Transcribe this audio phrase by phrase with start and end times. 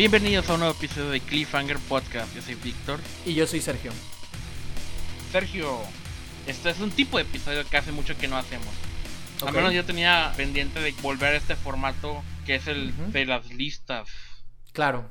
[0.00, 2.34] Bienvenidos a un nuevo episodio de Cliffhanger Podcast.
[2.34, 3.00] Yo soy Víctor.
[3.26, 3.92] Y yo soy Sergio.
[5.30, 5.78] Sergio,
[6.46, 8.74] este es un tipo de episodio que hace mucho que no hacemos.
[9.46, 13.52] Al menos yo tenía pendiente de volver a este formato que es el de las
[13.52, 14.08] listas.
[14.72, 15.10] Claro.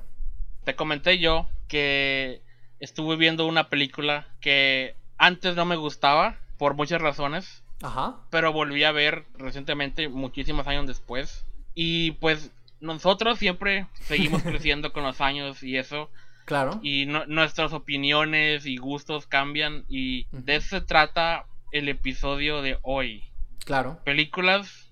[0.63, 2.41] Te comenté yo que
[2.79, 8.15] estuve viendo una película que antes no me gustaba por muchas razones, Ajá.
[8.31, 11.45] pero volví a ver recientemente, muchísimos años después.
[11.75, 12.49] Y pues
[12.81, 16.09] nosotros siempre seguimos creciendo con los años y eso.
[16.45, 16.79] Claro.
[16.81, 19.85] Y no- nuestras opiniones y gustos cambian.
[19.87, 23.23] Y de eso se trata el episodio de hoy.
[23.65, 23.99] Claro.
[24.03, 24.91] Películas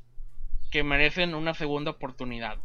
[0.69, 2.57] que merecen una segunda oportunidad.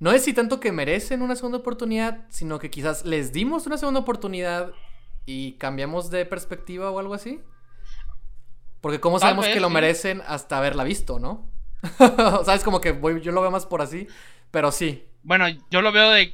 [0.00, 3.78] No es si tanto que merecen una segunda oportunidad, sino que quizás les dimos una
[3.78, 4.72] segunda oportunidad
[5.26, 7.40] y cambiamos de perspectiva o algo así.
[8.80, 11.50] Porque cómo Tal sabemos vez, que lo merecen hasta haberla visto, ¿no?
[12.44, 14.06] Sabes como que voy, yo lo veo más por así,
[14.50, 15.04] pero sí.
[15.22, 16.32] Bueno, yo lo veo de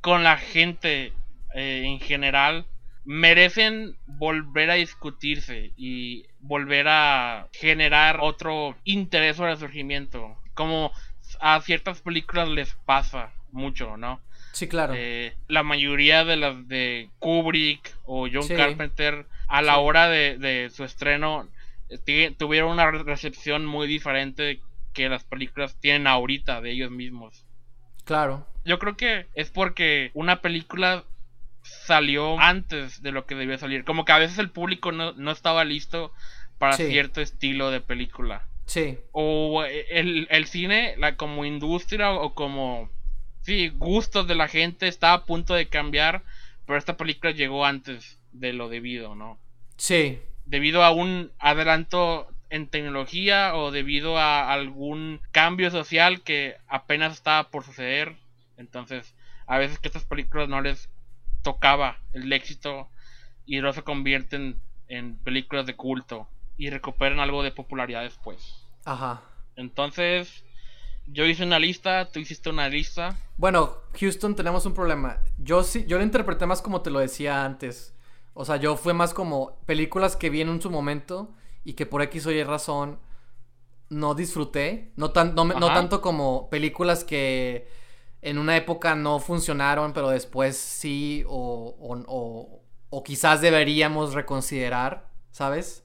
[0.00, 1.12] con la gente
[1.54, 2.66] eh, en general.
[3.04, 10.36] Merecen volver a discutirse y volver a generar otro interés o resurgimiento.
[10.54, 10.92] Como
[11.40, 14.20] a ciertas películas les pasa mucho, ¿no?
[14.52, 14.92] Sí, claro.
[14.96, 18.54] Eh, la mayoría de las de Kubrick o John Sí.
[18.54, 19.80] Carpenter a la Sí.
[19.82, 21.48] hora de, de su estreno
[22.06, 24.60] eh, tuvieron una recepción muy diferente
[24.92, 27.44] que las películas tienen ahorita de ellos mismos.
[28.04, 28.46] Claro.
[28.64, 31.04] Yo creo que es porque una película
[31.62, 33.84] salió antes de lo que debió salir.
[33.84, 36.12] Como que a veces el público no, no estaba listo
[36.58, 36.86] para Sí.
[36.88, 38.46] cierto estilo de película.
[38.66, 38.98] Sí.
[39.12, 42.90] O eh, el, el cine, la, como industria o como
[43.42, 46.22] sí, gustos de la gente está a punto de cambiar,
[46.66, 49.38] pero esta película llegó antes de lo debido, ¿no?
[49.76, 50.18] Sí.
[50.44, 57.48] Debido a un adelanto en tecnología o debido a algún cambio social que apenas estaba
[57.50, 58.16] por suceder.
[58.56, 59.14] Entonces,
[59.46, 60.90] a veces que estas películas no les
[61.42, 62.88] tocaba el éxito
[63.46, 68.66] y luego se convierten en películas de culto y recuperan algo de popularidad después.
[68.84, 69.22] Ajá.
[69.56, 70.44] Entonces,
[71.06, 73.16] yo hice una lista, tú hiciste una lista.
[73.36, 75.22] Bueno, Houston, tenemos un problema.
[75.38, 77.94] Yo sí, yo lo interpreté más como te lo decía antes.
[78.34, 81.34] O sea, yo fue más como películas que vi en su momento
[81.64, 82.98] y que por X o Y razón
[83.88, 84.92] no disfruté.
[84.96, 87.68] No, tan, no, no tanto como películas que
[88.22, 95.08] en una época no funcionaron, pero después sí, o, o, o- o quizás deberíamos reconsiderar,
[95.32, 95.84] ¿sabes?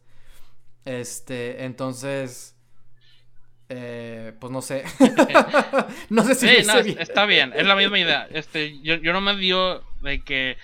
[0.86, 2.56] Este, entonces,
[3.70, 4.84] eh, pues no sé.
[6.10, 6.98] no sé si Sí, no, bien.
[7.00, 8.28] está bien, es la misma idea.
[8.32, 10.58] Este, yo, yo no me dio de que.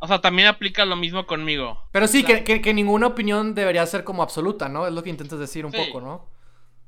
[0.00, 1.82] O sea, también aplica lo mismo conmigo.
[1.92, 4.86] Pero sí, que, que- que ninguna opinión debería ser como absoluta, ¿no?
[4.86, 5.78] Es lo que intentas decir un Sí.
[5.86, 6.28] poco, ¿no?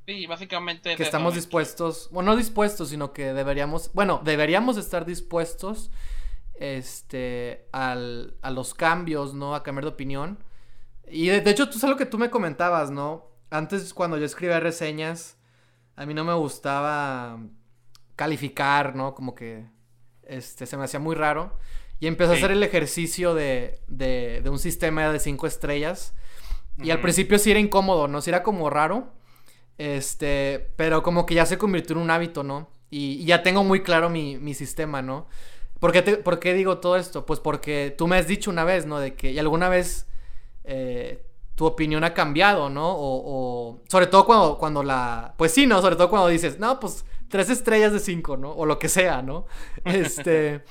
[0.06, 0.92] Sí, básicamente.
[0.92, 5.90] es Que estamos dispuestos, bueno, no dispuestos, sino que deberíamos, bueno, deberíamos estar dispuestos
[6.54, 9.54] este, al, a los cambios, ¿no?
[9.54, 10.38] A cambiar de opinión.
[11.10, 13.30] Y de, de hecho, tú sabes lo que tú me comentabas, ¿no?
[13.50, 15.36] Antes, cuando yo escribía reseñas,
[15.96, 17.38] a mí no me gustaba
[18.14, 19.14] calificar, ¿no?
[19.14, 19.66] Como que
[20.22, 21.58] este, se me hacía muy raro.
[22.00, 22.40] Y empecé a Sí.
[22.40, 26.14] hacer el ejercicio de, de, de un sistema de cinco estrellas.
[26.82, 28.22] Y al principio sí era incómodo, ¿no?
[28.22, 29.12] Sí era como raro.
[29.78, 32.68] Este, pero como que ya se convirtió en un hábito, ¿no?
[32.90, 35.26] Y, y ya tengo muy claro mi, mi sistema, ¿no?
[35.78, 37.24] ¿Por qué, te- por qué digo todo esto?
[37.24, 38.98] Pues porque tú me has dicho una vez, ¿no?
[39.00, 40.06] De que y alguna vez
[40.64, 41.24] eh,
[41.54, 42.90] tu opinión ha cambiado, ¿no?
[42.92, 43.22] O,
[43.72, 45.34] o- sobre todo cuando, cuando la...
[45.38, 45.80] Pues sí, ¿no?
[45.80, 48.50] Sobre todo cuando dices, no, pues tres estrellas de cinco, ¿no?
[48.52, 49.46] O lo que sea, ¿no?
[49.84, 50.62] Este...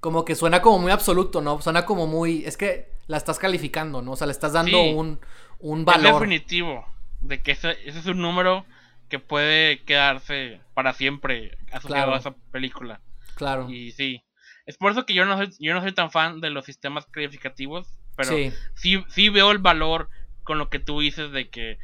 [0.00, 1.60] como que suena como muy absoluto, ¿no?
[1.60, 2.44] Suena como muy...
[2.44, 4.12] Es que la estás calificando, ¿no?
[4.12, 4.92] O sea, le estás dando Sí.
[4.94, 5.20] un,
[5.58, 6.14] un Es valor.
[6.14, 6.86] definitivo
[7.20, 8.64] de que ese, ese es un número
[9.08, 12.14] que puede quedarse para siempre asociado Claro.
[12.14, 13.00] a esa película.
[13.34, 13.68] Claro.
[13.70, 14.22] Y sí.
[14.66, 17.06] Es por eso que yo no soy, yo no soy tan fan de los sistemas
[17.06, 17.88] calificativos.
[18.16, 20.08] Pero sí, sí, sí veo el valor
[20.44, 21.78] con lo que tú dices de que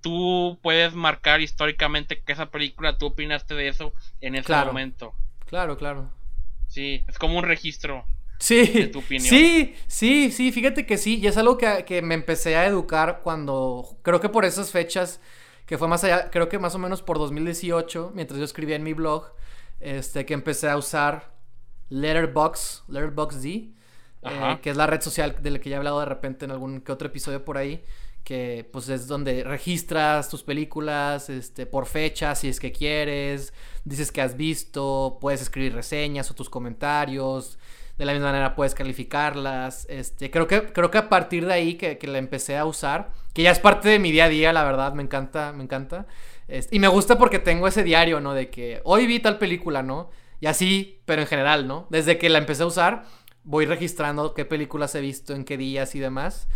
[0.00, 4.68] tú puedes marcar históricamente que esa película tú opinaste de eso en ese Claro.
[4.68, 5.14] momento.
[5.46, 6.10] claro, claro.
[6.74, 8.04] Sí, es como un registro.
[8.40, 9.28] Sí, de tu opinión.
[9.28, 13.20] sí, sí, sí, fíjate que sí, y es algo que, que me empecé a educar
[13.22, 15.20] cuando, creo que por esas fechas,
[15.66, 18.82] que fue más allá, creo que más o menos por 2018, mientras yo escribía en
[18.82, 19.24] mi blog,
[19.78, 21.32] este, que empecé a usar
[21.90, 26.06] Letterbox, Letterboxd, eh, que es la red social de la que ya he hablado de
[26.06, 27.84] repente en algún que otro episodio por ahí,
[28.24, 33.52] que pues es donde registras tus películas, este, por fecha, si es que quieres,
[33.84, 37.58] dices que has visto, puedes escribir reseñas o tus comentarios,
[37.98, 41.74] de la misma manera puedes calificarlas, este, creo que, creo que a partir de ahí
[41.74, 44.52] que, que la empecé a usar, que ya es parte de mi día a día,
[44.52, 46.06] la verdad, me encanta, me encanta,
[46.70, 48.34] y me gusta porque tengo ese diario, ¿no?
[48.34, 50.10] De que hoy vi tal película, ¿no?
[50.40, 51.86] Y así, pero en general, ¿no?
[51.88, 53.04] Desde que la empecé a usar,
[53.44, 56.48] voy registrando qué películas he visto, en qué días y demás.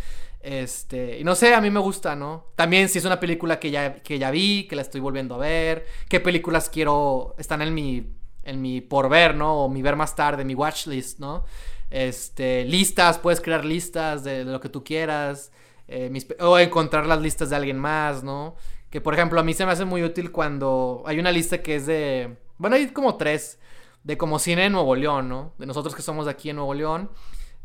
[0.49, 2.47] Este, y no sé, a mí me gusta, ¿no?
[2.56, 5.39] También si es una película que ya, que ya vi, que la estoy volviendo a
[5.39, 8.15] ver, qué películas quiero, están en mi,
[8.45, 9.65] en mi por ver, ¿no?
[9.65, 11.45] O mi ver más tarde, mi watch list, ¿no?
[11.91, 15.53] Este, listas, puedes crear listas de, lo que tú quieras,
[15.87, 16.11] eh,
[16.41, 18.56] o encontrar las listas de alguien más, ¿no?
[18.89, 21.77] Que por ejemplo a mí se me hace muy útil cuando hay una lista que
[21.77, 23.59] es de, bueno, hay como tres,
[24.03, 25.53] de como cine en Nuevo León, ¿no?
[25.59, 27.11] De nosotros que somos de aquí en Nuevo León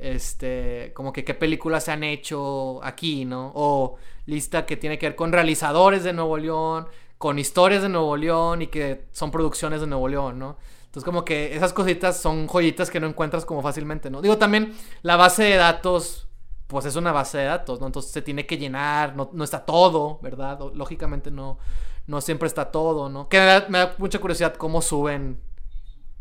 [0.03, 3.53] este, como que qué películas se han hecho aquí, ¿no?
[3.55, 3.95] O
[4.25, 8.61] lista que tiene que ver con realizadores de Nuevo León, con historias de Nuevo León
[8.61, 10.57] y que son producciones de Nuevo León, ¿no?
[10.85, 14.21] Entonces como que esas cositas son joyitas que no encuentras como fácilmente, ¿no?
[14.21, 16.27] Digo, también la base de datos,
[16.67, 17.85] pues es una base de datos, ¿no?
[17.85, 20.59] Entonces se tiene que llenar, no, está todo, ¿verdad?
[20.73, 21.59] lógicamente no,
[22.07, 23.29] no siempre está todo, ¿no?
[23.29, 25.41] Que me da, me da mucha curiosidad cómo suben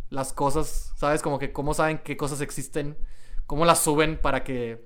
[0.08, 1.20] las cosas, ¿sabes?
[1.20, 2.96] Como que cómo saben qué cosas existen
[3.52, 4.82] cómo las suben para que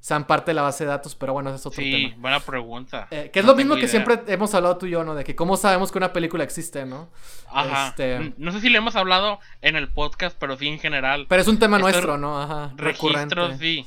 [0.00, 1.96] sean parte de la base de datos, pero bueno, ese es otro tema.
[1.96, 3.08] Sí, buena pregunta.
[3.10, 5.14] Eh, que es lo mismo que siempre hemos hablado tú y yo, ¿no?
[5.14, 7.10] De que cómo sabemos que una película existe, ¿no?
[7.50, 7.88] Ajá.
[7.88, 8.34] Este...
[8.36, 11.24] No sé si le hemos hablado en el podcast, pero sí en general.
[11.26, 12.38] Pero es un tema nuestro, ¿no?
[12.38, 12.74] Ajá.
[12.76, 13.86] Registros, sí.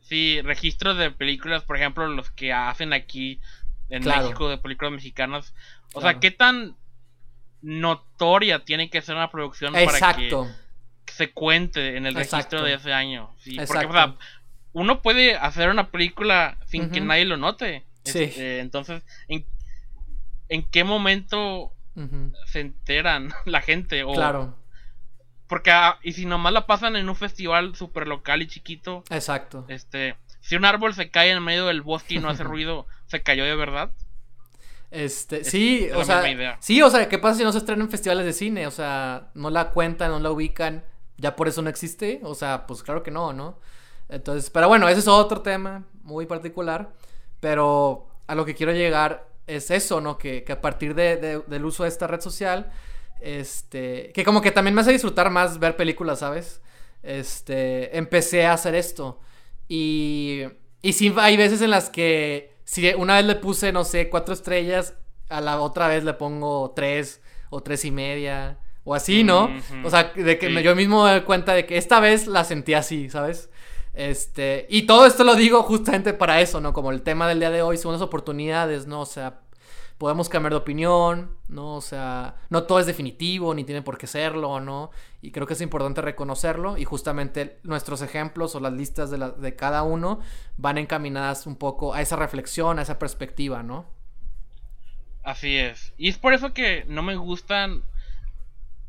[0.00, 0.40] sí.
[0.40, 3.42] registros de películas, por ejemplo, los que hacen aquí
[3.90, 5.54] en México de películas mexicanas.
[5.92, 6.76] O sea, ¿qué tan
[7.60, 10.44] notoria tiene que ser una producción Exacto.
[10.44, 10.63] para que
[11.14, 13.30] se cuente en el registro de ese año.
[13.38, 14.16] Sí, porque, o sea,
[14.72, 17.84] uno puede hacer una película sin que nadie lo note.
[18.04, 18.24] Sí.
[18.24, 19.46] Este, entonces, ¿en,
[20.48, 21.72] ¿en, qué momento
[22.46, 24.02] se enteran la gente?
[24.02, 24.58] O, claro.
[25.46, 29.04] Porque, ah, y si nomás la pasan en un festival súper local y chiquito.
[29.10, 29.64] Exacto.
[29.68, 33.22] Este, si un árbol se cae en medio del bosque y no hace ruido, ¿se
[33.22, 33.92] cayó de verdad?
[34.90, 36.22] Este, sí, o sea,
[36.60, 38.66] sí, o sea, ¿qué pasa si no se estrena en festivales de cine?
[38.66, 40.84] O sea, no la cuentan, no la ubican
[41.16, 42.20] ya por eso no existe.
[42.24, 43.58] O sea, pues claro que no, ¿no?
[44.08, 46.92] Entonces, pero bueno, ese es otro tema muy particular.
[47.40, 50.18] Pero a lo que quiero llegar es eso, ¿no?
[50.18, 52.72] Que, a partir de, del uso de esta red social,
[53.20, 56.60] este, que como que también me hace disfrutar más ver películas, ¿sabes?
[57.02, 59.20] Este, empecé a hacer esto.
[59.68, 60.44] Y,
[60.82, 64.34] y sí, hay veces en las que, si una vez le puse, no sé, cuatro
[64.34, 64.94] estrellas,
[65.28, 67.20] a la otra vez le pongo tres
[67.50, 68.58] o tres y media.
[68.84, 69.50] O así, ¿no?
[69.82, 72.74] O sea, de que yo mismo me doy cuenta de que esta vez la sentí
[72.74, 73.50] así, ¿sabes?
[73.94, 76.72] Este, y todo esto lo digo justamente para eso, ¿no?
[76.72, 79.00] Como el tema del día de hoy son unas oportunidades, ¿no?
[79.00, 79.40] O sea,
[79.98, 81.76] podemos cambiar de opinión, ¿no?
[81.76, 84.90] O sea, no todo es definitivo, ni tiene por qué serlo, ¿no?
[85.22, 89.56] Y creo que es importante reconocerlo y justamente nuestros ejemplos o las listas de, de
[89.56, 90.18] cada uno
[90.56, 93.86] van encaminadas un poco a esa reflexión, a esa perspectiva, ¿no?
[95.22, 95.94] Así es.
[95.96, 97.82] Y es por eso que no me gustan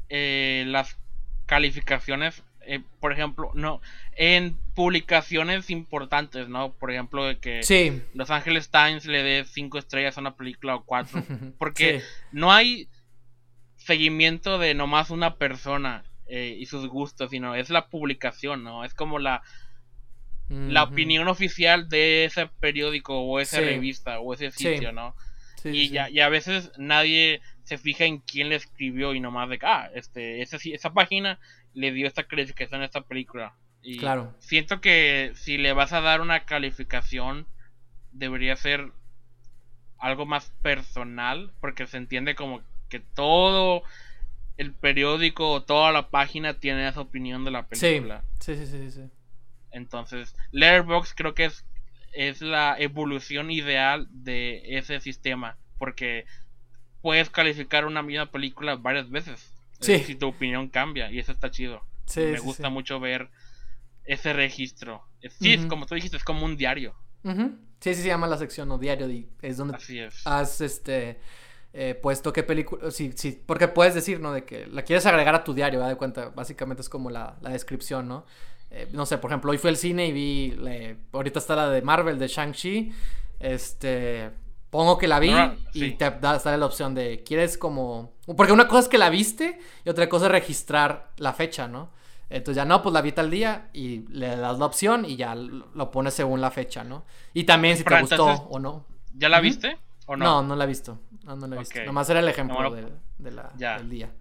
[0.09, 0.97] eh, las
[1.45, 3.81] calificaciones, eh, por ejemplo, no,
[4.15, 6.73] en publicaciones importantes, ¿no?
[6.73, 10.83] Por ejemplo, de que Los Angeles Times le dé cinco estrellas a una película o
[10.83, 11.23] cuatro,
[11.59, 12.89] porque no hay
[13.77, 18.83] seguimiento de nomás una persona eh, y sus gustos, sino es la publicación, ¿no?
[18.83, 19.43] Es como la
[20.47, 25.15] la opinión oficial de ese periódico o esa revista o ese sitio, ¿no?
[25.63, 29.59] y, Ya, y a veces nadie se fija en quién le escribió y nomás de
[29.63, 31.39] ah, este, esa, esa página
[31.73, 33.55] le dio esta calificación a esta película.
[33.81, 34.33] Y claro.
[34.39, 37.47] siento que si le vas a dar una calificación,
[38.11, 38.91] debería ser
[39.97, 43.83] algo más personal, porque se entiende como que todo
[44.57, 48.23] el periódico o toda la página tiene esa opinión de la película.
[48.39, 49.09] Sí, sí, sí, sí.
[49.71, 51.65] Entonces, Letterboxd creo que es,
[52.13, 56.25] es la evolución ideal de ese sistema, porque
[57.05, 59.53] puedes calificar una misma película varias veces.
[59.79, 59.99] Sí.
[59.99, 61.83] si tu opinión cambia y eso está chido.
[62.07, 63.29] Sí, Me gusta mucho ver
[64.05, 65.03] ese registro.
[65.39, 66.95] Sí, es como tú dijiste, es como un diario.
[67.79, 69.77] Sí, sí se llama la sección o diario y es donde
[70.25, 71.19] has este
[71.73, 74.33] eh, puesto qué película, sí, sí, porque puedes decir, ¿no?
[74.33, 75.91] De que la quieres agregar a tu diario, ¿verdad?
[75.91, 78.25] De cuenta, básicamente es como la, la descripción, ¿no?
[78.71, 81.83] Eh, no sé, por ejemplo, hoy fui al cine y vi, ahorita está la de
[81.83, 82.91] Marvel, de Shang-Chi,
[83.39, 84.31] este,
[84.75, 85.33] Pongo que la vi
[85.71, 88.11] y te da, sale la opción de, ¿quieres como...?
[88.35, 91.91] Porque una cosa es que la viste y otra cosa es registrar la fecha, ¿no?
[92.29, 95.33] Entonces ya no, pues la vi tal día y le das la opción y ya
[95.33, 97.05] lo pones según la fecha, ¿no?
[97.33, 98.85] Y también si te gustó o no.
[99.13, 99.77] ¿Ya la viste
[100.07, 100.25] o no?
[100.25, 100.99] No, no la he visto.
[101.23, 101.79] No, no la he visto.
[101.85, 102.69] Nomás era el ejemplo
[103.17, 104.11] de, la, del día.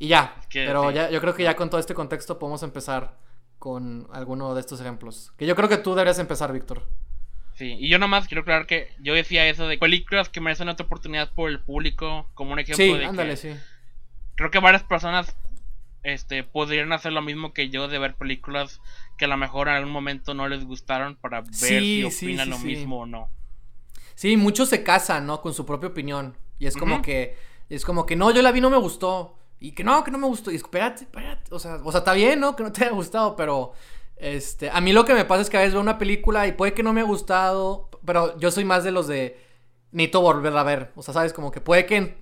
[0.00, 3.16] Y ya, pero ya, yo creo que ya con todo este contexto podemos empezar
[3.60, 5.32] con alguno de estos ejemplos.
[5.36, 6.82] Que yo creo que tú deberías empezar, Víctor.
[7.54, 10.86] Sí, y yo nomás quiero aclarar que yo decía eso de películas que merecen otra
[10.86, 13.54] oportunidad por el público, como un ejemplo sí, de ándale, sí.
[14.34, 15.36] creo que varias personas
[16.02, 18.80] este podrían hacer lo mismo que yo de ver películas
[19.16, 22.58] que a lo mejor en algún momento no les gustaron para ver si opinan lo
[22.58, 23.30] mismo o no.
[24.14, 25.40] Sí, muchos se casan, ¿no?
[25.40, 26.36] Con su propia opinión.
[26.58, 27.36] Y es como que,
[27.68, 29.36] es como que, no, yo la vi, no me gustó.
[29.60, 30.50] Y que no, que no me gustó.
[30.50, 31.54] Y espérate, espérate.
[31.54, 32.54] O sea, o sea, está bien, ¿no?
[32.54, 33.72] Que no te haya gustado, pero,
[34.16, 36.52] este, a mí lo que me pasa es que a veces veo una película y
[36.52, 39.38] puede que no me haya gustado, pero yo soy más de los de,
[39.92, 40.92] necesito volverla a ver.
[40.96, 42.16] O sea, sabes, como que puede que,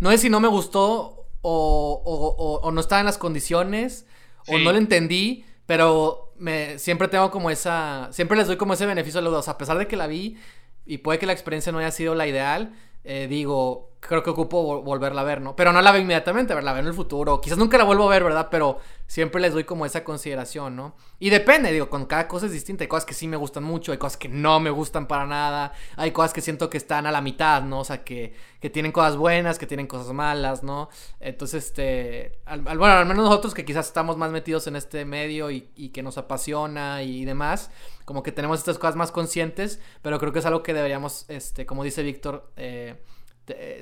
[0.00, 4.06] no es si no me gustó o, o, o, no estaba en las condiciones
[4.48, 8.86] o no lo entendí, pero me, siempre tengo como esa, siempre les doy como ese
[8.86, 10.36] beneficio a los dos, a pesar de que la vi
[10.84, 12.74] y puede que la experiencia no haya sido la ideal,
[13.04, 15.56] eh, digo, creo que ocupo volverla a ver, ¿no?
[15.56, 17.40] Pero no la veo inmediatamente, la veo en el futuro.
[17.40, 18.48] Quizás nunca la vuelvo a ver, ¿verdad?
[18.50, 20.94] Pero siempre les doy como esa consideración, ¿no?
[21.18, 22.84] Y depende, digo, con cada cosa es distinta.
[22.84, 25.72] Hay cosas que sí me gustan mucho, hay cosas que no me gustan para nada.
[25.96, 27.80] Hay cosas que siento que están a la mitad, ¿no?
[27.80, 30.88] O sea, que, que tienen cosas buenas, que tienen cosas malas, ¿no?
[31.20, 32.40] Entonces, este.
[32.44, 35.88] Al, bueno, al menos nosotros que quizás estamos más metidos en este medio y, y
[35.88, 37.70] que nos apasiona y demás,
[38.04, 41.66] como que tenemos estas cosas más conscientes, pero creo que es algo que deberíamos, este,
[41.66, 43.02] como dice Víctor, eh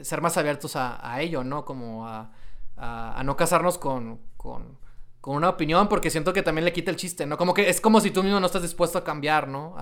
[0.03, 1.65] ser más abiertos a, ello, ¿no?
[1.65, 2.31] Como a,
[3.25, 4.79] no casarnos con, con,
[5.23, 7.39] una opinión, porque siento que también le quita el chiste, ¿no?
[7.39, 9.77] Como que es como si tú mismo no estás dispuesto a cambiar, ¿no?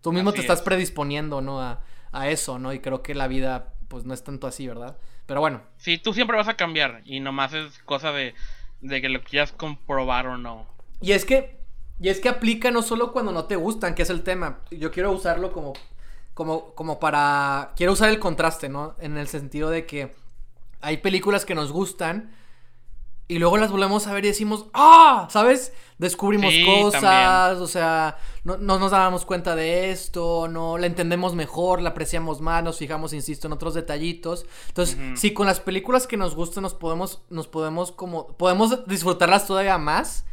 [0.00, 1.60] tú mismo te estás predisponiendo, ¿no?
[1.60, 1.80] A,
[2.28, 2.72] eso, ¿no?
[2.72, 4.96] Y creo que la vida, pues no es tanto así, ¿verdad?
[5.26, 5.60] Pero bueno.
[5.76, 8.34] Sí, tú siempre vas a cambiar y nomás es cosa de,
[8.80, 10.66] de que lo quieras comprobar o no.
[11.02, 11.60] Y es que,
[12.00, 14.60] y es que aplica no solo cuando no te gustan, que es el tema.
[14.70, 15.74] Yo quiero usarlo como
[16.36, 17.72] como, como para...
[17.76, 18.94] Quiero usar el contraste, ¿no?
[18.98, 20.14] En el sentido de que
[20.82, 22.30] hay películas que nos gustan
[23.26, 25.28] y luego las volvemos a ver y decimos, ¡ah!
[25.30, 25.72] ¿Sabes?
[25.96, 31.90] Descubrimos cosas, o sea, no, nos dábamos cuenta de esto, no la entendemos mejor, la
[31.90, 34.44] apreciamos más, nos fijamos, insisto, en otros detallitos.
[34.68, 39.46] Entonces, si con las películas que nos gustan nos podemos, nos podemos como, podemos disfrutarlas
[39.46, 40.26] todavía más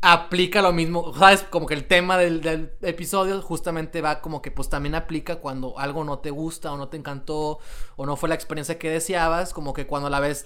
[0.00, 1.42] aplica lo mismo, ¿sabes?
[1.42, 6.04] Como que el tema del, episodio justamente va como que pues también aplica cuando algo
[6.04, 7.58] no te gusta o no te encantó
[7.96, 10.44] o no fue la experiencia que deseabas, como que cuando la ves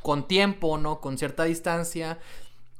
[0.00, 1.00] con tiempo, ¿no?
[1.00, 2.18] Con cierta distancia,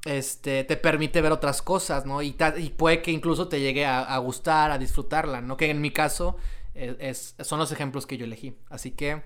[0.04, 2.22] este, te permite ver otras cosas, ¿no?
[2.22, 5.56] Y, y puede que incluso te llegue a, gustar, a disfrutarla, ¿no?
[5.56, 6.36] Que en mi caso
[6.74, 8.56] e, es, son los ejemplos que yo elegí.
[8.68, 9.22] Así que,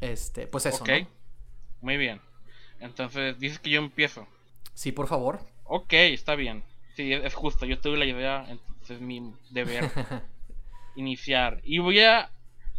[0.00, 0.82] este, pues eso.
[0.82, 0.90] Ok,
[1.80, 2.20] muy bien.
[2.80, 4.26] Entonces, dices que yo empiezo.
[4.74, 5.51] Sí, por favor.
[5.64, 6.62] Ok, está bien.
[6.94, 7.66] Sí, es, justo.
[7.66, 9.90] Yo tuve la idea, entonces es mi deber
[10.96, 11.60] iniciar.
[11.64, 12.30] Y voy a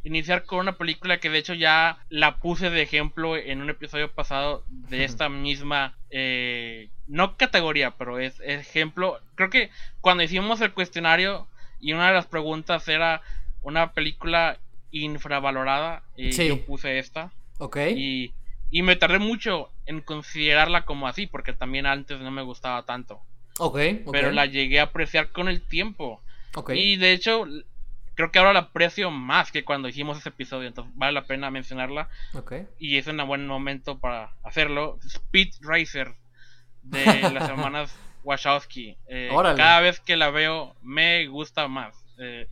[0.03, 4.11] iniciar con una película que de hecho ya la puse de ejemplo en un episodio
[4.11, 9.19] pasado de esta misma, eh, no categoría, pero es, ejemplo.
[9.35, 9.69] Creo que
[10.01, 11.47] cuando hicimos el cuestionario
[11.79, 13.21] y una de las preguntas era
[13.61, 14.59] una película
[14.91, 17.31] infravalorada, y eh, yo puse esta.
[17.57, 17.77] Ok.
[17.95, 18.33] Y
[18.73, 23.21] y me tardé mucho en considerarla como así, porque también antes no me gustaba tanto.
[23.59, 23.77] Ok.
[24.11, 26.23] Pero la llegué a apreciar con el tiempo.
[26.55, 26.71] Ok.
[26.73, 27.45] Y de hecho,
[28.15, 30.67] creo que ahora la aprecio más que cuando hicimos ese episodio.
[30.67, 32.09] Entonces vale la pena mencionarla.
[32.33, 32.53] Ok.
[32.79, 34.97] Y es un buen momento para hacerlo.
[35.05, 36.15] Speed Racer
[36.81, 38.97] de las hermanas Wachowski.
[39.05, 41.93] Eh, cada vez que la veo me gusta más.
[42.17, 42.47] Eh,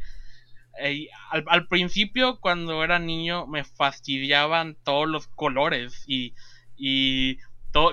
[1.30, 6.34] al, principio, cuando era niño, me fastidiaban todos los colores y,
[6.78, 7.38] y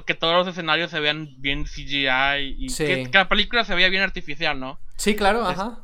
[0.07, 4.03] que todos los escenarios se vean bien CGI y que, la película se veía bien
[4.03, 4.79] artificial, ¿no?
[4.97, 5.79] Sí, claro, ajá.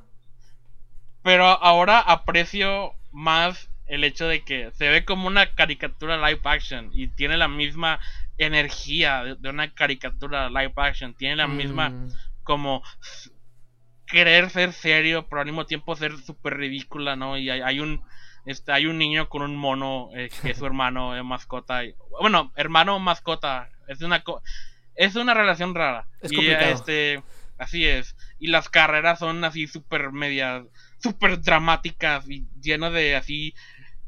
[1.23, 6.91] Pero ahora aprecio más el hecho de que se ve como una caricatura live action
[6.93, 8.01] y tiene la misma
[8.39, 12.13] energía de, una caricatura live action, tiene la misma mm.
[12.43, 12.83] como
[14.07, 17.39] querer ser serio, pero al mismo tiempo ser súper ridícula, ¿no?
[17.39, 18.03] Y hay, un
[18.47, 21.83] este, hay un niño con un mono eh, que es su hermano de mascota.
[22.21, 23.71] bueno, hermano mascota.
[23.89, 24.23] Es una
[24.95, 26.07] es una relación rara.
[26.21, 27.23] Es y este
[27.59, 28.17] así es.
[28.39, 30.65] Y las carreras son así súper medias,
[30.99, 33.55] súper dramáticas y llenas de así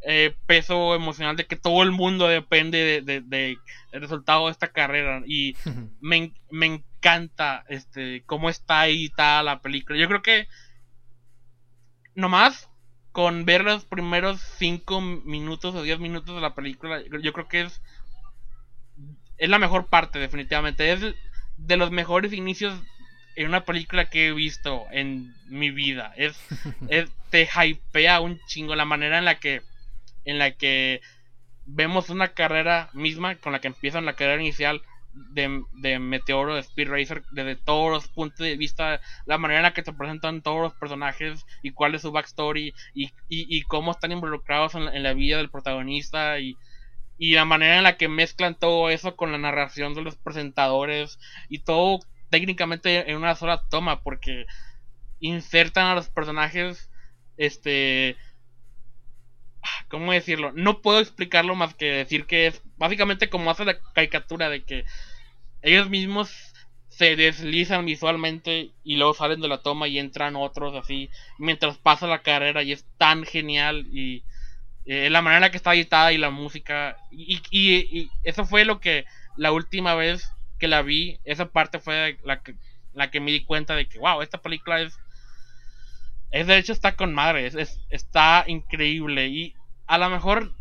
[0.03, 3.59] eh, peso emocional de que todo el mundo depende de, del
[3.93, 5.23] resultado de esta carrera.
[5.27, 5.57] Y
[6.01, 9.99] me, me encanta este cómo está está la película.
[9.99, 10.49] Yo creo que
[12.15, 12.69] nomás
[13.13, 17.63] con ver los primeros 5 minutos o 10 minutos de la película, yo creo que
[17.63, 17.81] es
[19.39, 20.93] es la mejor parte definitivamente.
[20.93, 21.01] Es
[21.57, 22.79] de los mejores inicios
[23.37, 26.13] en una película que he visto en mi vida.
[26.17, 26.37] Es,
[26.89, 29.63] es te hypea un chingo la manera en la que
[30.25, 31.01] en la que
[31.67, 34.83] vemos una carrera misma con la que empiezan la carrera inicial
[35.33, 39.65] de, de, Meteoro, de Speed Racer, desde todos los puntos de vista, la manera en
[39.65, 43.93] la que te presentan todos los personajes y cuál es su backstory y, y, cómo
[43.93, 46.57] están involucrados en la, vida del protagonista y,
[47.19, 51.19] y la manera en la que mezclan todo eso con la narración de los presentadores
[51.49, 54.47] y todo técnicamente en una sola toma porque
[55.21, 56.91] insertan a los personajes
[57.37, 58.17] este
[59.89, 60.53] ¿cómo decirlo?
[60.53, 64.85] No puedo explicarlo más que decir que es básicamente como hace la caricatura de que
[65.63, 66.31] ellos mismos
[66.89, 72.07] se deslizan visualmente y luego salen de la toma y entran otros así mientras pasa
[72.07, 74.25] la carrera y es tan genial y
[74.87, 76.97] eh, la manera que está editada y la música.
[77.11, 79.05] Y, y, eso fue lo que
[79.37, 82.55] la última vez que la vi esa parte fue la que,
[82.95, 84.99] la que me di cuenta de que wow esta película es
[86.31, 89.55] es de hecho está con madre, es, está increíble y
[89.87, 90.53] a lo mejor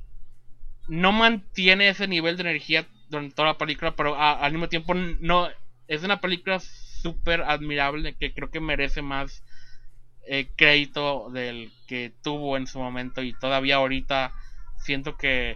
[0.87, 5.49] no mantiene ese nivel de energía durante toda la película, pero al mismo tiempo no
[5.87, 9.43] es una película súper admirable que creo que merece más
[10.27, 14.33] eh, crédito del que tuvo en su momento y todavía ahorita
[14.77, 15.55] siento que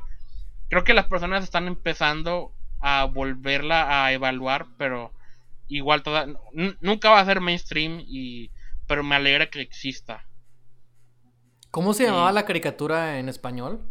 [0.69, 5.11] creo que las personas están empezando a volverla a evaluar, pero
[5.67, 6.27] igual toda,
[6.81, 8.51] nunca va a ser mainstream y
[8.87, 10.25] pero me alegra que exista.
[11.69, 13.81] ¿Cómo se llamaba la caricatura en español?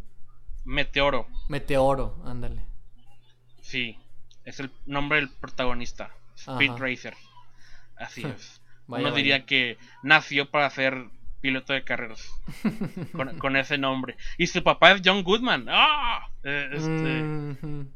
[0.68, 1.26] Meteoro.
[1.48, 2.62] Meteoro, ándale.
[3.62, 3.98] Sí,
[4.44, 7.14] es el nombre del protagonista, Speed Racer.
[7.96, 8.60] Así es.
[8.86, 11.06] Uno diría que nació para ser
[11.40, 12.22] piloto de carreras
[13.40, 14.16] con, ese nombre.
[14.36, 15.66] Y su papá es John Goodman.
[15.70, 16.28] ¡Ah!
[16.44, 17.86] Eh, este,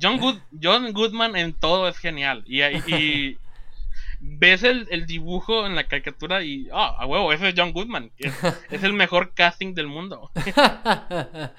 [0.00, 2.44] John, John Goodman en todo es genial.
[2.46, 3.38] Y, y
[4.20, 8.10] ves el, dibujo en la caricatura y, ah, a huevo, ese es John Goodman.
[8.70, 10.30] Es, el mejor casting del mundo.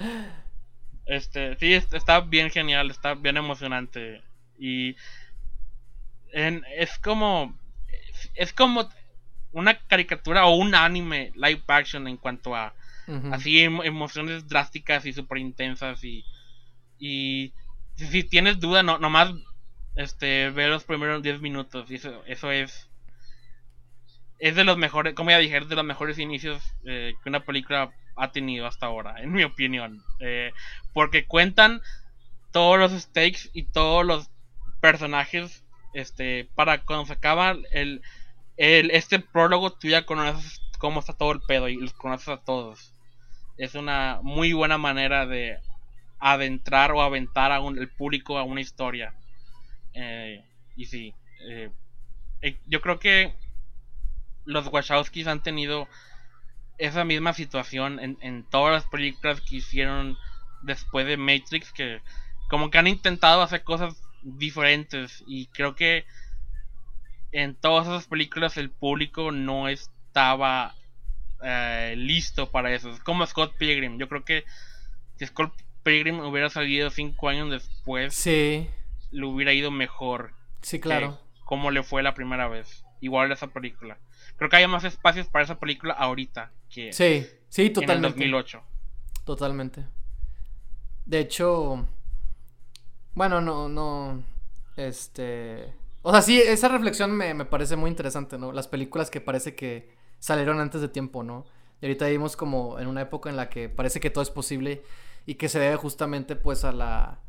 [1.06, 4.22] este, sí, está bien genial, está bien emocionante.
[4.58, 4.96] Y
[6.32, 7.58] es como,
[8.36, 8.89] es como
[9.51, 12.74] una caricatura o un anime live action en cuanto a
[13.32, 16.24] así emociones drásticas y súper intensas y,
[17.00, 17.51] y
[17.96, 19.34] si, tienes duda no nomás
[19.96, 21.89] este, ver los primeros 10 minutos.
[21.89, 22.89] Y eso, eso es.
[24.39, 27.91] Es de los mejores, como ya dije, de los mejores inicios eh, que una película
[28.15, 30.02] ha tenido hasta ahora, en mi opinión.
[30.19, 30.52] Eh,
[30.93, 31.82] porque cuentan
[32.52, 34.30] todos los stakes y todos los
[34.82, 35.63] personajes.
[35.93, 38.02] Este, para cuando se acaba el,
[38.58, 42.43] el, este prólogo, tú ya conoces cómo está todo el pedo y los conoces a
[42.43, 42.93] todos.
[43.58, 45.60] Es una muy buena manera de
[46.19, 49.13] adentrar o aventar a un, el público a una historia.
[49.93, 50.43] Eh,
[50.75, 51.13] y sí,
[51.47, 51.71] eh,
[52.41, 53.34] eh, yo creo que
[54.45, 55.88] los Wachowskis han tenido
[56.78, 60.17] esa misma situación en, en todas las películas que hicieron
[60.62, 62.02] después de Matrix, que
[62.49, 66.06] como que han intentado hacer cosas diferentes y creo que
[67.32, 70.75] en todas esas películas el público no estaba
[71.95, 72.89] listo para eso.
[72.89, 73.97] Es como Scott Pilgrim.
[73.97, 74.43] Yo creo que
[75.15, 78.67] si Scott Pilgrim hubiera salido cinco años después, sí
[79.12, 80.34] le hubiera ido mejor.
[80.62, 81.19] Sí, claro.
[81.45, 82.84] Como le fue la primera vez.
[83.02, 83.98] Igual esa película.
[84.36, 88.08] Creo que hay más espacios para esa película ahorita que sí, sí, totalmente.
[88.24, 88.63] en 2008.
[89.26, 89.86] Totalmente.
[91.06, 91.88] De hecho,
[93.15, 94.24] bueno, no, no,
[94.76, 98.52] este, o sea, sí, esa reflexión me, me parece muy interesante, ¿no?
[98.52, 101.45] Las películas que parece que salieron antes de tiempo, ¿no?
[101.82, 104.84] Y ahorita vivimos como en una época en la que parece que todo es posible
[105.26, 107.19] y que se debe justamente pues a la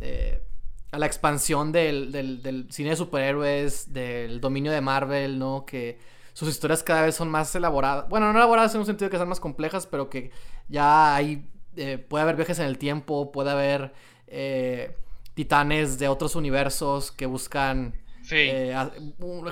[0.00, 0.42] eh,
[0.92, 5.64] a la expansión del, del, cine de superhéroes, del dominio de Marvel, ¿no?
[5.64, 5.98] Que
[6.34, 8.08] sus historias cada vez son más elaboradas.
[8.10, 10.30] Bueno, no elaboradas en un sentido que sean más complejas, pero que
[10.68, 11.46] ya hay.
[11.76, 13.94] Eh, puede haber viajes en el tiempo, puede haber
[14.26, 14.94] eh,
[15.32, 17.94] titanes de otros universos que buscan.
[18.30, 18.72] Eh,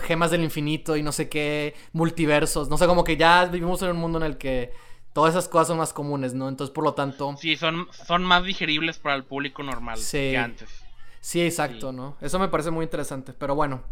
[0.03, 2.69] gemas del infinito y no sé qué, multiversos.
[2.69, 4.73] No sé, como que ya vivimos en un mundo en el que
[5.13, 6.49] todas esas cosas son más comunes, ¿no?
[6.49, 7.35] Entonces, por lo tanto.
[7.37, 10.80] Sí, son, son más digeribles para el público normal que antes.
[11.21, 12.17] Sí, exacto, ¿no?
[12.21, 13.33] Eso me parece muy interesante.
[13.33, 13.83] Pero bueno,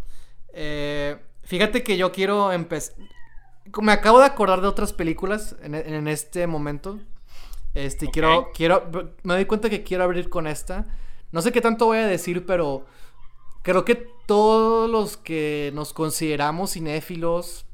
[0.53, 2.95] eh, fíjate que yo quiero empezar...
[3.83, 6.99] Me acabo de acordar de otras películas en, este momento.
[7.75, 8.91] Este, quiero, quiero,
[9.25, 10.87] me doy cuenta que quiero abrir con esta.
[11.33, 12.87] No sé qué tanto voy a decir, pero
[13.61, 13.95] creo que
[14.27, 17.67] todos los que nos consideramos cinéfilos,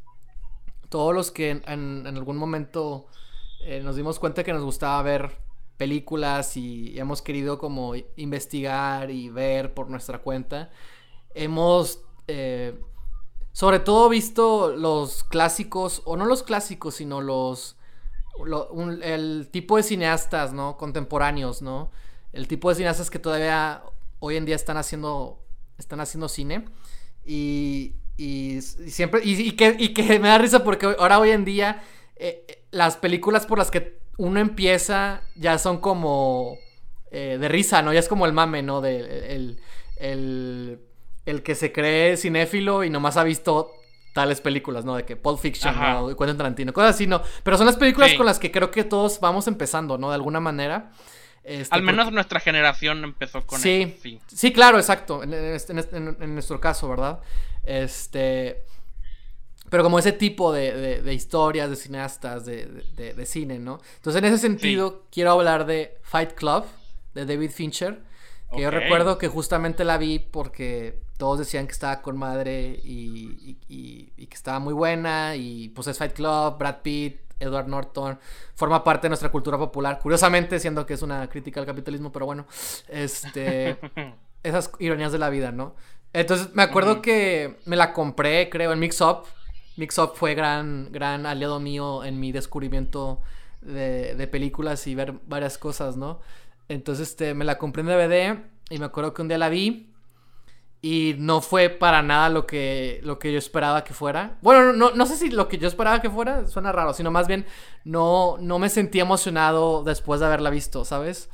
[0.88, 3.06] todos los que en, algún momento
[3.62, 5.43] eh, nos dimos cuenta que nos gustaba ver
[5.76, 10.70] películas y hemos querido como investigar y ver por nuestra cuenta.
[11.34, 12.78] Hemos eh,
[13.54, 17.76] sobre todo visto los clásicos, o no los clásicos, sino los...
[19.02, 20.76] el tipo de cineastas, ¿no?
[20.76, 21.92] Contemporáneos, ¿no?
[22.32, 23.84] El tipo de cineastas que todavía
[24.18, 25.38] hoy en día están haciendo,
[25.78, 26.64] están haciendo cine.
[27.24, 31.80] Y, y, siempre, y, que, y, que, me da risa porque ahora hoy en día
[32.16, 36.58] eh, las películas por las que uno empieza, ya son como
[37.10, 37.92] eh, de risa, ¿no?
[37.92, 38.80] Ya es como el mame, ¿no?
[38.80, 39.60] De el,
[39.96, 40.80] el,
[41.26, 43.72] el que se cree cinéfilo y nomás ha visto
[44.14, 44.96] tales películas, ¿no?
[44.96, 46.16] De que Pulp Fiction, ¿no?
[46.16, 47.20] Quentin Tarantino, cosas así, ¿no?
[47.42, 50.08] Pero son las películas con las que creo que todos vamos empezando, ¿no?
[50.08, 50.92] De alguna manera.
[51.42, 54.02] Este, Al menos nuestra generación empezó con sí, eso.
[54.02, 55.22] Sí, sí, claro, exacto.
[55.22, 57.20] En, nuestro caso, ¿verdad?
[57.64, 58.64] Este.
[59.74, 63.80] Pero como ese tipo de, de, historias, de cineastas, de, de, cine, ¿no?
[63.96, 66.64] Entonces, en ese sentido, quiero hablar de Fight Club,
[67.12, 68.00] de David Fincher.
[68.54, 73.58] Que yo recuerdo que justamente la vi porque todos decían que estaba con madre y,
[73.66, 75.34] y, que estaba muy buena.
[75.34, 78.20] Y pues es Fight Club, Brad Pitt, Edward Norton,
[78.54, 79.98] forma parte de nuestra cultura popular.
[79.98, 82.46] Curiosamente, siendo que es una crítica al capitalismo, pero bueno,
[82.86, 83.76] este,
[84.44, 85.74] esas ironías de la vida, ¿no?
[86.12, 89.24] Entonces me acuerdo que me la compré, creo, en Mix Up.
[89.76, 93.20] Mix Up fue gran, gran aliado mío en mi descubrimiento
[93.60, 96.20] de, de películas y ver varias cosas, ¿no?
[96.68, 98.38] Entonces este, me la compré en DVD
[98.70, 99.90] y me acuerdo que un día la vi
[100.84, 104.36] y no fue para nada lo que, lo que yo esperaba que fuera.
[104.42, 107.26] Bueno, no, no sé si lo que yo esperaba que fuera suena raro, sino más
[107.26, 107.46] bien
[107.84, 111.30] no, no me sentí emocionado después de haberla visto, ¿sabes?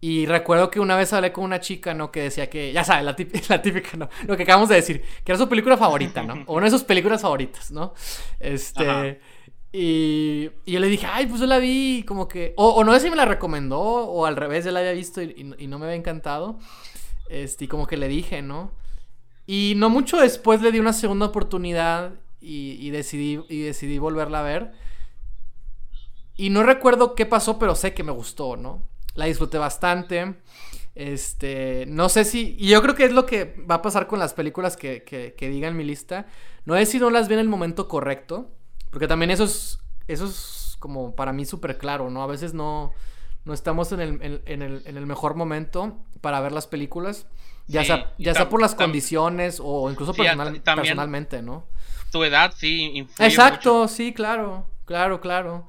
[0.00, 2.12] Y recuerdo que una vez hablé con una chica, ¿no?
[2.12, 4.08] Que decía que, ya sabes, la típica, la típica, ¿no?
[4.26, 6.44] Lo que acabamos de decir, que era su película favorita, ¿no?
[6.46, 7.94] O una de sus películas favoritas, ¿no?
[8.40, 9.20] Este...
[9.72, 12.54] Y, y, yo le dije, ay, pues yo la vi como que...
[12.56, 15.54] O, no sé si me la recomendó o al revés, ya la había visto y,
[15.58, 16.58] y no me había encantado.
[17.28, 18.72] Este, y como que le dije, ¿no?
[19.46, 24.42] Y no mucho después le di una segunda oportunidad y, decidí, y decidí volverla a
[24.42, 24.72] ver.
[26.36, 28.82] Y no recuerdo qué pasó, pero sé que me gustó, ¿no?
[29.16, 30.34] La disfruté bastante.
[30.94, 34.18] Este, no sé si, y yo creo que es lo que va a pasar con
[34.18, 36.26] las películas que, que, diga en mi lista.
[36.64, 38.50] No sé si no las vi en el momento correcto,
[38.90, 42.22] porque también eso es, eso es como para mí súper claro, ¿no?
[42.22, 42.94] A veces no,
[43.44, 47.26] no estamos en el, en, el, en el mejor momento para ver las películas.
[47.66, 51.66] Ya, sea, ya sea por las condiciones o incluso personalmente, ¿no?
[52.10, 55.66] Tu edad sí influye Exacto, sí, claro, claro, claro.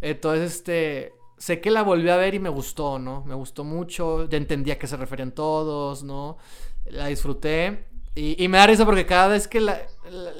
[0.00, 3.24] Entonces, este, sé que la volví a ver y me gustó, ¿no?
[3.24, 6.36] Me gustó mucho, ya entendía a qué se referían todos, ¿no?
[6.84, 7.86] La disfruté.
[8.14, 9.80] Y, me da risa porque cada vez que la,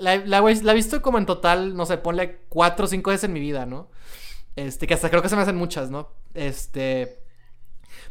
[0.00, 3.32] la, la, he visto como en total, no sé, ponle cuatro o cinco veces en
[3.32, 3.88] mi vida, ¿no?
[4.56, 6.10] Este, que hasta creo que se me hacen muchas, ¿no?
[6.34, 7.22] Este.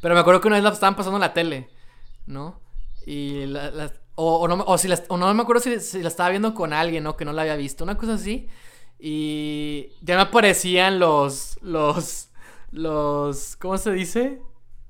[0.01, 1.69] Pero me acuerdo que una vez la estaban pasando en la tele,
[2.25, 2.61] ¿no?
[3.05, 7.03] Y la, o, no, o, si no me acuerdo si, la estaba viendo con alguien,
[7.03, 7.15] ¿no?
[7.15, 8.47] Que no la había visto, una cosa así.
[8.97, 12.28] Y ya me aparecían los, los,
[12.71, 14.41] los, ¿cómo se dice?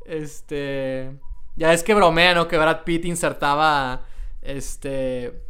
[0.06, 1.12] Este,
[1.56, 2.48] ya es que bromea, ¿no?
[2.48, 4.04] Que Brad Pitt insertaba,
[4.42, 5.50] este,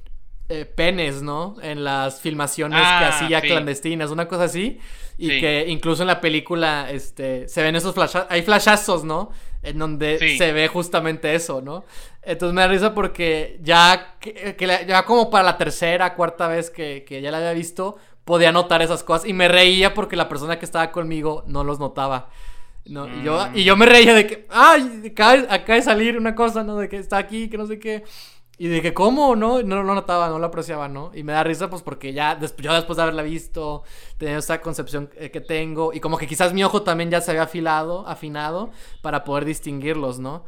[0.49, 1.57] eh, penes, ¿no?
[1.61, 4.79] En las filmaciones que ah, hacía clandestinas, una cosa así.
[5.15, 9.31] Y que incluso en la película, este, se ven esos flashazos, hay flashazos, ¿no?
[9.61, 11.83] En donde se ve justamente eso, ¿no?
[12.23, 14.55] Entonces me da risa porque ya, que,
[14.87, 17.97] ya como para la tercera, cuarta vez que, ya la había visto,
[18.29, 19.27] podía notar esas cosas.
[19.27, 22.29] Y me reía porque la persona que estaba conmigo no los notaba.
[22.85, 25.11] No, y, yo, y yo me reía de que, ay,
[25.49, 26.77] acaba de salir una cosa, ¿no?
[26.77, 28.03] De que está aquí, que no sé qué.
[28.59, 29.35] Y dije, ¿cómo?
[29.35, 31.11] No, no lo notaba, no lo apreciaba, ¿no?
[31.15, 33.83] Y me da risa, pues porque ya, yo después de haberla visto,
[34.19, 37.31] tenía esa concepción eh, que tengo, y como que quizás mi ojo también ya se
[37.31, 38.69] había afilado, afinado,
[39.01, 40.43] para poder distinguirlos, ¿no?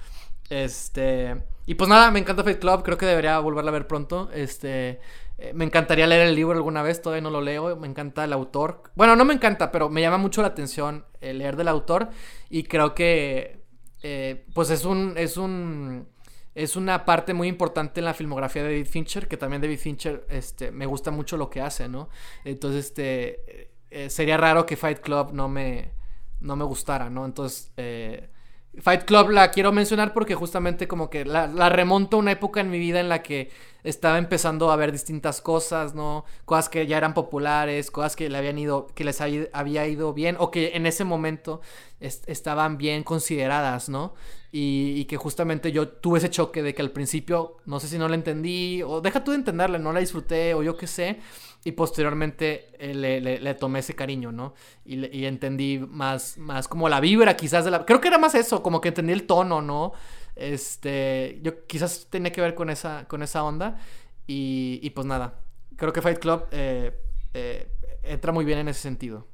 [0.52, 1.42] Este.
[1.66, 4.30] Y pues nada, me encanta Fight Club, creo que debería volverla a ver pronto.
[4.34, 5.00] Este.
[5.42, 7.76] Eh, me encantaría leer el libro alguna vez, todavía no lo leo.
[7.76, 8.84] Me encanta el autor.
[8.96, 12.10] Bueno, no me encanta, pero me llama mucho la atención el leer del autor.
[12.50, 13.62] Y creo que.
[14.04, 15.14] Eh, pues es un.
[15.18, 16.08] Es un
[16.54, 20.26] es una parte muy importante en la filmografía de David Fincher, que también David Fincher
[20.30, 22.10] este, me gusta mucho lo que hace, ¿no?
[22.44, 25.94] Entonces, este, eh, sería raro que Fight Club no me,
[26.42, 27.26] no me gustara, ¿no?
[27.26, 28.30] Entonces, eh,
[28.80, 32.70] Fight Club la quiero mencionar porque justamente como que la, remonto a una época en
[32.70, 33.52] mi vida en la que
[33.84, 36.24] estaba empezando a ver distintas cosas, ¿no?
[36.46, 40.38] Cosas que ya eran populares, cosas que le habían ido, que les había ido bien
[40.40, 41.60] o que en ese momento
[42.00, 44.14] estaban bien consideradas, ¿no?
[44.54, 48.08] Y, que justamente yo tuve ese choque de que al principio, no sé si no
[48.08, 51.20] la entendí, o deja tú de entenderla, no la disfruté, o yo qué sé,
[51.64, 54.54] y posteriormente eh, le, tomé ese cariño, ¿no?
[54.86, 57.86] Y, entendí más, más como la vibra quizás de la...
[57.86, 59.94] Creo que era más eso, como que entendí el tono, ¿no?
[60.36, 63.80] Este, yo quizás tenía que ver con esa, con esa onda,
[64.28, 65.42] y, pues nada,
[65.76, 66.98] creo que Fight Club eh,
[67.34, 67.70] eh,
[68.04, 69.28] entra muy bien en ese sentido.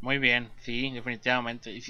[0.00, 1.72] Muy bien, sí, definitivamente.
[1.72, 1.80] Y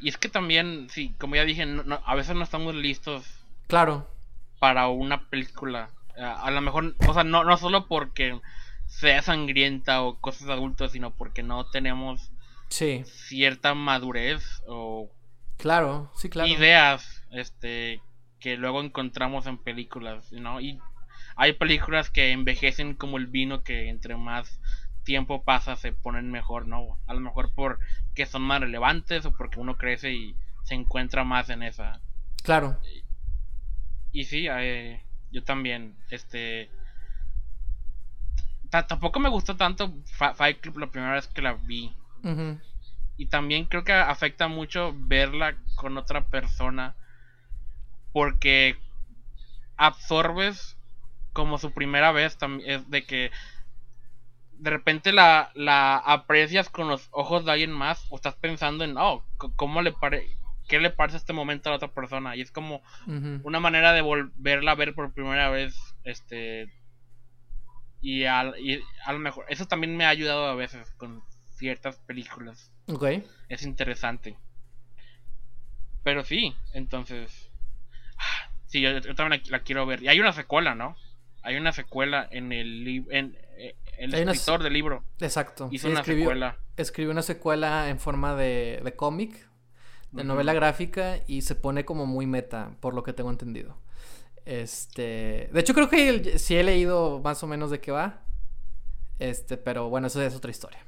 [0.00, 1.64] y es que también, sí, como ya dije,
[2.04, 3.24] a veces no estamos listos.
[3.66, 4.08] Claro.
[4.58, 5.90] Para una película.
[6.18, 8.40] A, lo mejor, o sea, no, no solo porque
[8.86, 12.30] sea sangrienta o cosas adultas, sino porque no tenemos
[12.68, 13.02] sí.
[13.04, 15.10] cierta madurez o
[15.56, 16.48] Claro, sí, claro.
[16.48, 18.02] ideas este
[18.40, 20.60] que luego encontramos en películas, ¿no?
[20.60, 20.78] Y
[21.36, 24.60] hay películas que envejecen como el vino que entre más
[25.04, 27.00] tiempo pasa se ponen mejor, ¿no?
[27.06, 31.48] A lo mejor porque son más relevantes o porque uno crece y se encuentra más
[31.48, 32.00] en esa.
[32.42, 32.78] Claro.
[34.12, 36.70] Y, sí, eh, yo también, este...
[38.70, 39.94] Tampoco me gustó tanto
[40.34, 41.94] Fight Club la primera vez que la vi.
[43.16, 46.94] Y también creo que afecta mucho verla con otra persona.
[48.12, 48.76] Porque
[49.76, 50.76] absorbes
[51.32, 53.30] como su primera vez es de que
[54.58, 58.96] de repente la, la aprecias con los ojos de alguien más o estás pensando en,
[58.96, 59.22] oh,
[59.56, 60.36] ¿cómo le pare
[60.66, 62.36] qué le parece este momento a la otra persona?
[62.36, 62.82] Y es como
[63.42, 65.74] una manera de volverla a ver por primera vez,
[66.04, 66.72] este...
[68.02, 71.98] Y, al, y a lo mejor, eso también me ha ayudado a veces con ciertas
[72.00, 72.70] películas.
[72.88, 73.04] Ok.
[73.48, 74.36] Es interesante.
[76.04, 77.50] Pero sí, entonces...
[78.18, 80.02] Ah, sí, yo, también la, quiero ver.
[80.02, 80.96] Y hay una secuela, ¿no?
[81.42, 83.36] Hay una secuela en el, en,
[83.98, 85.04] el escritor del libro.
[85.20, 85.68] Exacto.
[85.72, 86.58] Hizo una secuela.
[86.76, 89.48] Escribió una secuela en forma de, de cómic,
[90.16, 93.76] de novela gráfica, y se pone como muy meta, por lo que tengo entendido.
[94.44, 95.50] Este.
[95.52, 98.22] De hecho, creo que sí he leído más o menos de qué va.
[99.18, 100.84] Este, pero bueno, eso es otra historia.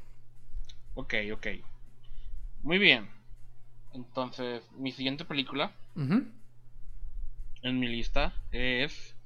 [0.95, 1.47] Ok, ok.
[2.63, 3.09] Muy bien.
[3.95, 5.73] Entonces, mi siguiente película
[7.63, 9.17] en mi lista es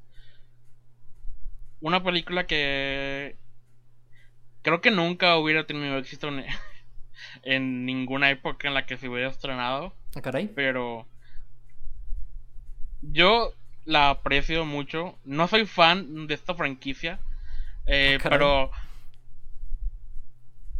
[1.81, 3.37] una película que
[4.63, 6.45] creo que nunca hubiera tenido éxito en,
[7.45, 9.95] ninguna época en la que se hubiera estrenado.
[10.15, 10.49] Ah, caray.
[10.55, 11.07] Pero
[13.03, 13.55] yo
[13.85, 15.19] la aprecio mucho.
[15.25, 17.19] No soy fan de esta franquicia.
[17.87, 18.71] Eh, ah, pero.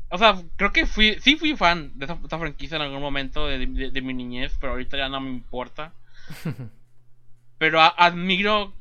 [0.09, 3.67] O sea, creo que fui, sí fui fan de esta, franquicia en algún momento de,
[3.67, 5.95] mi niñez, pero ahorita ya no me importa.
[7.59, 8.75] pero admiro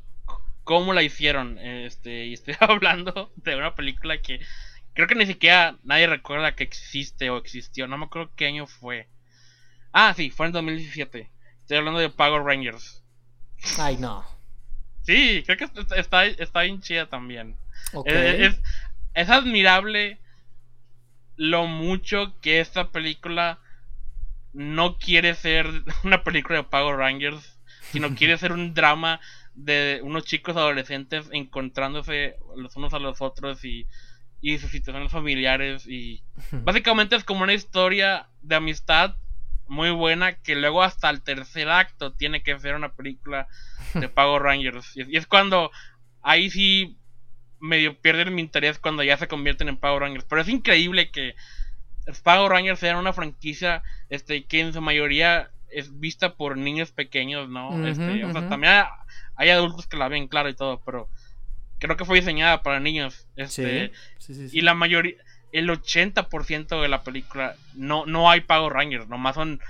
[0.64, 1.58] cómo la hicieron.
[1.58, 4.40] Este, y estoy hablando de una película que
[4.94, 7.86] creo que ni siquiera nadie recuerda que existe o existió.
[7.86, 9.08] No me acuerdo qué año fue.
[9.92, 11.30] Ah, sí, fue en 2017.
[11.60, 13.02] Estoy hablando de Power Rangers.
[13.78, 14.24] Ay, no.
[15.02, 17.56] Sí, creo que está, está bien chida también.
[18.04, 18.60] Es,
[19.14, 20.18] es, admirable
[21.36, 23.58] lo mucho que esta película
[24.52, 25.66] no quiere ser
[26.04, 27.58] una película de Power Rangers,
[27.90, 29.20] sino quiere ser un drama
[29.54, 33.86] de unos chicos adolescentes encontrándose los unos a los otros y,
[34.42, 39.16] y sus situaciones familiares y básicamente es como una historia de amistad
[39.68, 43.46] muy buena que luego hasta el tercer acto tiene que ser una película
[43.94, 44.96] de Power Rangers.
[44.96, 45.70] Y es cuando
[46.20, 46.98] ahí sí
[47.60, 50.26] medio pierden mi interés cuando ya se convierten en Power Rangers.
[50.28, 51.36] Pero es increíble que
[52.24, 57.48] Power Rangers sea una franquicia este que en su mayoría es vista por niños pequeños
[57.48, 58.84] no este, o sea, también
[59.36, 61.08] hay adultos que la ven, claro y todo, pero
[61.82, 63.26] creo que fue diseñada para niños.
[63.34, 63.90] Este,
[64.52, 65.16] y la mayoría,
[65.50, 69.60] el 80% de la película no, no hay Power Rangers, nomás son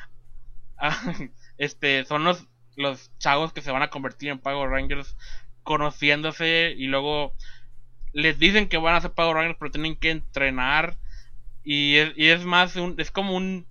[1.58, 2.46] este son los,
[2.76, 5.16] los chavos que se van a convertir en Power Rangers
[5.62, 7.34] conociéndose y luego
[8.12, 10.98] les dicen que van a ser Power Rangers pero tienen que entrenar
[11.64, 13.66] y es, y es más un, es como un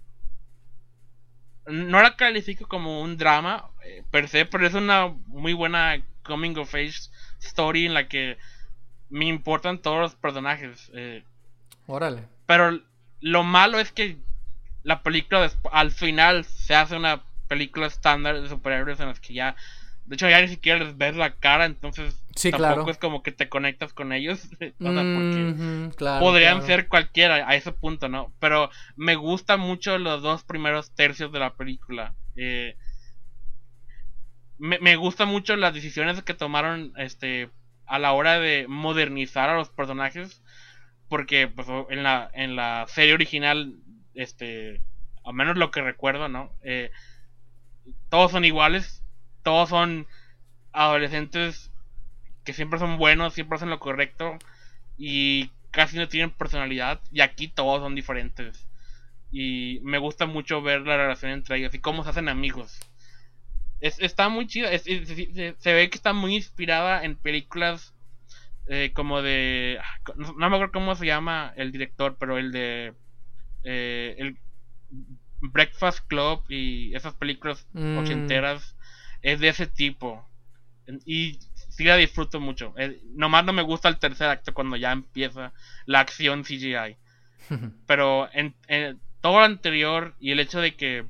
[1.68, 6.58] no la califico como un drama eh, per se, pero es una muy buena coming
[6.58, 7.10] of age
[7.42, 8.38] story en la que
[9.10, 10.92] me importan todos los personajes.
[10.94, 11.24] Eh.
[11.88, 12.28] Órale.
[12.46, 12.80] Pero
[13.20, 14.18] lo malo es que
[14.84, 19.56] la película al final se hace una película estándar de superhéroes en las que ya
[20.12, 23.48] de hecho, ya ni siquiera les ves la cara, entonces tampoco es como que te
[23.48, 24.50] conectas con ellos.
[26.20, 28.34] podrían ser cualquiera a ese punto, ¿no?
[28.40, 32.14] Pero me gustan mucho los dos primeros tercios de la película.
[32.36, 32.76] Eh,
[34.62, 37.50] me, me gustan mucho las decisiones que tomaron este
[37.88, 40.44] a la hora de modernizar a los personajes.
[41.10, 43.74] Porque pues, en, la, en la serie original,
[44.14, 44.82] este,
[45.26, 46.54] al menos lo que recuerdo, ¿no?
[46.62, 46.92] Eh,
[48.10, 49.04] todos son iguales,
[49.44, 50.08] todos son
[50.74, 51.72] adolescentes
[52.46, 54.38] que siempre son buenos, siempre hacen lo correcto
[54.96, 58.68] y casi no tienen personalidad y aquí todos son diferentes.
[59.32, 62.80] Y me gusta mucho ver la relación entre ellos y cómo se hacen amigos.
[63.82, 67.94] Es, está muy chida, se, ve que está muy inspirada en películas
[68.68, 69.80] eh, como de...
[70.16, 72.94] No, me acuerdo cómo se llama el director, pero el de...
[73.64, 74.38] Eh, el
[75.42, 77.98] Breakfast Club y esas películas mm.
[77.98, 78.76] ochenteras
[79.22, 80.28] es de ese tipo.
[81.06, 81.40] Y
[81.70, 82.74] sí la disfruto mucho.
[82.78, 85.54] Eh, nomás no me gusta el tercer acto cuando ya empieza
[85.86, 86.98] la acción CGI.
[87.88, 88.54] Pero en,
[89.22, 91.06] todo lo anterior y el hecho de que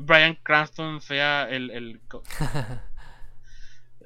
[0.00, 1.70] Brian Cranston sea el...
[1.70, 2.00] el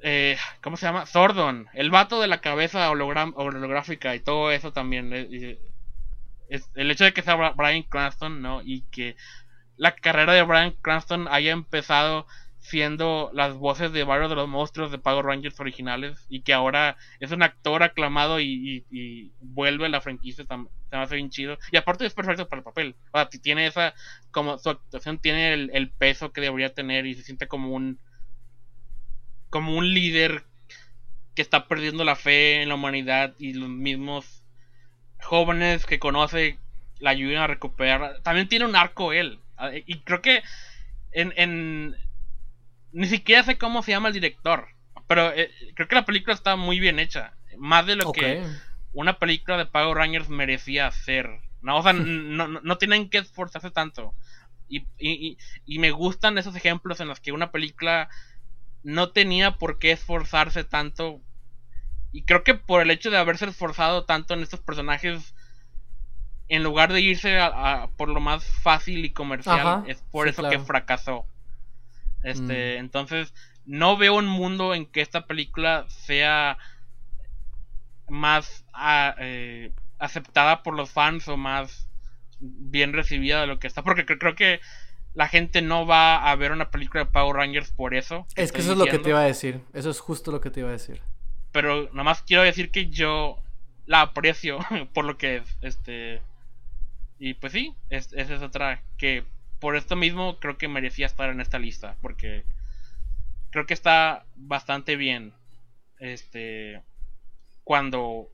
[0.03, 1.05] eh, ¿Cómo se llama?
[1.05, 1.67] Zordon.
[1.73, 5.11] El vato de la cabeza holográfica y todo eso también.
[5.13, 5.59] Eh,
[6.49, 8.61] es, el hecho de que sea Brian Cranston, ¿no?
[8.61, 9.15] Y que
[9.77, 12.27] la carrera de Brian Cranston haya empezado
[12.59, 16.95] siendo las voces de varios de los monstruos de Power Rangers originales y que ahora
[17.19, 18.85] es un actor aclamado y,
[19.39, 20.45] vuelve a la franquicia
[20.91, 23.65] se me hace bien chido y aparte es perfecto para el papel o sea, tiene
[23.65, 23.95] esa
[24.29, 27.97] como su actuación tiene el, el, peso que debería tener y se siente como un
[29.49, 30.43] como un líder
[31.33, 34.43] que está perdiendo la fe en la humanidad y los mismos
[35.19, 36.59] jóvenes que conoce
[36.99, 39.39] la ayudan a recuperar también tiene un arco él
[39.87, 40.43] y creo que
[41.11, 41.95] en, en
[42.91, 44.67] ni siquiera sé cómo se llama el director.
[45.07, 47.33] Pero eh, creo que la película está muy bien hecha.
[47.57, 48.43] Más de lo que
[48.93, 51.29] una película de Power Rangers merecía ser.
[51.61, 54.13] No, o sea, no, tienen que esforzarse tanto.
[54.67, 58.09] Y, y, me gustan esos ejemplos en los que una película
[58.83, 61.19] no tenía por qué esforzarse tanto.
[62.13, 65.35] Y creo que por el hecho de haberse esforzado tanto en estos personajes,
[66.47, 70.59] en lugar de irse a, por lo más fácil y comercial, es por eso que
[70.59, 71.25] fracasó.
[72.23, 72.79] Este, mm.
[72.79, 73.33] entonces,
[73.65, 76.57] no veo un mundo en que esta película sea
[78.11, 81.87] más ah, eh, aceptada por los fans o más
[82.39, 83.83] bien recibida de lo que está.
[83.83, 84.59] Porque creo que
[85.13, 88.27] la gente no va a ver una película de Power Rangers por eso.
[88.35, 89.61] Es que eso es lo que te iba a decir.
[89.73, 91.01] Eso es justo lo que te iba a decir.
[91.51, 93.41] Pero nada más quiero decir que yo
[93.85, 94.59] la aprecio
[94.93, 95.57] por lo que es.
[95.61, 96.21] Este.
[97.19, 99.23] Y pues sí, esa es otra que
[99.59, 101.95] por esto mismo creo que merecía estar en esta lista.
[102.01, 102.43] Porque
[103.51, 105.33] creo que está bastante bien.
[105.99, 106.81] Este.
[107.71, 108.27] Cuando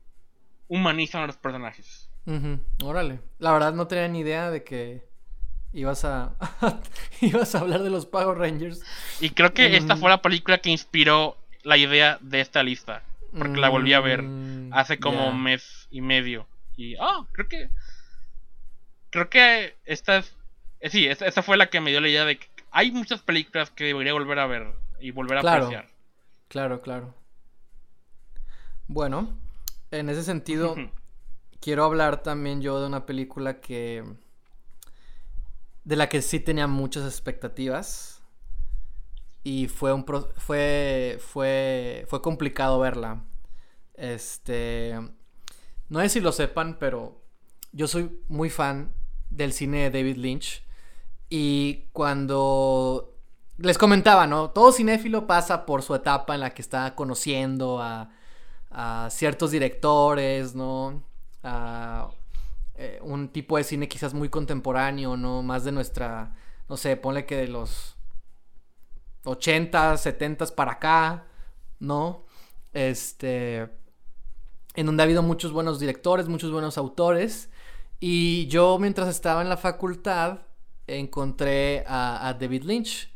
[0.66, 2.10] humanizan a los personajes.
[2.82, 3.20] Órale.
[3.38, 5.04] La verdad no tenía ni idea de que
[5.72, 6.34] ibas a.
[7.20, 8.82] ibas a hablar de los Power Rangers.
[9.20, 13.04] Y creo que esta fue la película que inspiró la idea de esta lista.
[13.30, 16.48] Porque la volví a ver mm, hace como un mes y medio.
[16.76, 16.96] Y.
[16.96, 17.70] Oh, creo que.
[19.10, 20.36] Creo que esta es
[20.80, 23.70] eh, sí, esa, fue la que me dio la idea de que hay muchas películas
[23.70, 25.86] que debería volver a ver y volver a apreciar.
[26.48, 27.14] Claro, claro.
[28.88, 29.38] Bueno,
[29.90, 30.74] en ese sentido,
[31.60, 34.02] quiero hablar también yo de una película que.
[35.84, 38.22] de la que sí tenía muchas expectativas.
[39.44, 41.18] Y fue un fue.
[41.20, 42.06] fue.
[42.08, 43.24] fue complicado verla.
[43.94, 44.98] Este.
[45.90, 47.22] No sé si lo sepan, pero
[47.72, 48.94] yo soy muy fan
[49.28, 50.64] del cine de David Lynch.
[51.28, 53.14] Y cuando
[53.58, 54.50] les comentaba, ¿no?
[54.50, 58.10] Todo cinéfilo pasa por su etapa en la que está conociendo a,
[59.10, 61.02] ciertos directores, ¿no?
[61.42, 62.10] A
[62.76, 65.42] eh, un tipo de cine quizás muy contemporáneo, ¿no?
[65.42, 66.36] Más de nuestra,
[66.68, 67.96] no sé, ponle que de los
[69.24, 71.26] 80, 70 para acá,
[71.80, 72.24] ¿no?
[72.72, 73.68] Este,
[74.74, 77.50] en donde ha habido muchos buenos directores, muchos buenos autores.
[78.00, 80.40] Y yo mientras estaba en la facultad,
[80.86, 83.12] encontré a, David Lynch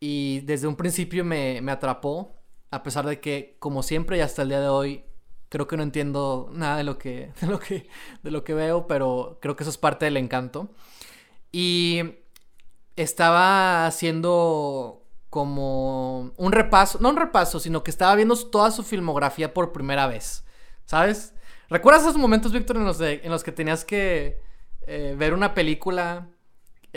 [0.00, 2.35] y desde un principio me, atrapó,
[2.76, 5.04] a pesar de que, como siempre y hasta el día de hoy,
[5.48, 7.88] creo que no entiendo nada de lo que, de lo que,
[8.22, 10.68] de lo que veo, pero creo que eso es parte del encanto.
[11.52, 12.02] Y
[12.96, 19.52] estaba haciendo como un repaso, no un repaso, sino que estaba viendo toda su filmografía
[19.52, 20.44] por primera vez,
[20.84, 21.34] ¿sabes?
[21.68, 24.40] ¿Recuerdas esos momentos, Víctor, en los, en los que tenías que
[24.86, 26.28] eh, ver una película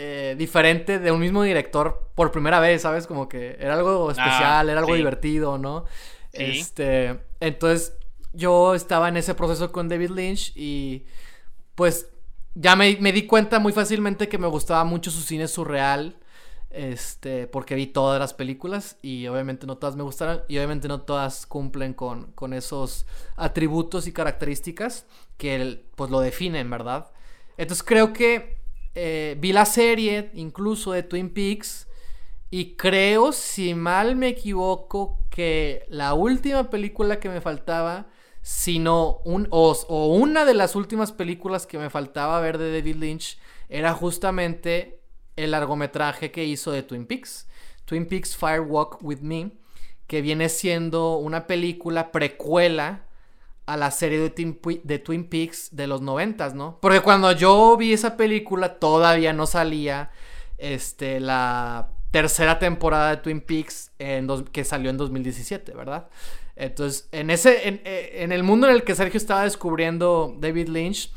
[0.02, 3.06] eh, diferente de un mismo director por primera vez, ¿sabes?
[3.06, 5.84] Como que era algo ah, especial, era algo divertido, ¿no?
[6.32, 7.92] Este, entonces
[8.32, 11.04] yo estaba en ese proceso con David Lynch y
[11.74, 12.08] pues
[12.54, 16.16] ya me, di cuenta muy fácilmente que me gustaba mucho su cine surreal.
[16.70, 21.02] Este, porque vi todas las películas y obviamente no todas me gustaron y obviamente no
[21.02, 23.04] todas cumplen con, con esos
[23.36, 25.04] atributos y características
[25.36, 27.10] que pues lo definen, ¿verdad?
[27.58, 28.59] Entonces creo que
[28.94, 31.86] eh, vi la serie incluso de Twin Peaks
[32.50, 38.08] y creo, si mal me equivoco, que la última película que me faltaba,
[38.42, 39.74] sino un, o,
[40.16, 43.38] una de las últimas películas que me faltaba ver de David Lynch,
[43.68, 45.00] era justamente
[45.36, 47.46] el largometraje que hizo de Twin Peaks.
[47.84, 49.52] Twin Peaks Fire Walk With Me,
[50.08, 53.06] que viene siendo una película precuela
[53.70, 56.78] a la serie de, de Twin Peaks de los noventas, ¿no?
[56.80, 60.10] Porque cuando yo vi esa película todavía no salía
[60.58, 66.08] este, la tercera temporada de Twin Peaks en que salió en 2017, ¿verdad?
[66.56, 71.12] Entonces, en, ese, eh, en, el mundo en el que Sergio estaba descubriendo David Lynch,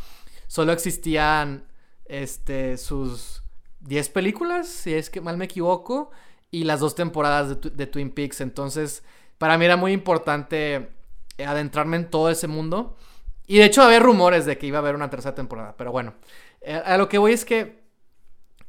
[0.45, 1.65] solo existían
[2.05, 3.41] este, sus
[3.81, 6.11] 10 películas, si es que mal me equivoco,
[6.51, 8.41] y las dos temporadas de, Twin Peaks.
[8.41, 9.03] Entonces,
[9.39, 10.91] para mí era muy importante
[11.39, 12.97] adentrarme en todo ese mundo.
[13.45, 16.15] Y de hecho había rumores de que iba a haber una tercera temporada, pero bueno,
[16.61, 17.83] eh, a lo que voy es que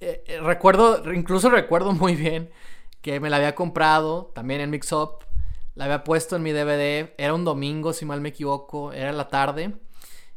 [0.01, 2.51] eh, eh, recuerdo, incluso recuerdo muy bien
[3.01, 5.25] que me la había comprado también en Mix Up,
[5.75, 9.29] la había puesto en mi DVD, era un domingo si mal me equivoco, era la
[9.29, 9.75] tarde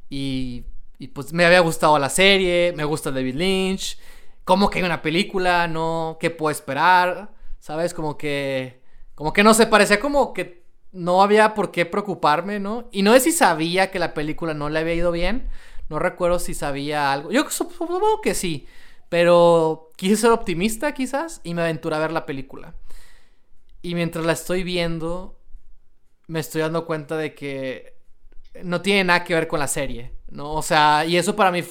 [0.10, 0.66] y,
[1.00, 4.00] y pues me había gustado la serie, me gusta David Lynch,
[4.44, 8.82] como que hay una película, no, qué puedo esperar, sabes, como que,
[9.16, 12.88] como que no se parecía como que no había por qué preocuparme, ¿no?
[12.92, 15.50] Y no sé si sabía que la película no le había ido bien.
[15.90, 17.32] No recuerdo si sabía algo.
[17.32, 18.68] Yo supongo que sí.
[19.10, 22.76] Pero quise ser optimista quizás y me aventuré a ver la película.
[23.82, 25.40] Y mientras la estoy viendo,
[26.28, 27.96] me estoy dando cuenta de que
[28.64, 30.54] no tiene nada que ver con la serie, ¿no?
[30.54, 31.64] O sea, y eso para mí,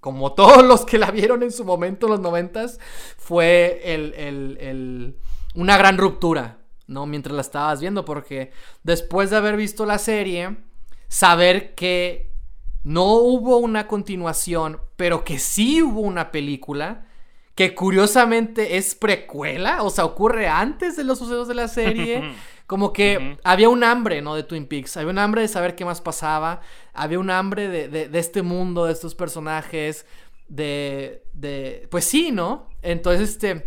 [0.00, 2.78] como todos los que la vieron en su momento en los noventas,
[3.18, 5.18] fue el, el,
[5.54, 6.57] una gran ruptura,
[6.88, 7.06] ¿no?
[7.06, 8.50] Mientras la estabas viendo, porque
[8.82, 10.56] después de haber visto la serie,
[11.06, 12.32] saber que
[12.82, 17.06] no hubo una continuación, pero que sí hubo una película,
[17.54, 22.34] que curiosamente es precuela, o sea, ocurre antes de los sucesos de la serie.
[22.66, 24.34] Como que había un hambre, ¿no?
[24.34, 24.98] De Twin Peaks.
[24.98, 26.60] Había un hambre de saber qué más pasaba.
[26.92, 30.04] Había un hambre de, de, de este mundo, de estos personajes.
[30.48, 31.88] De, de.
[31.90, 32.68] Pues sí, ¿no?
[32.82, 33.64] Entonces, este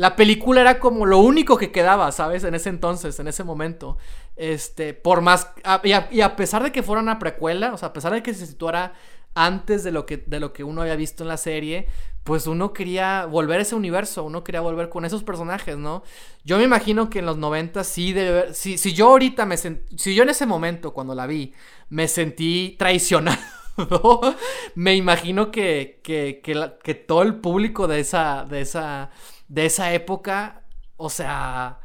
[0.00, 2.44] la película era como lo único que quedaba, ¿sabes?
[2.44, 3.98] En ese entonces, en ese momento.
[4.34, 5.52] Este, por más.
[5.84, 5.92] y,
[6.22, 8.94] a, pesar de que fuera una precuela, o sea, a pesar de que se situara
[9.34, 11.86] antes de lo que, de lo que uno había visto en la serie,
[12.24, 16.02] pues uno quería volver a ese universo, uno quería volver con esos personajes, ¿no?
[16.44, 19.98] Yo me imagino que en los 90 sí debe si, si yo ahorita me sentí,
[19.98, 21.52] si yo en ese momento cuando la vi
[21.90, 23.36] me sentí traicionado,
[24.74, 29.10] me imagino que, que, que, que todo el público de esa, de esa,
[29.50, 30.62] de esa época,
[30.96, 31.80] o sea,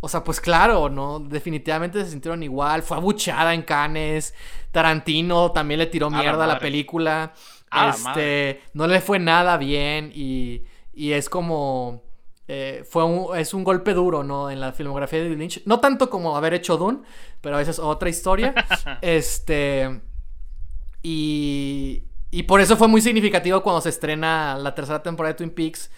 [0.00, 1.20] o sea, pues claro, ¿no?
[1.20, 2.82] Definitivamente se sintieron igual.
[2.82, 4.34] Fue abuchada en Cannes.
[4.72, 7.32] Tarantino también le tiró mierda a la, película.
[7.88, 12.02] este, no le fue nada bien y, y es como...
[12.50, 14.50] Eh, fue un, es un golpe duro, ¿no?
[14.50, 15.62] En la filmografía de Lynch.
[15.66, 17.00] No tanto como haber hecho Dune,
[17.40, 18.54] pero esa es otra historia.
[19.02, 20.00] este...
[21.02, 25.50] Y, y por eso fue muy significativo cuando se estrena la tercera temporada de Twin
[25.50, 25.90] Peaks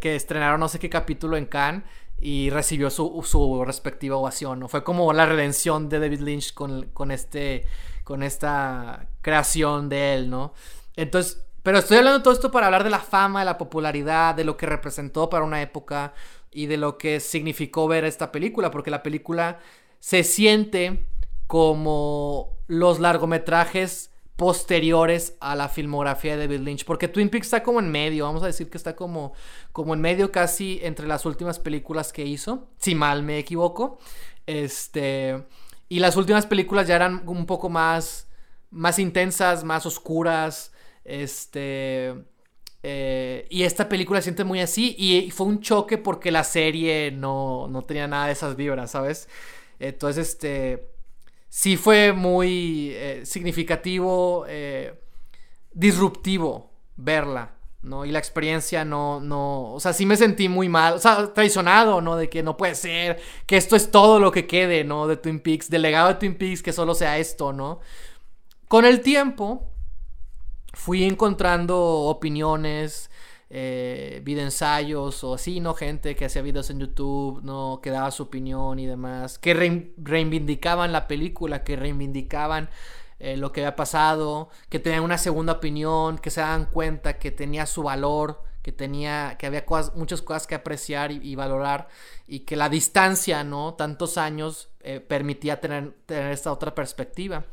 [0.00, 1.84] que, estrenaron no sé qué capítulo en Cannes
[2.20, 4.68] y recibió su, su respectiva ovación, ¿no?
[4.68, 7.64] Fue como la redención de David Lynch con, con, este,
[8.04, 10.52] con esta creación de él, ¿no?
[10.96, 14.34] Entonces, pero estoy hablando de todo esto para hablar de la fama, de la popularidad,
[14.34, 16.14] de lo que representó para una época
[16.50, 19.58] y de lo que significó ver esta película, porque la película
[19.98, 21.04] se siente
[21.46, 24.10] como los largometrajes
[24.40, 26.86] posteriores a la filmografía de David Lynch.
[26.86, 29.34] Porque Twin Peaks está como en medio, vamos a decir que está como,
[29.70, 33.98] como en medio casi entre las últimas películas que hizo, si mal me equivoco.
[34.46, 35.44] Este,
[35.90, 38.28] y las últimas películas ya eran un poco más,
[38.70, 40.72] más intensas, más oscuras.
[41.04, 42.14] Este,
[42.82, 44.96] eh, y esta película se siente muy así.
[44.98, 49.28] Y, fue un choque porque la serie no, no tenía nada de esas vibras, ¿sabes?
[49.78, 50.89] Entonces, este
[51.50, 54.94] sí fue muy eh, significativo, eh,
[55.72, 58.04] disruptivo verla, ¿no?
[58.04, 62.00] Y la experiencia no, no, o sea, sí me sentí muy mal, o sea, traicionado,
[62.00, 62.16] ¿no?
[62.16, 65.08] De que no puede ser, que esto es todo lo que quede, ¿no?
[65.08, 67.80] De Twin Peaks, del legado de Twin Peaks, que solo sea esto, ¿no?
[68.68, 69.68] Con el tiempo
[70.72, 73.09] fui encontrando opiniones,
[73.50, 75.74] eh, ensayos o así, ¿no?
[75.74, 77.80] Gente que hacía videos en YouTube, ¿no?
[77.82, 79.54] Que daba su opinión y demás, que
[79.98, 82.70] reivindicaban la película, que reivindicaban
[83.18, 87.30] eh, lo que había pasado, que tenían una segunda opinión, que se daban cuenta que
[87.32, 91.88] tenía su valor, que tenía, que había muchas cosas que apreciar y, valorar
[92.26, 93.74] y que la distancia, ¿no?
[93.74, 97.44] Tantos años eh, permitía tener, tener esta otra perspectiva.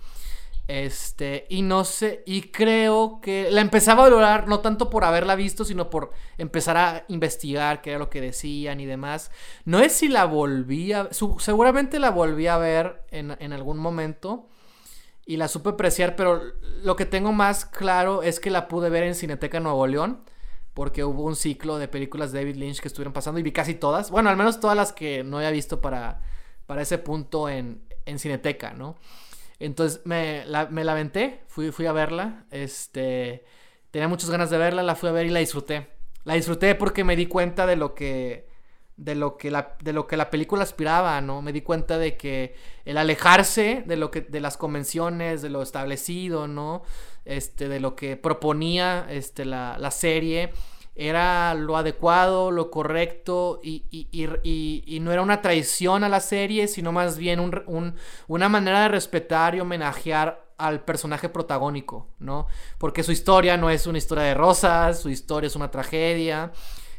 [0.67, 5.35] Este, y no sé, y creo que la empezaba a valorar no tanto por haberla
[5.35, 9.31] visto, sino por empezar a investigar qué era lo que decían y demás.
[9.63, 11.07] No es si la volví a,
[11.39, 14.49] seguramente la volví a ver en, en algún momento
[15.25, 16.41] y la supe apreciar, pero
[16.83, 20.21] lo que tengo más claro es que la pude ver en Cineteca Nuevo León,
[20.73, 23.73] porque hubo un ciclo de películas de David Lynch que estuvieron pasando y vi casi
[23.75, 26.21] todas, bueno, al menos todas las que no había visto para,
[26.65, 28.97] para ese punto en, en Cineteca, ¿no?
[29.59, 32.45] Entonces me la, me la aventé, fui, fui a verla.
[32.51, 33.43] Este,
[33.91, 35.87] tenía muchas ganas de verla, la fui a ver y la disfruté.
[36.23, 38.47] La disfruté porque me di cuenta de lo que
[38.97, 41.41] de lo que la de lo que la película aspiraba, ¿no?
[41.41, 45.61] Me di cuenta de que el alejarse de lo que de las convenciones, de lo
[45.61, 46.83] establecido, ¿no?
[47.23, 50.51] Este de lo que proponía este la, la serie
[50.97, 57.17] era lo adecuado, lo correcto y, no era una traición a la serie, sino más
[57.17, 57.95] bien un,
[58.27, 62.47] una manera de respetar y homenajear al personaje protagónico, ¿no?
[62.79, 66.51] Porque su historia no es una historia de rosas, su historia es una tragedia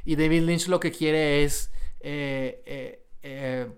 [0.05, 3.69] y David Lynch lo que quiere es eh, eh, eh,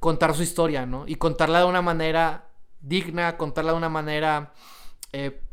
[0.00, 1.04] contar su historia, ¿no?
[1.06, 2.48] Y contarla de una manera
[2.80, 4.54] digna, contarla de una manera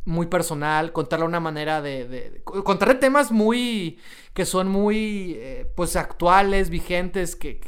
[0.05, 3.99] muy personal, contarla una manera de, de, contarle temas muy
[4.33, 5.39] que son muy
[5.75, 7.59] pues actuales, vigentes, que,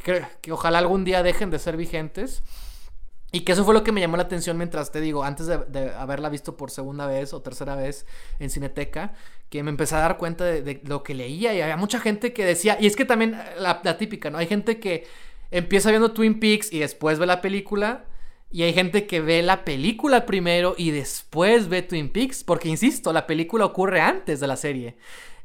[0.42, 2.44] que, ojalá algún día dejen de ser vigentes.
[3.32, 5.92] Y que eso fue lo que me llamó la atención mientras te digo, antes de,
[5.98, 8.06] haberla visto por segunda vez o tercera vez
[8.40, 9.14] en Cineteca,
[9.50, 12.46] que me empecé a dar cuenta de, lo que leía y había mucha gente que
[12.46, 14.38] decía, y es que también la, la típica, ¿no?
[14.38, 15.08] Hay gente que
[15.52, 18.06] empieza viendo Twin Peaks y después ve la película
[18.50, 23.12] y hay gente que ve la película primero y después ve Twin Peaks, porque insisto,
[23.12, 24.96] la película ocurre antes de la serie.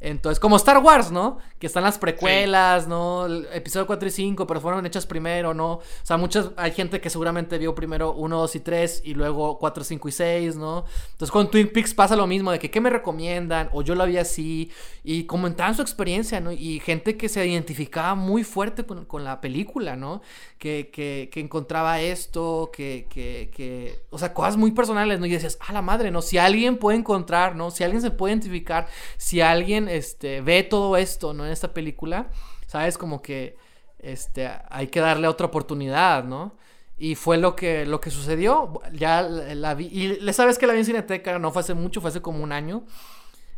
[0.03, 1.39] Entonces, como Star Wars, ¿no?
[1.61, 3.27] Que están las precuelas, ¿no?
[3.27, 5.75] El episodio 4 y 5, pero fueron hechas primero, ¿no?
[5.75, 9.59] O sea, muchas, hay gente que seguramente vio primero 1, 2 y 3 y luego
[9.61, 10.85] 4, 5 y 6, ¿no?
[11.13, 14.05] Entonces con Twin Peaks pasa lo mismo, de que qué me recomiendan, o yo lo
[14.05, 14.73] vi así,
[15.05, 16.51] y comentaban su experiencia, ¿no?
[16.51, 20.21] Y gente que se identificaba muy fuerte con, con la película, ¿no?
[20.59, 25.27] Que, que, que encontraba esto, que, que, que, o sea, cosas muy personales, ¿no?
[25.27, 26.23] Y decías, a la madre, ¿no?
[26.23, 27.71] Si alguien puede encontrar, ¿no?
[27.71, 31.45] Si alguien se puede identificar, si alguien este, ve todo esto, ¿no?
[31.45, 32.31] En esta película,
[32.67, 32.99] ¿sabes?
[32.99, 33.57] Como que
[33.99, 36.57] este, hay que darle otra oportunidad, ¿no?
[36.99, 38.81] Y fue lo que, lo que sucedió.
[38.93, 39.87] Ya la vi.
[39.87, 42.43] Y le sabes que la vi en Cineteca, no fue hace mucho, fue hace como
[42.43, 42.85] un año.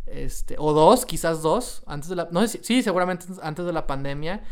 [0.07, 2.29] Este, o dos, quizás dos, antes de la.
[2.31, 4.43] No sé, sí, seguramente antes de la pandemia.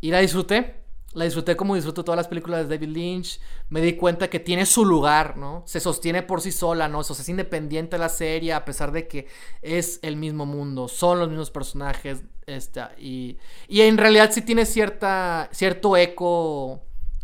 [0.00, 0.83] Y la disfruté.
[1.14, 3.40] La disfruté como disfruto todas las películas de David Lynch.
[3.70, 5.62] Me di cuenta que tiene su lugar, ¿no?
[5.64, 7.02] Se sostiene por sí sola, ¿no?
[7.02, 9.28] Es independiente de la serie a pesar de que
[9.62, 12.24] es el mismo mundo, son los mismos personajes.
[12.46, 13.38] Este, y,
[13.68, 16.82] y en realidad sí tiene cierta, cierto eco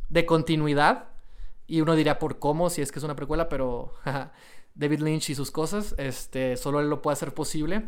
[0.08, 1.08] de continuidad.
[1.66, 3.92] Y uno diría por cómo, si es que es una precuela, pero
[4.74, 7.86] David Lynch y sus cosas, este, solo él lo puede hacer posible.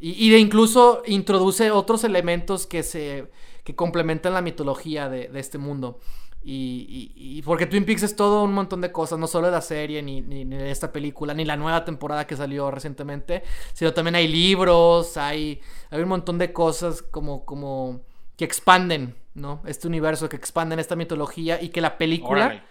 [0.00, 3.28] Y, y de incluso introduce otros elementos que se
[3.64, 6.00] que complementan la mitología de, este mundo.
[6.42, 10.22] Y, porque Twin Peaks es todo un montón de cosas, no solo la serie, ni,
[10.22, 13.42] ni, de esta película, ni la nueva temporada que salió recientemente,
[13.74, 18.00] sino también hay libros, hay, hay un montón de cosas como, como
[18.36, 19.62] que expanden, ¿no?
[19.66, 22.64] Este universo, que expanden esta mitología y que la película...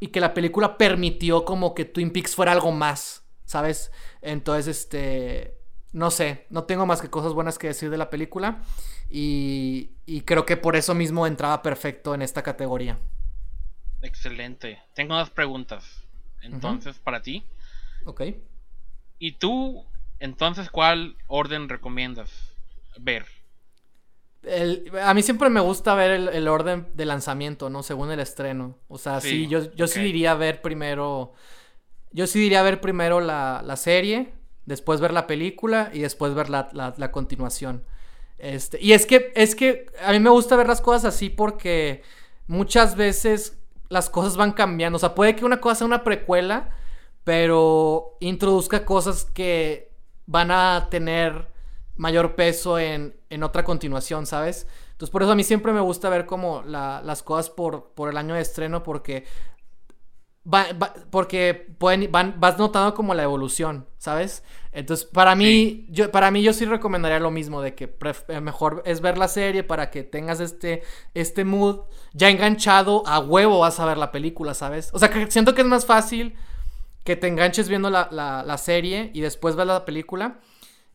[0.00, 3.90] Y que la película permitió como que Twin Peaks fuera algo más, ¿sabes?
[4.22, 5.57] Entonces, este...
[5.92, 8.62] No sé, no tengo más que cosas buenas que decir de la película.
[9.10, 9.90] Y,
[10.24, 12.98] creo que por eso mismo entraba perfecto en esta categoría.
[14.02, 14.82] Excelente.
[14.94, 16.02] Tengo dos preguntas.
[16.42, 17.44] Entonces, para ti.
[18.04, 18.22] Ok.
[19.18, 19.84] ¿Y tú,
[20.20, 22.30] entonces, cuál orden recomiendas
[22.98, 23.26] ver?
[25.02, 27.82] a mí siempre me gusta ver el, orden de lanzamiento, ¿no?
[27.82, 28.78] Según el estreno.
[28.88, 31.34] O sea, sí, yo, yo sí diría ver primero.
[32.12, 34.32] Yo sí diría ver primero la, serie,
[34.68, 37.84] después ver la película y después ver la, la continuación.
[38.38, 42.02] Este, y es que, es que a mí me gusta ver las cosas así porque
[42.46, 43.58] muchas veces
[43.88, 44.96] las cosas van cambiando.
[44.96, 46.70] O sea, puede que una cosa sea una precuela,
[47.24, 49.90] pero introduzca cosas que
[50.26, 51.48] van a tener
[51.96, 54.66] mayor peso en, en otra continuación, ¿sabes?
[54.92, 58.16] Entonces por eso a mí siempre me gusta ver como las cosas por, por el
[58.16, 59.24] año de estreno porque
[61.10, 64.42] porque pueden, van, vas notando como la evolución, ¿sabes?
[64.72, 67.94] Entonces, para mí, yo, para mí yo sí recomendaría lo mismo, de que
[68.28, 70.82] eh, mejor es ver la serie para que tengas este,
[71.14, 71.80] este mood
[72.12, 74.90] ya enganchado, a huevo vas a ver la película, ¿sabes?
[74.92, 76.34] O sea, que siento que es más fácil
[77.04, 80.40] que te enganches viendo la, la serie y después ver la película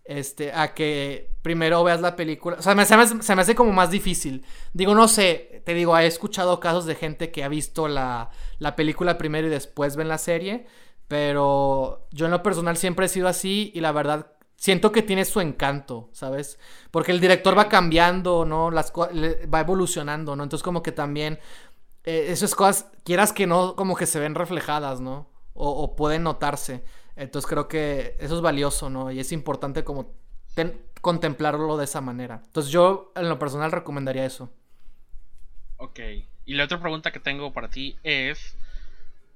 [0.06, 2.58] este, a que primero veas la película.
[2.60, 4.46] O sea, me, se, me, hace como más difícil.
[4.74, 8.30] Digo, no sé, te digo, he escuchado casos de gente que ha visto la,
[8.60, 10.66] la película primero y después ven la serie.
[11.08, 15.26] Pero yo en lo personal siempre he sido así y la verdad siento que tiene
[15.26, 16.58] su encanto, ¿sabes?
[16.92, 18.72] Porque el director va cambiando, ¿no?
[18.72, 20.44] Las va evolucionando, ¿no?
[20.44, 21.40] Entonces como que también
[22.06, 25.32] eh, esas cosas, quieras que no, como que se ven reflejadas, ¿no?
[25.56, 26.84] o pueden notarse.
[27.16, 29.12] Entonces creo que eso es valioso, ¿no?
[29.12, 30.12] Y es importante como
[31.02, 32.42] contemplarlo de esa manera.
[32.46, 34.52] Entonces yo en lo personal recomendaría eso.
[35.78, 36.00] Ok.
[36.46, 38.56] Y la otra pregunta que tengo para ti es,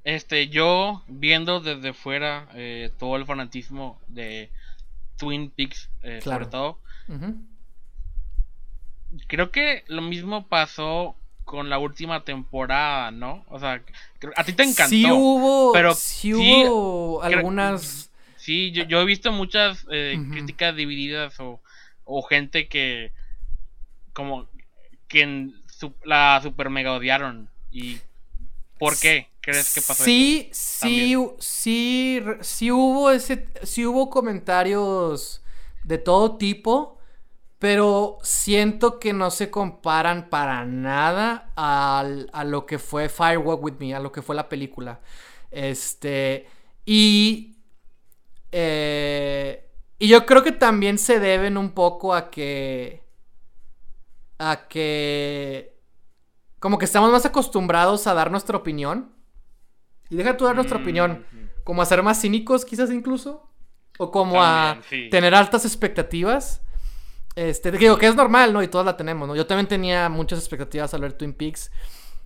[0.03, 4.49] este, yo viendo desde fuera eh, todo el fanatismo de
[5.17, 6.79] Twin Peaks, eh, sobre todo,
[9.27, 11.15] creo que lo mismo pasó
[11.47, 13.43] con la última temporada, ¿no?
[13.47, 13.81] O sea,
[14.35, 14.89] a ti te encantó.
[14.89, 18.11] Sí hubo, pero sí hubo algunas...
[18.35, 21.59] Sí, yo, he visto muchas eh, críticas divididas o
[22.07, 23.11] o gente que
[24.13, 24.47] como
[25.07, 25.51] que
[26.03, 27.99] la super mega odiaron y
[28.79, 30.03] ¿por qué crees que pasó?
[30.03, 35.41] Sí, sí, sí, sí hubo ese, sí hubo comentarios
[35.83, 36.96] de todo tipo,
[37.59, 43.95] pero siento que no se comparan para nada a lo que fue Firewalk with Me,
[43.95, 44.99] a lo que fue la película.
[45.51, 46.47] Este,
[46.85, 47.57] y
[48.51, 49.67] eh,
[49.99, 53.03] y yo creo que también se deben un poco a que.
[54.37, 55.75] A que.
[56.59, 59.11] Como que estamos más acostumbrados a dar nuestra opinión.
[60.09, 61.25] Y deja tú dar nuestra opinión.
[61.63, 63.49] Como a ser más cínicos, quizás incluso.
[63.97, 64.79] O como a
[65.11, 66.61] tener altas expectativas.
[67.37, 68.63] Este, digo que es normal, ¿no?
[68.63, 69.35] Y todos la tenemos, ¿no?
[69.35, 71.69] Yo también tenía muchas expectativas al ver Twin Peaks.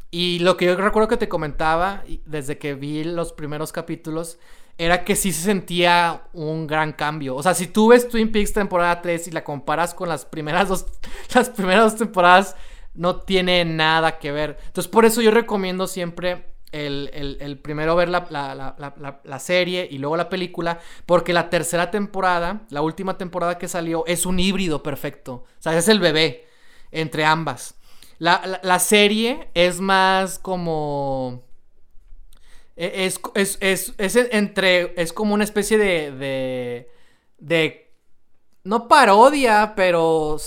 [0.10, 4.40] Y lo que yo recuerdo que te comentaba desde que vi los primeros capítulos
[4.78, 7.36] era que sí se sentía un gran cambio.
[7.36, 10.70] O sea, si tú ves Twin Peaks temporada 3 y la comparas con las primeras
[10.70, 10.86] dos,
[11.36, 12.56] las primeras dos temporadas,
[12.94, 14.60] no tiene nada que ver.
[14.68, 20.30] Entonces, por eso yo recomiendo siempre el, primero ver la, la, serie y luego la
[20.30, 25.34] película, porque la tercera temporada, la última temporada que salió, es un híbrido perfecto.
[25.34, 26.48] O sea, es el bebé
[26.92, 27.76] entre ambas.
[28.20, 31.44] la serie es más como
[32.82, 34.94] e, es, es, es, es, entre.
[35.02, 36.12] Es como una especie de.
[36.12, 36.92] de.
[37.38, 37.94] de
[38.64, 40.38] no parodia, pero.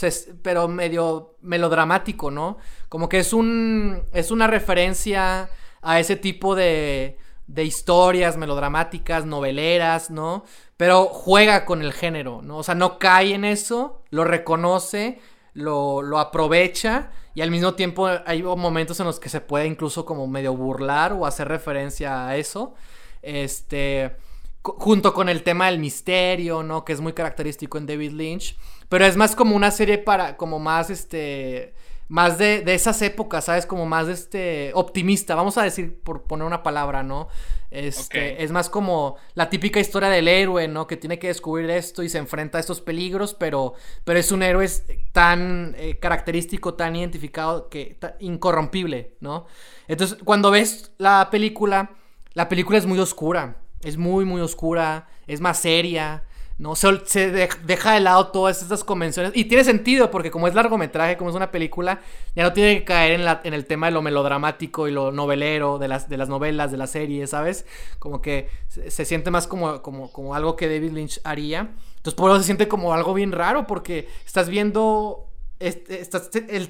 [0.43, 2.59] pero medio melodramático, ¿no?
[2.89, 4.03] Como que es un.
[4.13, 5.49] Es una referencia
[5.85, 7.19] a ese tipo de.
[7.47, 10.45] de historias melodramáticas, noveleras, ¿no?
[10.77, 12.59] Pero juega con el género, ¿no?
[12.59, 15.21] O sea, no cae en eso, lo reconoce,
[15.53, 20.05] lo, lo aprovecha y al mismo tiempo hay momentos en los que se puede incluso
[20.05, 22.75] como medio burlar o hacer referencia a eso.
[23.23, 24.17] Este,
[24.63, 26.85] junto con el tema del misterio, ¿no?
[26.85, 28.57] Que es muy característico en David Lynch.
[28.89, 31.75] Pero es más como una serie para, como más, este,
[32.15, 33.67] más de, de, esas épocas, ¿sabes?
[33.67, 37.27] Como más este optimista, vamos a decir por poner una palabra, ¿no?
[37.73, 40.87] Este, Es más como la típica historia del héroe, ¿no?
[40.87, 44.45] Que tiene que descubrir esto y se enfrenta a estos peligros, pero, pero es un
[44.45, 44.65] héroe
[45.11, 49.47] tan eh, característico, tan identificado, que incorrompible, ¿no?
[49.89, 51.97] Entonces, cuando ves la película,
[52.35, 56.23] la película es muy oscura, es muy, muy oscura, es más seria.
[56.57, 56.77] ¿No?
[56.77, 59.33] Se, deja de lado todas estas convenciones.
[59.35, 62.01] Y tiene sentido, porque como es largometraje, como es una película,
[62.37, 65.89] ya no tiene que caer en, el tema de lo melodramático y lo novelero de
[65.89, 67.67] las, novelas, de las series, ¿sabes?
[67.99, 71.73] Como que se, siente más como, algo que David Lynch haría.
[71.97, 75.31] Entonces, por eso se siente como algo bien raro, porque estás viendo.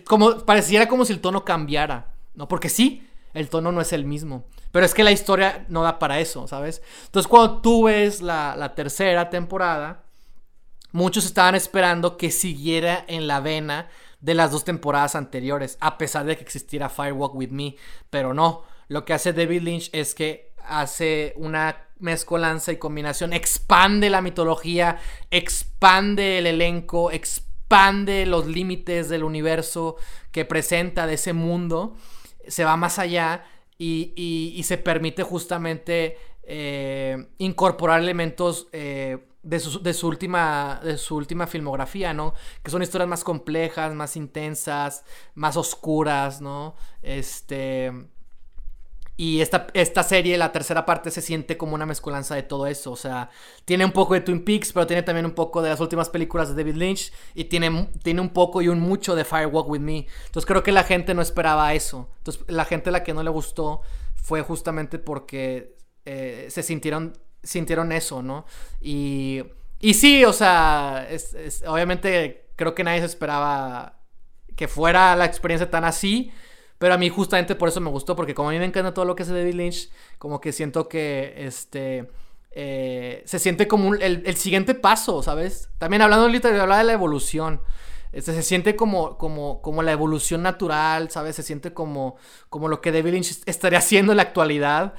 [0.06, 2.48] como, pareciera como si el tono cambiara, ¿no?
[2.48, 4.46] Porque sí, el tono no es el mismo.
[4.74, 6.82] Pero es que la historia no da para eso, ¿sabes?
[7.04, 10.02] Entonces cuando tú ves la, tercera temporada,
[10.90, 16.26] muchos estaban esperando que siguiera en la vena de las dos temporadas anteriores, a pesar
[16.26, 17.76] de que existiera Firewalk with Me,
[18.10, 18.64] pero no.
[18.88, 24.98] Lo que hace David Lynch es que hace una mezcolanza y combinación, expande la mitología,
[25.30, 29.94] expande el elenco, expande los límites del universo
[30.32, 31.94] que presenta de ese mundo
[32.48, 33.44] se va más allá
[33.84, 42.14] y, se permite justamente eh, incorporar elementos eh, de, su, última, de su última filmografía,
[42.14, 42.34] ¿no?
[42.62, 45.04] Que son historias más complejas, más intensas,
[45.34, 46.74] más oscuras, ¿no?
[47.02, 47.92] Este...
[49.16, 52.90] Y esta, esta serie, la tercera parte, se siente como una mezcolanza de todo eso.
[52.90, 53.30] O sea,
[53.64, 56.48] tiene un poco de Twin Peaks, pero tiene también un poco de las últimas películas
[56.48, 57.12] de David Lynch.
[57.34, 60.06] Y tiene, tiene un poco y un mucho de Firewalk with Me.
[60.26, 62.10] Entonces creo que la gente no esperaba eso.
[62.18, 63.82] Entonces la gente a la que no le gustó
[64.16, 68.46] fue justamente porque eh, se sintieron, sintieron eso, ¿no?
[68.80, 69.44] Y,
[69.78, 71.06] y sí, o sea,
[71.66, 74.00] obviamente creo que nadie se esperaba
[74.56, 76.32] que fuera la experiencia tan así.
[76.84, 79.06] Pero a mí justamente por eso me gustó, porque como a mí me encanta todo
[79.06, 82.10] lo que hace David Lynch, como que siento que este...
[82.50, 85.70] Eh, se siente como el, siguiente paso, ¿sabes?
[85.78, 87.62] También hablando de hablar de la evolución.
[88.12, 91.36] Este, se siente como, como, como la evolución natural, ¿sabes?
[91.36, 92.16] Se siente como,
[92.50, 94.92] como lo que David Lynch estaría haciendo en la actualidad.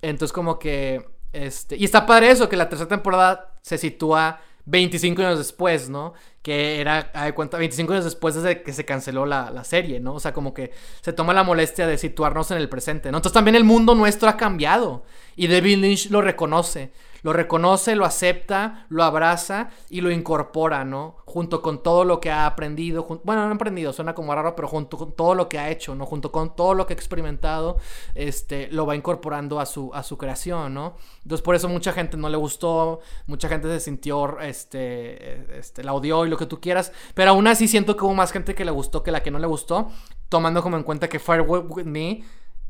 [0.00, 1.04] Entonces como que...
[1.32, 6.14] Este, y está padre eso, que la tercera temporada se sitúa 25 años después, ¿no?
[6.42, 10.14] Que era, de cuenta, 25 años después de que se canceló la, serie, ¿no?
[10.14, 13.18] O sea, como que se toma la molestia de situarnos en el presente, ¿no?
[13.18, 15.04] Entonces también el mundo nuestro ha cambiado
[15.36, 16.90] y David Lynch lo reconoce.
[17.22, 21.16] Lo reconoce, lo acepta, lo abraza y lo incorpora, ¿no?
[21.24, 24.68] Junto con todo lo que ha aprendido, bueno, no ha aprendido, suena como raro, pero
[24.68, 26.04] junto con todo lo que ha hecho, ¿no?
[26.04, 27.78] Junto con todo lo que ha experimentado,
[28.14, 30.96] este, lo va incorporando a su, a su creación, ¿no?
[31.22, 35.94] Entonces por eso mucha gente no le gustó, mucha gente se sintió, este, este, la
[35.94, 38.64] odió y lo que tú quieras, pero aún así siento que hubo más gente que
[38.64, 39.90] le gustó que la que no le gustó,
[40.28, 42.24] tomando como en cuenta que Fire With Me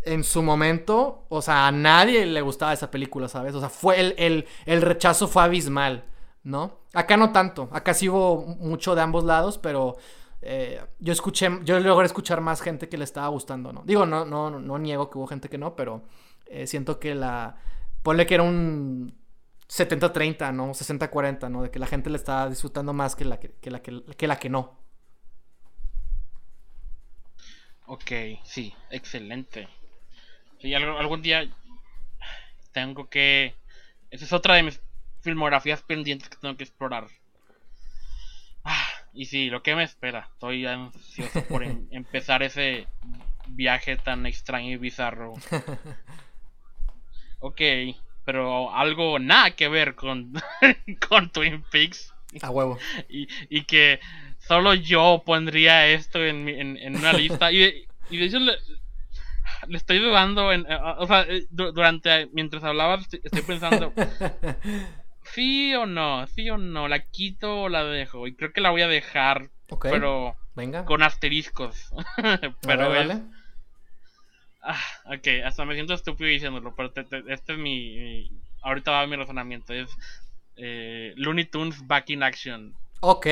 [0.04, 3.54] en su momento, o sea, a nadie le gustaba esa película, ¿sabes?
[3.54, 6.04] O sea, fue el, el, rechazo fue abismal,
[6.42, 6.80] ¿no?
[6.92, 9.96] Acá no tanto, acá sí hubo mucho de ambos lados, pero
[10.40, 13.82] eh, yo escuché, yo logré escuchar más gente que le estaba gustando, ¿no?
[13.84, 16.02] Digo, no, no, no niego que hubo gente que no, pero
[16.46, 17.56] eh, siento que la,
[18.02, 19.14] ponle que era un
[19.68, 20.70] 70-30, ¿no?
[20.70, 21.62] 60-40, ¿no?
[21.62, 24.38] De que la gente le estaba disfrutando más que la que, que la, que la
[24.38, 24.82] que no.
[27.86, 28.10] Ok,
[28.44, 29.68] sí, excelente.
[30.62, 31.48] Sí, algún día
[32.70, 33.54] tengo que...
[34.12, 34.80] Esa es otra de mis
[35.20, 37.08] filmografías pendientes que tengo que explorar.
[38.62, 40.28] Ah, y sí, lo que me espera.
[40.32, 42.86] Estoy ansioso por em, empezar ese
[43.48, 45.34] viaje tan extraño y bizarro.
[47.44, 47.60] Ok,
[48.24, 50.32] pero algo nada que ver con,
[51.08, 52.14] con Twin Peaks.
[52.40, 52.78] A huevo.
[53.08, 53.98] Y, y que
[54.38, 57.50] solo yo pondría esto en, en, en una lista.
[57.50, 58.38] y, y de hecho
[59.68, 63.92] le, estoy dudando, en, eh, o sea, eh, durante, mientras hablabas, estoy pensando,
[65.34, 68.26] sí o no, sí o no, la quito o la dejo.
[68.26, 70.84] Y creo que la voy a dejar, pero Venga.
[70.84, 71.92] con asteriscos.
[72.62, 73.20] pero es...
[74.62, 76.92] Ah, ok, hasta me siento estúpido diciéndolo, pero
[77.28, 78.30] este es mi,
[78.62, 79.74] Ahorita va mi razonamiento.
[79.74, 79.90] Es
[80.56, 82.74] eh, Looney Tunes Back in Action.
[83.00, 83.26] Ok.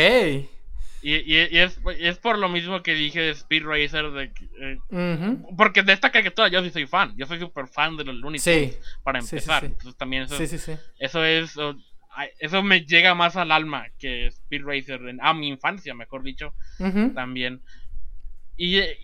[1.03, 4.11] Y, y, es, es, por lo mismo que dije de Speed Racer.
[4.11, 7.15] De, eh, Porque de esta caricatura yo sí soy fan.
[7.17, 8.79] Yo soy súper fan de los Looney Tunes.
[9.03, 9.65] Para empezar.
[9.65, 10.37] Entonces también eso,
[10.99, 11.57] eso es.
[12.39, 15.01] Eso me llega más al alma que Speed Racer.
[15.21, 16.53] a mi infancia, mejor dicho.
[17.15, 17.63] También.
[18.57, 18.99] Y eh,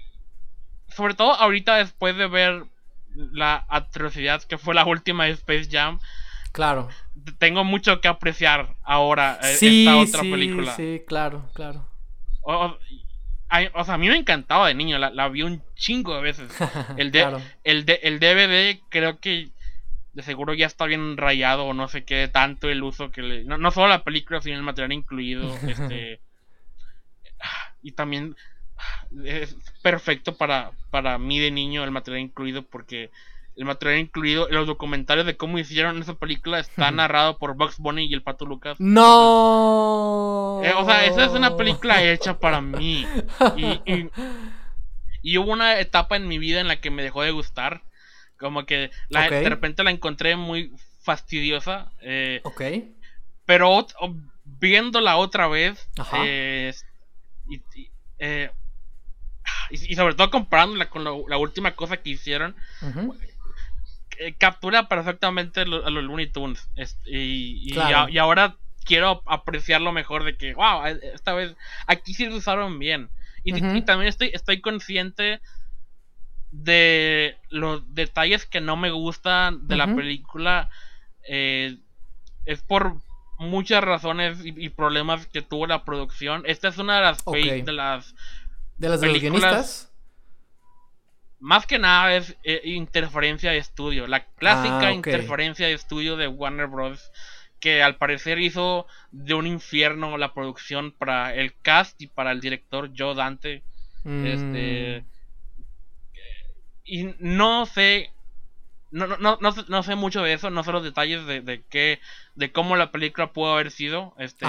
[0.88, 2.64] sobre todo ahorita después de ver
[3.14, 5.98] la atrocidad que fue la última de Space Jam.
[6.56, 6.88] Claro
[7.38, 10.74] tengo mucho que apreciar ahora eh, esta otra película.
[10.74, 11.86] Sí, claro, claro.
[12.42, 16.50] O, sea, a mí me encantaba de niño, la, vi un chingo de veces.
[16.96, 19.48] El, de, el, de, el DVD creo que
[20.12, 23.44] de seguro ya está bien rayado o no sé qué tanto el uso que le...
[23.44, 25.54] No, solo la película, sino el material incluido.
[25.66, 26.20] este
[27.82, 28.34] Y también
[29.24, 33.10] es perfecto para, para mí de niño el material incluido porque
[33.56, 38.04] el material incluido, los documentarios de cómo hicieron esa película está narrado por Bugs Bunny
[38.04, 38.76] y el Pato Lucas.
[38.78, 40.60] No.
[40.62, 43.06] Eh, o sea, esa es una película hecha para mí.
[43.56, 44.10] Y,
[45.22, 47.82] y, hubo una etapa en mi vida en la que me dejó de gustar.
[48.38, 51.90] Como que la, de repente la encontré muy fastidiosa.
[52.02, 52.62] Eh, ok.
[53.46, 53.86] Pero
[54.44, 55.88] viéndola otra vez.
[56.22, 56.74] Eh,
[58.18, 58.50] eh,
[59.70, 62.54] y, y, sobre todo comparándola con la última cosa que hicieron.
[64.18, 66.68] Eh, captura perfectamente a los Looney Tunes.
[67.04, 71.54] y, y, ahora quiero apreciarlo mejor de que, wow, eh, esta vez
[71.86, 73.10] aquí sí lo usaron bien.
[73.44, 75.40] Y, también estoy, estoy consciente
[76.50, 80.68] de los detalles que no me gustan de la película.
[81.28, 81.76] Eh,
[82.44, 82.96] es por
[83.38, 86.42] muchas razones y, problemas que tuvo la producción.
[86.46, 88.14] Esta es una de las de las
[88.78, 89.92] de las guionistas
[91.38, 94.06] más que nada es eh, interferencia de estudio.
[94.06, 97.10] La clásica ah, interferencia de estudio de Warner Bros.
[97.60, 102.40] Que al parecer hizo de un infierno la producción para el cast y para el
[102.40, 103.62] director Joe Dante.
[104.04, 105.02] Este.
[105.02, 105.16] Mm.
[106.84, 108.12] Y no sé.
[108.92, 112.00] No, no, no, sé mucho de eso, no sé los detalles de, de qué,
[112.34, 114.46] de cómo la película pudo haber sido, este,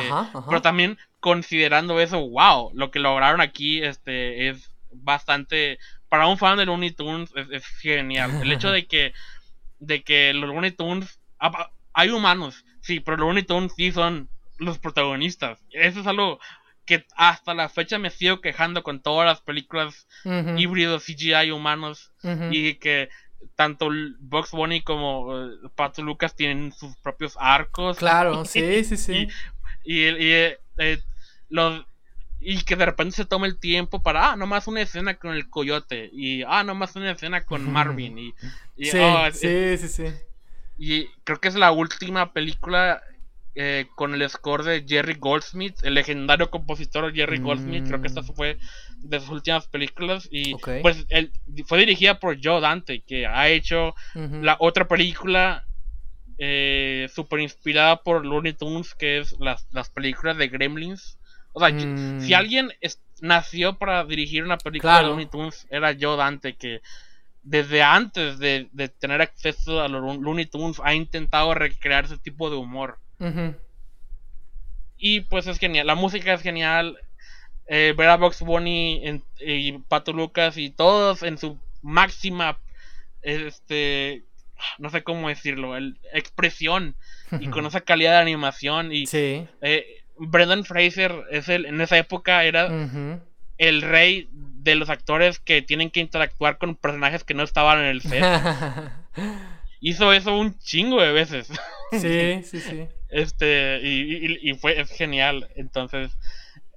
[0.48, 5.80] pero también considerando eso, wow, lo que lograron aquí, este, es bastante
[6.10, 8.41] para un fan de Looney Tunes es, genial.
[8.41, 9.14] El hecho de que,
[9.80, 11.20] de que los Looney Tunes.
[11.39, 15.64] Ah, hay humanos, sí, pero los Looney Tunes sí son los protagonistas.
[15.72, 16.39] Eso es algo
[16.86, 20.08] que hasta la fecha me sigo quejando con todas las películas
[20.58, 22.12] híbridos CGI humanos.
[22.51, 23.10] Y que
[23.55, 23.89] tanto
[24.20, 27.97] Box Bunny como uh, Pato Lucas tienen sus propios arcos.
[27.97, 29.28] Claro, sí, sí, sí.
[29.84, 30.99] Y, y, eh, eh,
[31.49, 31.86] los
[32.40, 35.50] y que de repente se tome el tiempo para, ah, nomás una escena con el
[35.50, 36.10] coyote.
[36.14, 38.18] Y, ah, nomás una escena con Marvin.
[38.18, 38.34] Y,
[38.78, 40.06] sí, oh, sí, sí, sí.
[40.78, 43.02] Y creo que es la última película
[43.56, 47.88] eh, con el score de Jerry Goldsmith, el legendario compositor Jerry Goldsmith.
[47.88, 48.36] Creo que esta mm.
[48.36, 48.60] fue
[49.00, 50.28] de sus últimas películas.
[50.30, 51.32] Y pues él,
[51.66, 55.66] fue dirigida por Joe Dante, que ha hecho la otra película
[56.38, 61.18] eh, súper inspirada por Looney Tunes, que es las, las películas de Gremlins.
[61.58, 62.22] O sea, Mm.
[62.22, 65.08] si alguien es- nació para dirigir una película Claro.
[65.08, 66.82] de Looney Tunes, era yo, Dante, que
[67.41, 72.18] desde antes de, de tener acceso a los Lo- Looney Tunes ha intentado recrear ese
[72.20, 72.99] tipo de humor.
[74.97, 76.97] Y pues es genial, la música es genial.
[77.70, 82.58] eh, ver a Box Bunny en- y Pato Lucas y todos en su máxima,
[83.22, 84.24] este,
[84.78, 86.95] no sé cómo decirlo, el, expresión
[87.41, 88.93] y con esa calidad de animación.
[88.93, 89.45] Y Sí.
[89.62, 89.86] eh,
[90.20, 92.68] Brendan Fraser es el, en esa época era
[93.57, 97.86] el rey de los actores que tienen que interactuar con personajes que no estaban en
[97.86, 98.24] el set.
[99.80, 101.47] Hizo eso un chingo de veces.
[101.91, 102.88] sí, sí, sí.
[103.09, 105.49] Este, y, y- y fue es genial.
[105.55, 106.11] Entonces,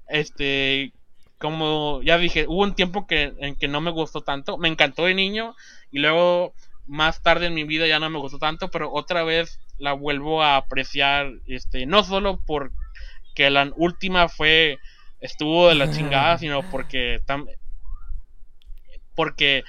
[0.09, 0.93] este,
[1.39, 4.59] como ya dije, hubo un tiempo que, en que no me gustó tanto.
[4.59, 5.55] Me encantó de niño
[5.91, 6.55] y luego
[6.87, 10.43] más tarde en mi vida ya no me gustó tanto, pero otra vez la vuelvo
[10.43, 12.73] a apreciar, este, no solo por
[13.41, 14.79] que la última fue
[15.21, 17.49] estuvo de la chingada, sino porque tam-
[19.15, 19.65] porque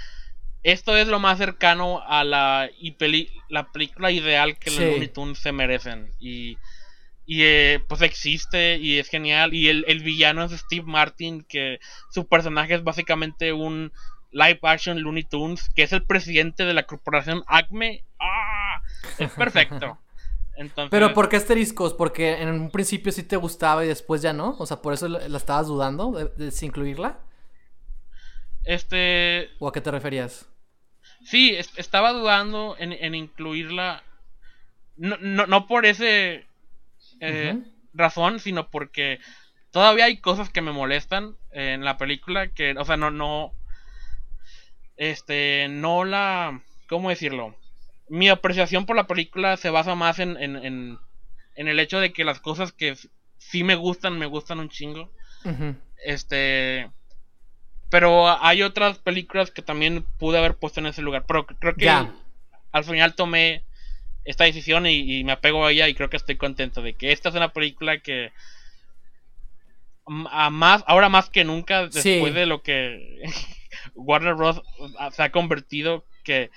[0.63, 4.79] esto es lo más cercano a la, y peli- la película ideal que Sí.
[4.79, 6.11] los Looney Tunes se merecen.
[6.19, 6.57] Y,
[7.25, 9.53] y eh, pues existe y es genial.
[9.53, 11.79] Y el, el villano es Steve Martin, que
[12.11, 13.91] su personaje es básicamente un
[14.31, 18.03] live action Looney Tunes, que es el presidente de la corporación Acme.
[18.19, 18.81] ¡Ah!
[19.17, 19.97] Es perfecto.
[20.57, 21.93] Entonces, Pero ¿por qué asteriscos?
[21.93, 24.55] Porque en un principio sí te gustaba y después ya no.
[24.59, 27.19] O sea, por eso la la estabas dudando de, de incluirla.
[28.65, 30.47] este ¿O a qué te referías?
[31.23, 34.03] Sí, es- estaba dudando en, en incluirla.
[34.97, 36.45] No, no, no por ese
[37.21, 37.57] eh,
[37.93, 39.19] razón, sino porque
[39.71, 43.53] todavía hay cosas que me molestan en la película que, o sea, no, no,
[44.97, 47.55] este, no la, ¿cómo decirlo?
[48.11, 50.97] Mi apreciación por la película se basa más en, en, en,
[51.55, 52.95] en el hecho de que las cosas que
[53.37, 55.11] sí me gustan, me gustan un chingo.
[56.03, 56.91] Este.
[57.89, 61.23] Pero hay otras películas que también pude haber puesto en ese lugar.
[61.25, 63.63] Pero creo que al final tomé
[64.25, 67.11] esta decisión y, y me apego a ella y creo que estoy contento de que
[67.13, 68.31] esta es una película que
[70.31, 72.29] a más, ahora más que nunca, después Sí.
[72.31, 73.21] de lo que
[73.95, 74.61] Warner Bros.
[75.13, 76.49] se ha convertido, que,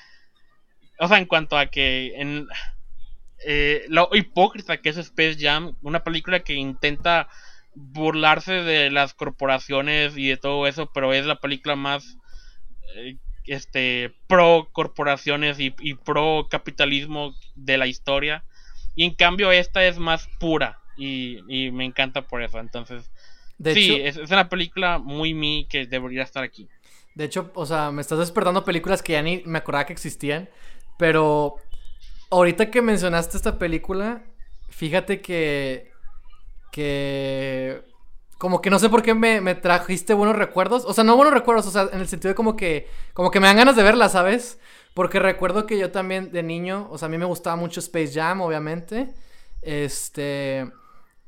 [0.99, 2.47] o sea, en cuanto a que en
[3.47, 7.29] eh, lo hipócrita que es Space Jam, una película que intenta
[7.75, 12.19] burlarse de las corporaciones y de todo eso, pero es la película más
[12.97, 18.45] eh, este pro corporaciones y, y pro capitalismo de la historia.
[18.95, 22.59] Y en cambio esta es más pura y, y me encanta por eso.
[22.61, 23.11] Entonces,
[23.59, 26.69] De sí, hecho, es, es una película muy mi que debería estar aquí.
[27.15, 30.49] de hecho, o sea, me estás despertando películas que ya ni me acordaba que existían.
[30.99, 31.57] Pero
[32.31, 34.23] ahorita que mencionaste esta película,
[34.69, 35.93] fíjate que.
[36.73, 37.85] que.
[38.39, 40.85] Como que no sé por qué me, me trajiste buenos recuerdos.
[40.85, 42.89] O sea, no buenos recuerdos, o sea, en el sentido de como que.
[43.13, 44.59] Como que me dan ganas de verla, ¿sabes?
[44.95, 48.13] Porque recuerdo que yo también de niño, o sea, a mí me gustaba mucho Space
[48.13, 49.15] Jam, obviamente.
[49.63, 50.71] Este.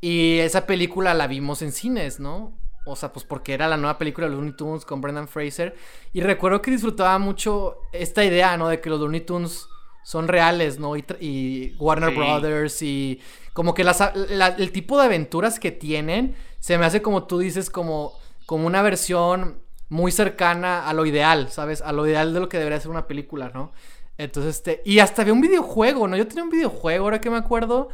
[0.00, 2.56] Y esa película la vimos en cines, ¿no?
[2.86, 5.74] O sea, pues porque era la nueva película de Looney Tunes con Brendan Fraser.
[6.12, 8.68] Y recuerdo que disfrutaba mucho esta idea, ¿no?
[8.68, 9.66] De que los Looney Tunes
[10.04, 10.96] son reales, ¿no?
[10.96, 12.16] Y, Warner Sí.
[12.16, 13.20] Brothers y
[13.52, 17.38] como que las, la- el tipo de aventuras que tienen se me hace como tú
[17.38, 18.12] dices, como,
[18.46, 21.82] como una versión muy cercana a lo ideal, ¿sabes?
[21.82, 23.72] A lo ideal de lo que debería ser una película, ¿no?
[24.18, 26.16] Entonces, este, y hasta había un videojuego, ¿no?
[26.16, 27.88] Yo tenía un videojuego, ahora que me acuerdo,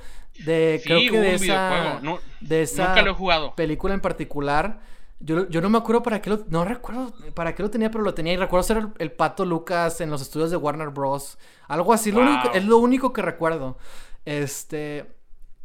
[0.45, 2.01] de, Sí, creo que de esa.
[2.03, 3.55] No- de esa Nunca lo he jugado.
[3.55, 4.80] película en particular.
[5.20, 6.45] Yo, yo no me acuerdo para qué lo.
[6.49, 8.33] No recuerdo para qué lo tenía, pero lo tenía.
[8.33, 11.39] Y recuerdo ser el, el pato Lucas en los estudios de Warner Bros.
[11.68, 12.11] Algo así.
[12.11, 13.78] lo único- es lo único que recuerdo.
[14.24, 15.07] Este.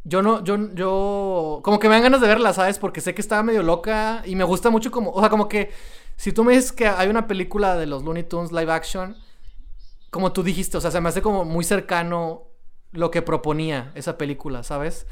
[0.04, 1.60] Yo no, yo, yo.
[1.64, 2.78] Como que me dan ganas de verla, ¿sabes?
[2.78, 4.22] Porque sé que estaba medio loca.
[4.24, 5.10] Y me gusta mucho como.
[5.10, 5.70] O sea, como que.
[6.16, 9.16] Si tú me dices que hay una película de los Looney Tunes live action.
[10.10, 12.44] Como tú dijiste, o sea, se me hace como muy cercano
[12.92, 15.06] lo que proponía esa película, ¿sabes?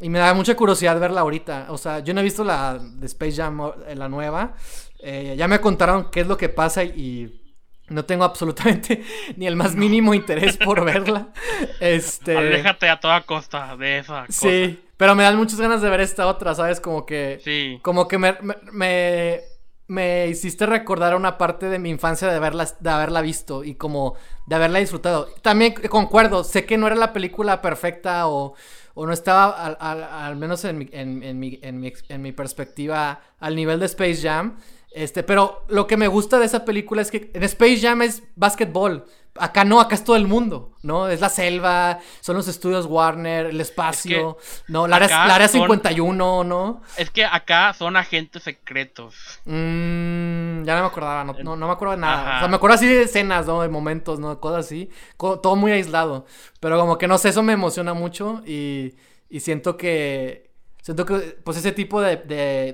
[0.00, 1.66] Y me da mucha curiosidad verla ahorita.
[1.70, 4.54] O sea, yo no he visto la de Space Jam, eh, la nueva.
[4.98, 7.40] Eh, ya me contaron qué es lo que pasa y
[7.88, 9.04] no tengo absolutamente
[9.36, 11.28] ni el más mínimo interés por verla.
[11.80, 12.36] Este.
[12.36, 14.48] Aléjate a toda costa de esa cosa.
[14.48, 16.80] Sí, pero me dan muchas ganas de ver esta otra, ¿sabes?
[16.80, 17.40] Como que.
[17.42, 17.78] Sí.
[17.82, 19.40] Como que me, me, me,
[19.86, 24.14] me hiciste recordar una parte de mi infancia de haberla, de haberla visto y como
[24.46, 25.28] de haberla disfrutado.
[25.42, 28.54] También concuerdo, sé que no era la película perfecta o,
[28.94, 33.54] o no estaba al, menos en mi, en, en mi, mi, en mi perspectiva al
[33.56, 34.56] nivel de Space Jam.
[34.94, 38.22] Este, pero lo que me gusta de esa película es que en Space Jam es
[38.36, 39.04] básquetbol.
[39.36, 41.08] Acá no, acá es todo el mundo, ¿no?
[41.08, 44.38] Es la selva, son los estudios Warner, el espacio,
[44.68, 44.86] ¿no?
[44.86, 46.82] La área, la área 51, ¿no?
[46.96, 49.16] Es que acá son agentes secretos.
[49.46, 52.36] Mm, ya no me acordaba, no, no, me acuerdo de nada.
[52.36, 53.62] O sea, me acuerdo así de escenas, ¿no?
[53.62, 54.38] De momentos, ¿no?
[54.38, 54.90] Cosas así.
[55.16, 56.24] Todo muy aislado.
[56.60, 58.94] Pero como que no sé, eso me emociona mucho y,
[59.28, 60.43] y siento que,
[60.84, 62.18] Siento que pues ese tipo de,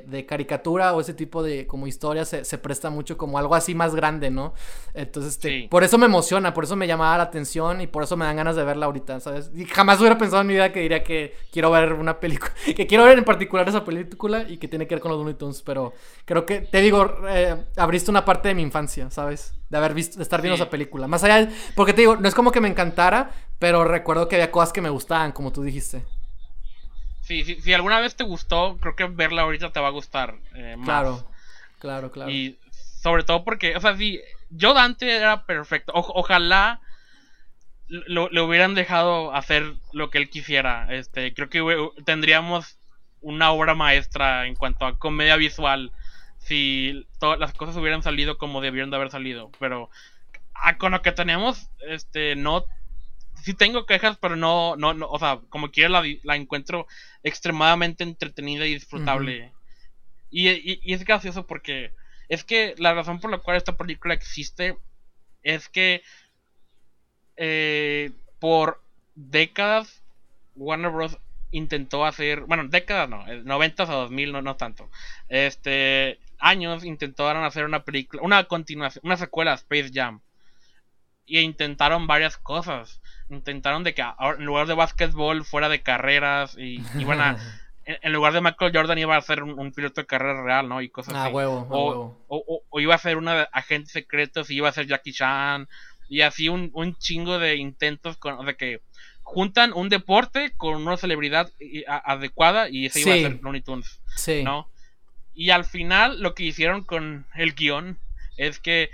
[0.04, 3.72] de, caricatura o ese tipo de como historia se, se, presta mucho como algo así
[3.72, 4.52] más grande, ¿no?
[4.94, 8.16] Entonces, este, por eso me emociona, por eso me llamaba la atención y por eso
[8.16, 9.52] me dan ganas de verla ahorita, ¿sabes?
[9.54, 12.84] Y jamás hubiera pensado en mi vida que diría que quiero ver una película, que
[12.88, 15.62] quiero ver en particular esa película y que tiene que ver con los Looney Tunes,
[15.62, 15.92] pero
[16.24, 19.54] creo que, te digo, eh, abriste una parte de mi infancia, ¿sabes?
[19.68, 21.06] De haber visto, de estar viendo esa película.
[21.06, 23.30] Más allá, porque te digo, no es como que me encantara,
[23.60, 26.02] pero recuerdo que había cosas que me gustaban, como tú dijiste.
[27.30, 30.34] Sí, si alguna vez te gustó, creo que verla ahorita te va a gustar.
[30.56, 31.24] Eh, claro,
[31.78, 32.28] claro, claro.
[32.28, 35.92] Y sobre todo porque, o sea, sí, yo Dante era perfecto.
[35.94, 36.80] ojalá
[37.86, 40.88] le hubieran dejado hacer lo que él quisiera.
[40.90, 42.80] Este, creo que tendríamos
[43.20, 45.92] una obra maestra en cuanto a comedia visual
[46.38, 49.52] si todas las cosas hubieran salido como debieron de haber salido.
[49.60, 49.88] Pero
[50.52, 52.64] ah, con lo que tenemos, este, no
[53.42, 56.86] sí tengo quejas, pero no, no, no o sea, como quiera la, la encuentro
[57.22, 59.52] extremadamente entretenida y disfrutable.
[60.30, 61.92] y, y, es gracioso porque
[62.28, 64.76] es que la razón por la cual esta película existe
[65.42, 66.02] es que
[67.36, 68.82] eh, por
[69.14, 70.02] décadas
[70.54, 71.18] Warner Bros.
[71.50, 74.90] intentó hacer, bueno, décadas no, 90 a 2000 no, no tanto,
[75.28, 80.20] este, años intentaron hacer una película, una continuación, una secuela Space Jam.
[81.26, 83.00] Y intentaron varias cosas
[83.30, 87.36] intentaron de que en lugar de básquetbol fuera de carreras y iban a
[87.84, 90.80] en lugar de Michael Jordan iba a ser un, piloto de carrera real, ¿no?
[90.80, 91.34] Y cosas ah, así.
[91.34, 95.12] Huevo, o, O, o, iba a ser una agente secreto y iba a ser Jackie
[95.12, 95.68] Chan.
[96.08, 98.80] Y así un, un chingo de intentos con, de que
[99.22, 101.50] juntan un deporte con una celebridad
[101.86, 104.00] adecuada y ese iba a ser Looney Tunes.
[104.16, 104.42] Sí.
[104.42, 104.68] ¿No?
[105.34, 107.98] Y al final lo que hicieron con el guion
[108.36, 108.90] es que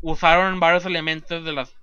[0.00, 1.74] usaron varios elementos de las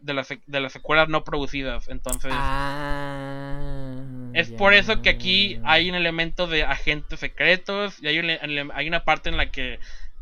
[0.00, 1.88] de las, de las secuelas no producidas.
[1.88, 2.32] Entonces.
[2.34, 4.00] Ah,
[4.32, 8.02] es por eso que aquí hay un elemento de agentes secretos.
[8.02, 9.78] Y hay, hay una parte en la que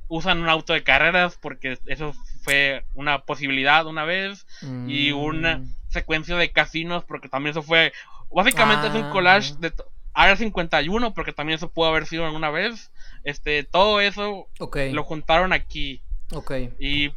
[0.08, 1.38] usan un auto de carreras.
[1.40, 4.46] Porque eso fue una posibilidad una vez.
[4.86, 5.74] Y una mm.
[5.88, 7.04] secuencia de casinos.
[7.04, 7.92] Porque también eso fue.
[8.34, 9.58] Básicamente es un collage ah.
[9.60, 9.72] de
[10.12, 11.14] Área 51.
[11.14, 12.90] Porque también eso pudo haber sido alguna vez.
[13.24, 14.48] Este, todo eso
[14.92, 16.02] lo juntaron aquí.
[16.32, 16.52] Ok.
[16.80, 17.12] Y.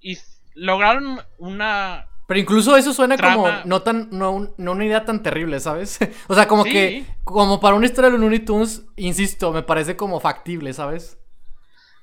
[0.00, 0.16] Y
[0.58, 5.60] lograron una pero incluso eso suena como no tan no, no, una idea tan terrible,
[5.60, 5.98] ¿sabes?
[6.28, 9.96] o sea, como que como para una historia de los Looney Tunes, insisto, me parece
[9.96, 11.16] como factible, ¿sabes?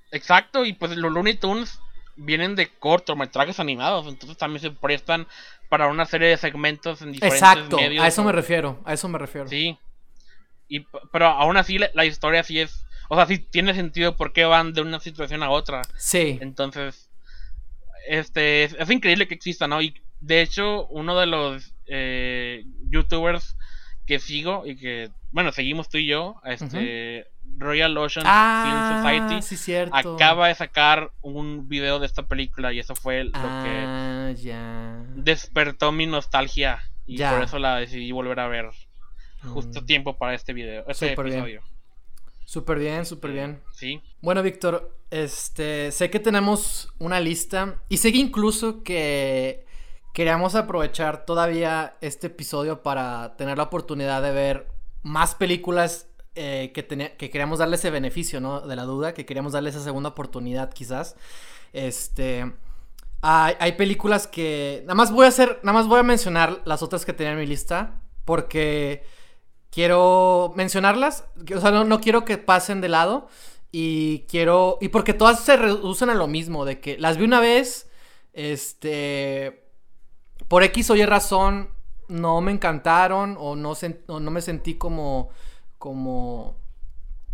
[0.09, 1.79] Exacto, y pues los Looney Tunes
[2.15, 5.27] vienen de cortometrajes animados, entonces también se prestan
[5.69, 9.19] para una serie de segmentos en diferentes Exacto, a eso me refiero, a eso me
[9.19, 9.47] refiero.
[9.47, 9.77] Sí.
[10.67, 14.33] Y pero aún así la, la historia sí es, o sea, sí tiene sentido por
[14.33, 15.83] qué van de una situación a otra.
[15.97, 16.39] Sí.
[16.41, 17.04] Entonces,
[18.07, 19.81] este, es, increíble que exista, ¿no?
[19.81, 23.57] Y de hecho, uno de los eh, youtubers
[24.05, 27.27] que sigo y que, bueno, seguimos tú y yo, este,
[27.57, 29.95] Royal Ocean ah, Film Society, sí, cierto.
[29.95, 35.03] acaba de sacar un video de esta película y eso fue lo ah, que ya.
[35.15, 38.69] despertó mi nostalgia y por eso la decidí volver a ver
[39.41, 39.85] justo mm.
[39.85, 41.61] tiempo para este video, este episodio.
[42.45, 43.61] Súper bien, súper bien.
[43.73, 44.01] Sí.
[44.21, 49.65] Bueno, Víctor, este, sé que tenemos una lista y sé que incluso que
[50.13, 54.67] queríamos aprovechar todavía este episodio para tener la oportunidad de ver
[55.01, 58.61] más películas eh, que, que queríamos darle ese beneficio, ¿no?
[58.61, 61.15] De la duda, que queríamos darle esa segunda oportunidad quizás.
[61.73, 62.53] Este...
[63.21, 64.81] Hay, hay películas que...
[64.83, 65.59] Nada más voy a hacer...
[65.63, 69.03] Nada más voy a mencionar las otras que tenía en mi lista porque
[69.75, 71.25] quiero mencionarlas.
[71.53, 73.27] O sea, no, quiero que pasen de lado.
[73.71, 74.77] Y quiero.
[74.79, 76.63] Y porque todas se reducen a lo mismo.
[76.63, 77.89] De que las vi una vez.
[78.31, 79.67] Este.
[80.47, 81.69] Por X o Y razón.
[82.07, 83.35] No me encantaron.
[83.37, 83.73] O no,
[84.07, 85.29] no me sentí como.
[85.77, 86.55] Como.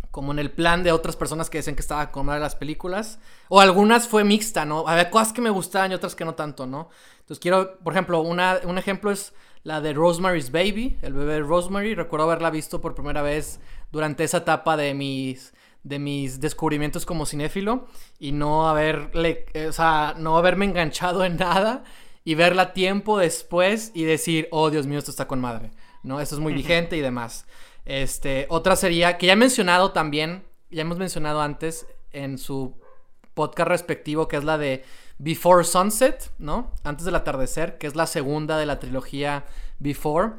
[0.10, 2.56] Como en el plan de otras personas que decían que estaba con una de las
[2.56, 3.20] películas.
[3.50, 4.86] O algunas fue mixta, ¿no?
[4.88, 6.90] Había cosas que me gustaban y otras que no tanto, ¿no?
[7.20, 9.32] Entonces quiero, por ejemplo, una, un ejemplo es
[9.64, 11.96] la de Rosemary's Baby, el bebé Rosemary.
[11.96, 13.60] Recuerdo haberla visto por primera vez
[13.92, 15.54] durante esa etapa de mis
[15.84, 17.88] de mis descubrimientos como cinéfilo
[18.20, 21.84] y no haberle, eh, o sea, no haberme enganchado en nada
[22.24, 25.72] y verla tiempo después y decir, "Oh, Dios mío, esto está con madre."
[26.04, 26.20] ¿No?
[26.20, 27.46] Esto es muy vigente y demás.
[27.86, 32.80] Este, otra sería que ya he mencionado también, ya hemos mencionado antes en su
[33.34, 34.84] podcast respectivo, que es la de
[35.24, 36.72] Before Sunset, ¿no?
[36.84, 39.46] Antes del atardecer, que es la segunda de la trilogía
[39.78, 40.32] Before.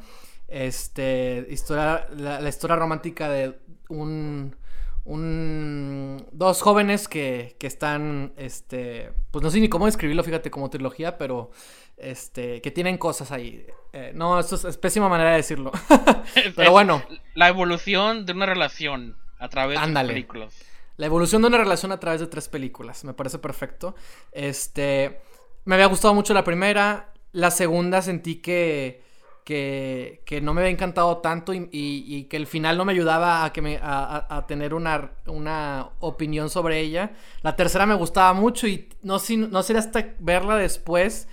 [0.48, 4.56] Este, historia, la, historia romántica de un,
[5.04, 10.68] un dos jóvenes que, que, están, este, pues no sé ni cómo describirlo, fíjate, como
[10.68, 11.52] trilogía, pero
[11.96, 13.64] este, que tienen cosas ahí.
[13.92, 15.70] Eh, no, eso es, pésima manera de decirlo.
[16.56, 17.04] pero bueno.
[17.34, 20.71] La evolución de una relación a través de películas.
[21.02, 23.02] La evolución de una relación a través de tres películas.
[23.02, 23.96] Me parece perfecto.
[24.30, 25.20] Este.
[25.64, 27.12] Me había gustado mucho la primera.
[27.32, 29.02] La segunda sentí que
[29.42, 33.52] que, que, no me había encantado tanto y, que el final no me ayudaba a,
[33.52, 37.14] que a, tener una, una, opinión sobre ella.
[37.42, 41.26] La tercera me gustaba mucho y no, no sería hasta verla después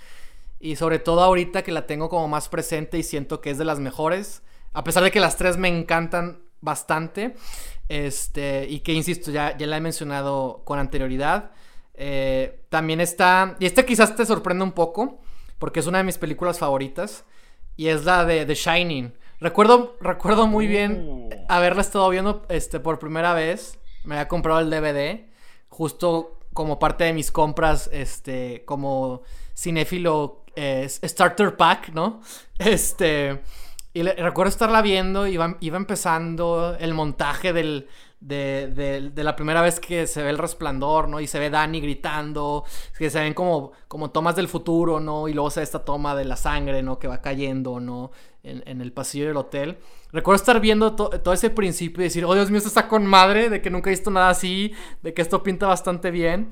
[0.58, 3.64] y sobre todo ahorita que la tengo como más presente y siento que es de
[3.64, 4.42] las mejores.
[4.72, 7.36] A pesar de que las tres me encantan bastante.
[7.90, 11.50] Este, y que insisto, ya, ya la he mencionado con anterioridad.
[11.94, 13.56] Eh, también está.
[13.58, 15.20] Y este quizás te sorprenda un poco.
[15.58, 17.24] Porque es una de mis películas favoritas
[17.76, 19.12] y es la de The Shining.
[19.40, 21.30] Recuerdo, recuerdo muy bien uh.
[21.48, 23.78] haberla estado viendo este, por primera vez.
[24.04, 25.26] Me había comprado el DVD
[25.68, 29.22] justo como parte de mis compras, este, como
[29.56, 32.20] cinéfilo eh, starter pack, ¿no?
[32.58, 33.40] Este,
[33.92, 37.88] y recuerdo estarla viendo, iba, iba empezando el montaje del,
[38.20, 41.20] de, de, la primera vez que se ve el resplandor, ¿no?
[41.20, 42.64] Y se ve Dani gritando,
[42.96, 45.26] que se ven como, como tomas del futuro, ¿no?
[45.26, 46.98] Y luego se ve esta toma de la sangre, ¿no?
[46.98, 48.12] Que va cayendo, ¿no?
[48.42, 49.78] En, el pasillo del hotel.
[50.12, 53.50] Recuerdo estar viendo todo ese principio y decir, oh Dios mío, esto está con madre,
[53.50, 54.72] de que nunca he visto nada así,
[55.02, 56.50] de que esto pinta bastante bien.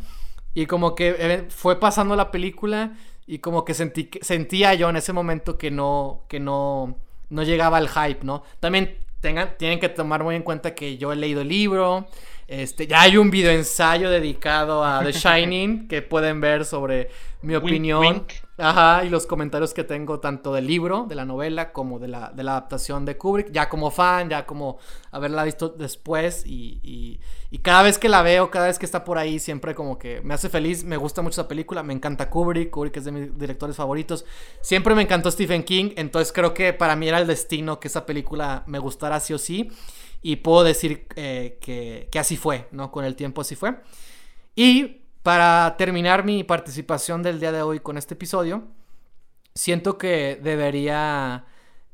[0.55, 4.97] Y como que eh, fue pasando la película y como que sentí, sentía yo en
[4.97, 6.97] ese momento que no, que no,
[7.31, 8.43] no llegaba al hype, ¿no?
[8.61, 12.09] También tengan, tienen que tomar muy en cuenta que yo he leído el libro.
[12.49, 17.11] Este, ya hay un video ensayo dedicado a The Shining que pueden ver sobre
[17.43, 18.25] mi opinión.
[18.57, 22.31] Ajá, y los comentarios que tengo tanto del libro, de la novela, como de la,
[22.31, 24.79] de la adaptación de Kubrick, ya como fan, ya como
[25.13, 29.19] haberla visto después y, y, cada vez que la veo, cada vez que está por
[29.19, 32.71] ahí, siempre como que me hace feliz, me gusta mucho esa película, me encanta Kubrick,
[32.71, 34.25] Kubrick es de mis directores favoritos,
[34.61, 38.07] siempre me encantó Stephen King, entonces creo que para mí era el destino que esa
[38.07, 39.71] película me gustara sí o sí,
[40.23, 42.91] y puedo decir eh, que, que así fue, ¿no?
[42.91, 43.77] Con el tiempo así fue.
[44.55, 48.69] Y para terminar mi participación del día de hoy con este episodio,
[49.55, 51.45] siento que debería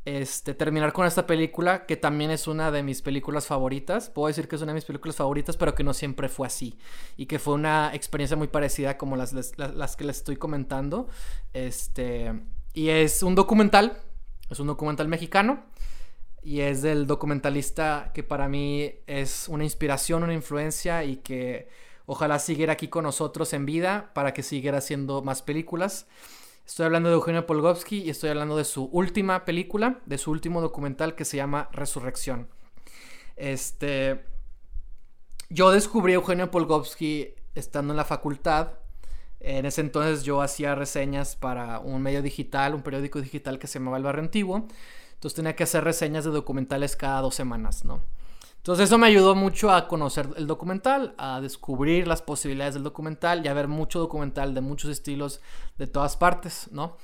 [0.04, 4.10] este, terminar con esta película, que también es una de mis películas favoritas.
[4.10, 6.78] Puedo decir que es una de mis películas favoritas, pero que no siempre fue así.
[7.16, 11.08] Y que fue una experiencia muy parecida como las, las, que les estoy comentando.
[11.54, 12.38] Este,
[12.74, 13.98] y es un documental,
[14.50, 15.64] es un documental mexicano.
[16.44, 21.68] Y es del documentalista que para mí es una inspiración, una influencia y que
[22.06, 26.06] Ojalá siguiera aquí con nosotros en vida para que siguiera haciendo más películas.
[26.66, 30.60] Estoy hablando de Eugenio Polgovsky y estoy hablando de su última película, de su último
[30.60, 32.48] documental que se llama Resurrección.
[33.36, 34.24] Este.
[35.48, 38.74] Yo descubrí a Eugenio Polgovsky estando en la facultad.
[39.40, 43.78] En ese entonces yo hacía reseñas para un medio digital, un periódico digital que se
[43.78, 44.66] llamaba El Barrio Antiguo.
[45.24, 48.02] Entonces tenía que hacer reseñas de documentales cada dos semanas, ¿no?
[48.58, 53.42] Entonces eso me ayudó mucho a conocer el documental, a descubrir las posibilidades del documental
[53.42, 55.40] y a ver mucho documental de muchos estilos
[55.78, 56.98] de todas partes, ¿no?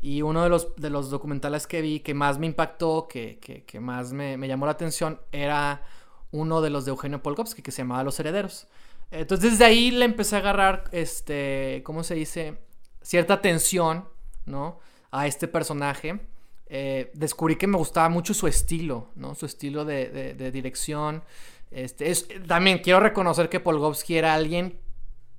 [0.00, 3.80] Y uno de los, de los documentales que vi que más me impactó, que, que,
[3.80, 5.82] más me, me, llamó la atención, era
[6.30, 8.68] uno de los de Eugenio Polkovsky que se llamaba Los Herederos.
[9.10, 12.56] Entonces desde ahí le empecé a agarrar, este, ¿cómo se dice?
[13.02, 14.08] Cierta atención,
[14.46, 14.78] ¿no?
[15.10, 16.20] A este personaje.
[16.66, 19.34] Eh, descubrí que me gustaba mucho su estilo, ¿no?
[19.34, 21.22] Su estilo de, dirección.
[21.70, 24.78] Este, es, también quiero reconocer que Polgovsky era alguien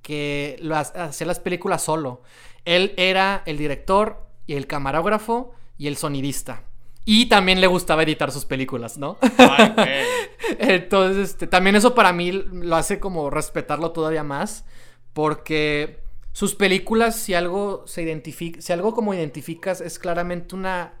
[0.02, 2.22] que lo hacía las películas solo.
[2.64, 6.62] Él era el director y el camarógrafo y el sonidista.
[7.04, 9.16] Y también le gustaba editar sus películas, ¿no?
[10.58, 14.64] Entonces, este, también eso para mí lo hace como respetarlo todavía más.
[15.12, 16.00] Porque
[16.32, 20.94] sus películas, si algo se identifica, si algo como identificas, es claramente una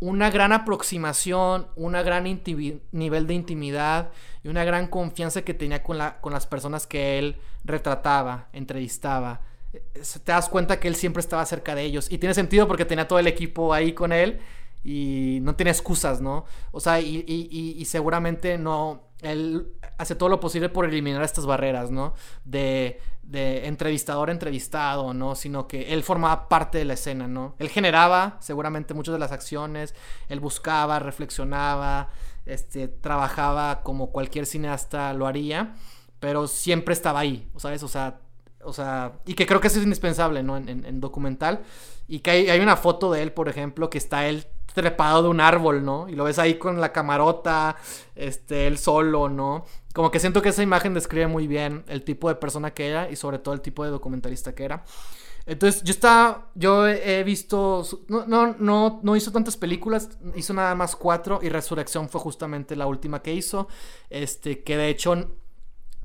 [0.00, 4.10] una gran aproximación, una gran nivel de intimidad
[4.42, 9.42] y una gran confianza que tenía con, la, con las personas que él retrataba, entrevistaba.
[9.72, 9.82] Eh,
[10.24, 12.10] te das cuenta que él siempre estaba cerca de ellos.
[12.10, 14.40] Y tiene sentido porque tenía todo el equipo ahí con él
[14.84, 16.44] y no tiene excusas, ¿no?
[16.72, 21.90] O sea, y, y seguramente no, él hace todo lo posible por eliminar estas barreras,
[21.90, 22.14] ¿no?
[22.44, 25.34] De, de entrevistador a entrevistado, ¿no?
[25.34, 27.54] Sino que él formaba parte de la escena, ¿no?
[27.58, 29.94] Él generaba seguramente muchas de las acciones,
[30.28, 32.08] él buscaba, reflexionaba,
[32.46, 35.74] este, trabajaba como cualquier cineasta lo haría,
[36.18, 37.82] pero siempre estaba ahí, ¿sabes?
[37.82, 38.20] O sea,
[38.62, 40.56] o sea, y que creo que eso es indispensable, ¿no?
[40.56, 41.62] En, documental.
[42.08, 45.28] Y que hay, hay, una foto de él, por ejemplo, que está él trepado de
[45.28, 46.08] un árbol, ¿no?
[46.08, 47.76] Y lo ves ahí con la camarota,
[48.14, 49.64] este, él solo, ¿no?
[49.92, 53.10] Como que siento que esa imagen describe muy bien el tipo de persona que era
[53.10, 54.84] y sobre todo el tipo de documentalista que era.
[55.46, 60.74] Entonces, yo estaba, yo he visto, no, no, no, no hizo tantas películas, hizo nada
[60.74, 63.66] más cuatro y Resurrección fue justamente la última que hizo,
[64.10, 65.39] este, que de hecho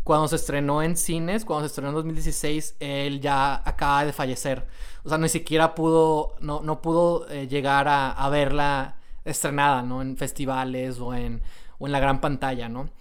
[0.06, 4.68] cuando se estrenó en cines, cuando se estrenó en 2016, él ya acaba de fallecer.
[5.04, 10.04] O sea, ni siquiera pudo, no, no pudo eh, llegar a, a, verla estrenada, ¿no?
[10.04, 11.42] En festivales o en,
[11.80, 12.92] o en la gran pantalla, ¿no?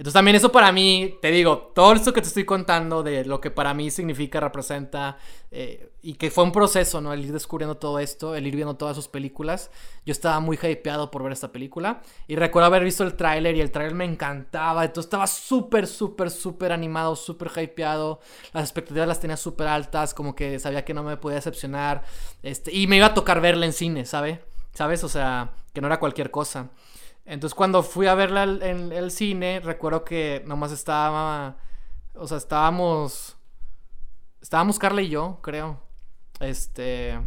[0.00, 3.38] Entonces también eso para mí, te digo, todo esto que te estoy contando de lo
[3.38, 5.18] que para mí significa, representa,
[5.50, 7.12] eh, y que fue un proceso, ¿no?
[7.12, 9.70] El ir descubriendo todo esto, el ir viendo todas sus películas.
[10.06, 12.00] Yo estaba muy hypeado por ver esta película.
[12.28, 14.86] Y recuerdo haber visto el tráiler y el tráiler me encantaba.
[14.86, 18.20] Entonces estaba súper, súper, súper animado, súper hypeado.
[18.54, 22.04] Las expectativas las tenía súper altas, como que sabía que no me podía decepcionar.
[22.42, 24.38] Este, y me iba a tocar verla en cine, ¿sabes?
[24.72, 25.04] ¿Sabes?
[25.04, 26.70] O sea, que no era cualquier cosa.
[27.30, 31.58] Entonces cuando fui a verla en el cine, recuerdo que nomás estaba,
[32.14, 33.36] o sea, estábamos,
[34.42, 35.80] estábamos Carla y yo, creo.
[36.40, 37.20] Este...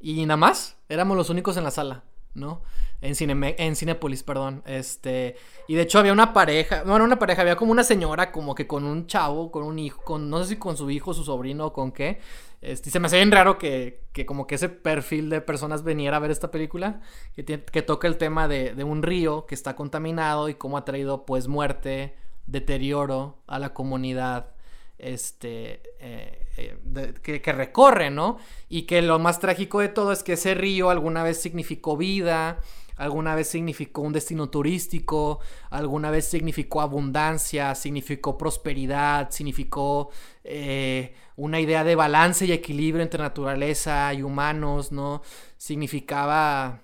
[0.00, 2.62] Y nada más, éramos los únicos en la sala, ¿no?
[3.02, 4.62] En, Cine, en Cinepolis, perdón.
[4.64, 5.36] Este.
[5.68, 6.82] Y de hecho había una pareja.
[6.84, 9.78] No era una pareja, había como una señora, como que con un chavo, con un
[9.78, 10.30] hijo, con.
[10.30, 12.20] No sé si con su hijo, su sobrino o con qué.
[12.66, 16.16] Este, se me hace bien raro que, que, como que ese perfil de personas veniera
[16.16, 17.00] a ver esta película.
[17.34, 20.84] Que, que toca el tema de, de un río que está contaminado y cómo ha
[20.84, 22.16] traído pues muerte,
[22.46, 24.56] deterioro a la comunidad
[24.98, 28.38] este, eh, eh, que, que, recorre, ¿no?
[28.68, 32.58] Y que lo más trágico de todo es que ese río alguna vez significó vida,
[32.96, 35.40] alguna vez significó un destino turístico,
[35.70, 40.10] alguna vez significó abundancia, significó prosperidad, significó
[40.44, 45.22] eh, una idea de balance y equilibrio entre naturaleza y humanos, ¿no?
[45.56, 46.82] Significaba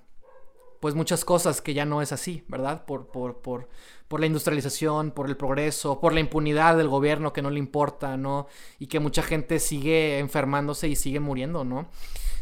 [0.80, 2.84] pues muchas cosas que ya no es así, ¿verdad?
[2.84, 3.68] Por, por, por,
[4.09, 8.16] por la industrialización, por el progreso, por la impunidad del gobierno que no le importa,
[8.16, 8.48] ¿no?
[8.80, 11.89] Y que mucha gente sigue enfermándose y sigue muriendo, ¿no?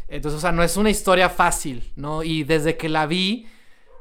[0.07, 2.23] Entonces, o sea, no es una historia fácil, ¿no?
[2.23, 3.47] Y desde que la vi,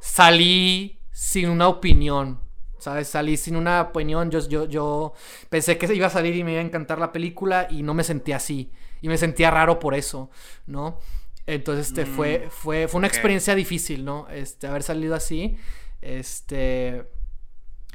[0.00, 2.40] salí sin una opinión,
[2.78, 3.08] ¿sabes?
[3.08, 5.12] Salí sin una opinión, yo, yo, yo
[5.48, 8.04] pensé que iba a salir y me iba a encantar la película y no me
[8.04, 8.72] sentí así.
[9.02, 10.30] Y me sentía raro por eso,
[10.66, 10.98] ¿no?
[11.46, 14.28] Entonces, este, fue, mm, fue, fue una experiencia difícil, ¿no?
[14.28, 15.56] Este, haber salido así.
[16.00, 17.06] Este.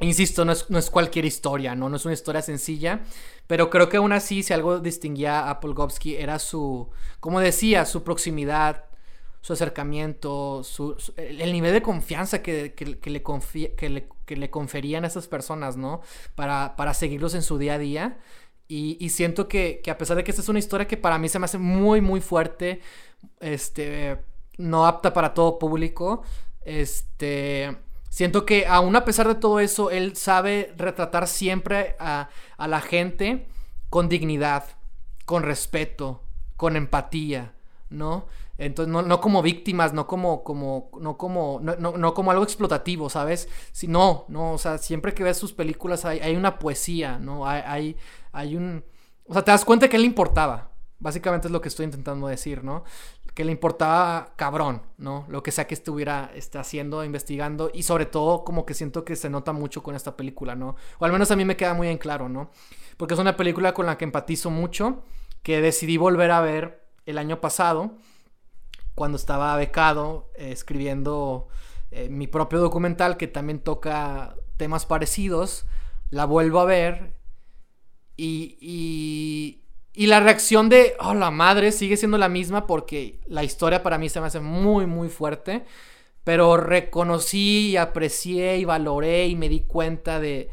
[0.01, 1.87] Insisto, no es, no es, cualquier historia, ¿no?
[1.87, 3.01] No es una historia sencilla.
[3.47, 6.89] Pero creo que aún así, si algo distinguía a Polgovsky, era su.
[7.19, 8.85] Como decía, su proximidad,
[9.45, 15.03] su acercamiento, su, el nivel de confianza que, que, le, que, le, que le conferían
[15.03, 16.01] a esas personas, ¿no?
[16.33, 18.17] Para, para seguirlos en su día a día.
[18.67, 21.19] Y, y siento que, que, a pesar de que esta es una historia que para
[21.19, 22.81] mí se me hace muy, muy fuerte,
[23.39, 24.17] este,
[24.57, 26.23] no apta para todo público.
[26.61, 27.77] Este,
[28.09, 32.81] siento que aún a pesar de todo eso, él sabe retratar siempre a, a la
[32.81, 33.45] gente
[33.91, 34.63] con dignidad,
[35.25, 36.23] con respeto,
[36.57, 37.53] con empatía,
[37.91, 38.25] ¿no?
[38.57, 43.09] Entonces, no, no, como víctimas, no como, como, no como, no, no, como algo explotativo,
[43.09, 43.49] ¿sabes?
[43.71, 47.47] Si, no, no, o sea, siempre que ves sus películas hay, hay una poesía, ¿no?
[47.47, 47.97] Hay,
[48.31, 48.83] hay, un...
[49.27, 50.71] O sea, te das cuenta que él le importaba.
[50.99, 52.83] Básicamente es lo que estoy intentando decir, ¿no?
[53.35, 55.25] que le importaba cabrón, ¿no?
[55.27, 59.17] Lo que sea que estuviera este, haciendo, investigando y sobre todo como que siento que
[59.17, 60.77] se nota mucho con esta película, ¿no?
[60.99, 62.49] O al menos a mí me queda muy en claro, ¿no?
[62.95, 65.03] Porque es una película con la que empatizo mucho,
[65.43, 67.97] que decidí volver a ver el año pasado,
[68.95, 71.47] cuando estaba becado, eh, escribiendo
[71.91, 75.65] eh, mi propio documental que también toca temas parecidos,
[76.09, 77.13] la vuelvo a ver
[78.17, 79.61] y,
[79.97, 83.97] y la reacción de, oh, la madre, sigue siendo la misma porque la historia para
[83.97, 85.63] mí se me hace muy, muy fuerte.
[86.25, 90.49] Pero reconocí y aprecié y valoré y me di cuenta de,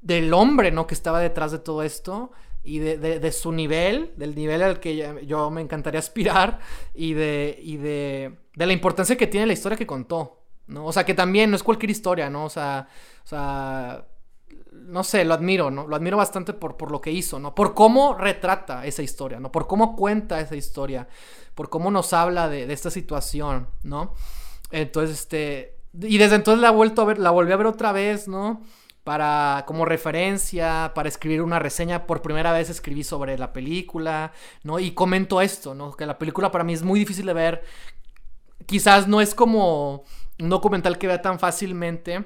[0.00, 0.86] del hombre, ¿no?
[0.86, 5.50] Que estaba detrás de todo esto y de, su nivel, del nivel al que yo
[5.50, 6.60] me encantaría aspirar
[6.94, 10.86] y de, y de, de la importancia que tiene la historia que contó, ¿no?
[10.86, 12.44] O sea, que también no es cualquier historia, ¿no?
[12.44, 12.88] O sea,
[13.24, 14.04] o sea
[14.90, 15.86] no sé, lo admiro, ¿no?
[15.86, 17.54] Lo admiro bastante por, por lo que hizo, ¿no?
[17.54, 19.52] Por cómo retrata esa historia, ¿no?
[19.52, 21.08] Por cómo cuenta esa historia,
[21.54, 24.14] por cómo nos habla de, esta situación, ¿no?
[24.70, 28.28] Entonces, este, y desde entonces la vuelto a ver, la volví a ver otra vez,
[28.28, 28.62] ¿no?
[29.04, 34.32] Para, como referencia, para escribir una reseña, por primera vez escribí sobre la película,
[34.62, 34.78] ¿no?
[34.78, 35.92] Y comento esto, ¿no?
[35.92, 37.64] Que la película para mí es muy difícil de ver,
[38.66, 40.04] quizás no es como
[40.38, 42.24] un documental que vea tan fácilmente,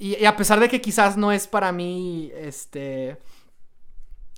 [0.00, 3.18] y, a pesar de que quizás no es para mí, este...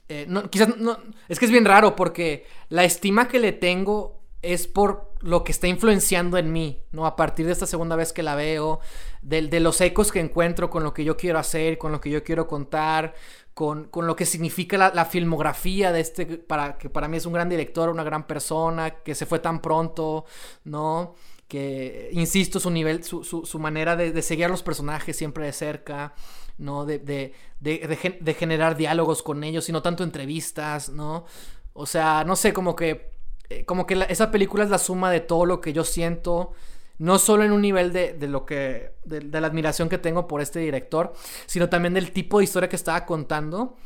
[0.09, 0.99] Eh, no, quizás no...
[1.29, 5.53] Es que es bien raro porque la estima que le tengo es por lo que
[5.53, 7.07] está influenciando en mí, ¿no?
[7.07, 8.81] A partir de esta segunda vez que la veo,
[9.23, 12.11] de, de los ecos que encuentro con lo que yo quiero hacer, con lo que
[12.11, 13.15] yo quiero contar,
[13.55, 17.49] con, lo que significa la, filmografía de este, para, que para mí es un gran
[17.49, 20.24] director, una gran persona, que se fue tan pronto,
[20.65, 21.15] ¿no?
[21.49, 26.15] Que, insisto, su nivel, su, su, manera de, seguir a los personajes siempre de cerca,
[26.57, 26.86] ¿no?
[26.86, 31.27] De, de, de, generar diálogos con ellos y no tanto entrevistas, ¿no?
[31.74, 33.12] O sea, no sé, como que,
[33.51, 36.53] eh, como que esa película es la suma de todo lo que yo siento
[36.98, 38.94] no solo en un nivel de, lo que.
[39.05, 41.12] De, la admiración que tengo por este director,
[41.47, 43.77] sino también del tipo de historia que estaba contando.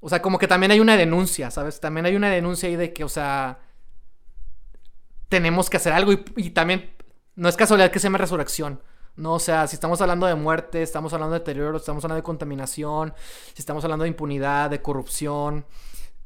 [0.00, 1.80] O sea, como que también hay una denuncia, ¿sabes?
[1.80, 3.60] También hay una denuncia ahí de que, o sea.
[5.28, 6.92] Tenemos que hacer algo y, también.
[7.34, 8.80] No es casualidad que se llame resurrección.
[9.16, 12.22] No, o sea, si estamos hablando de muerte, estamos hablando de deterioro, estamos hablando de
[12.22, 13.14] contaminación,
[13.54, 15.66] si estamos hablando de impunidad, de corrupción.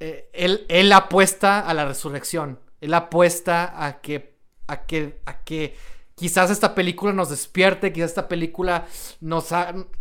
[0.00, 2.58] Eh, él, él apuesta a la resurrección.
[2.80, 4.36] Él apuesta a que.
[4.66, 5.20] a que.
[5.26, 5.76] a que
[6.20, 8.86] quizás esta película nos despierte, quizás esta película
[9.22, 9.46] nos,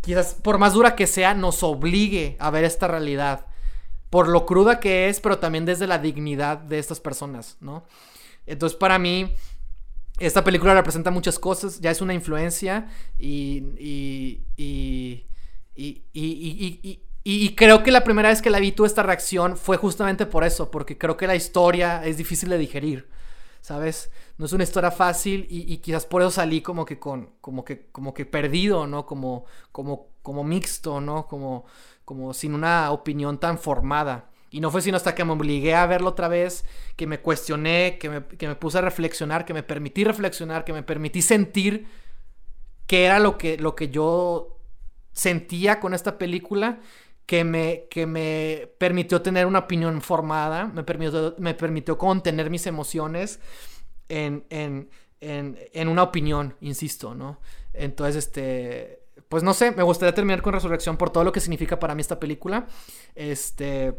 [0.02, 3.46] quizás por más dura que sea, nos obligue a ver esta realidad.
[4.10, 7.86] Por lo cruda que es, pero también desde la dignidad de estas personas, ¿no?
[8.44, 9.32] Entonces para mí,
[10.18, 12.88] esta película representa muchas cosas, ya es una influencia
[13.18, 15.24] y, y, y,
[15.72, 20.26] y, y creo que la primera vez que la vi tuve esta reacción fue justamente
[20.26, 23.08] por eso, porque creo que la historia es difícil de digerir.
[23.60, 24.10] ¿sabes?
[24.40, 27.88] No es una historia fácil y, quizás por eso salí como que con, como que,
[27.92, 29.04] como que perdido, ¿no?
[29.04, 31.26] Como, como, como mixto, ¿no?
[31.26, 31.66] Como,
[32.06, 34.30] como sin una opinión tan formada.
[34.50, 36.64] Y no fue sino hasta que me obligué a verlo otra vez,
[36.96, 40.72] que me cuestioné, que me, que me puse a reflexionar, que me permití reflexionar, que
[40.72, 41.86] me permití sentir
[42.86, 44.56] qué era lo que, lo que yo
[45.12, 46.80] sentía con esta película
[47.26, 52.66] que me, que me permitió tener una opinión formada, me permitió, me permitió contener mis
[52.66, 53.38] emociones
[54.10, 57.40] en, en, en, en, una opinión, insisto, ¿no?
[57.72, 61.78] Entonces, este, pues no sé, me gustaría terminar con Resurrección por todo lo que significa
[61.78, 62.66] para mí esta película.
[63.14, 63.94] Este,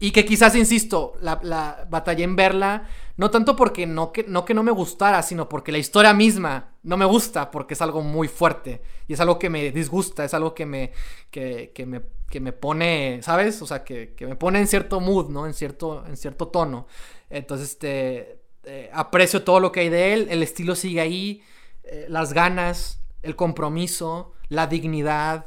[0.00, 4.44] y que quizás, insisto, la, la batallé en verla, no tanto porque no que, no
[4.44, 8.02] que no me gustara, sino porque la historia misma no me gusta, porque es algo
[8.02, 8.82] muy fuerte.
[9.08, 10.92] Y es algo que me disgusta, es algo que me,
[11.30, 13.62] que, que me, que me pone, ¿sabes?
[13.62, 15.46] O sea, que, que, me pone en cierto mood, ¿no?
[15.46, 16.86] En cierto, en cierto tono.
[17.30, 21.42] Entonces, este, eh, aprecio todo lo que hay de él, el estilo sigue ahí,
[21.82, 25.46] eh, las ganas, el compromiso, la dignidad,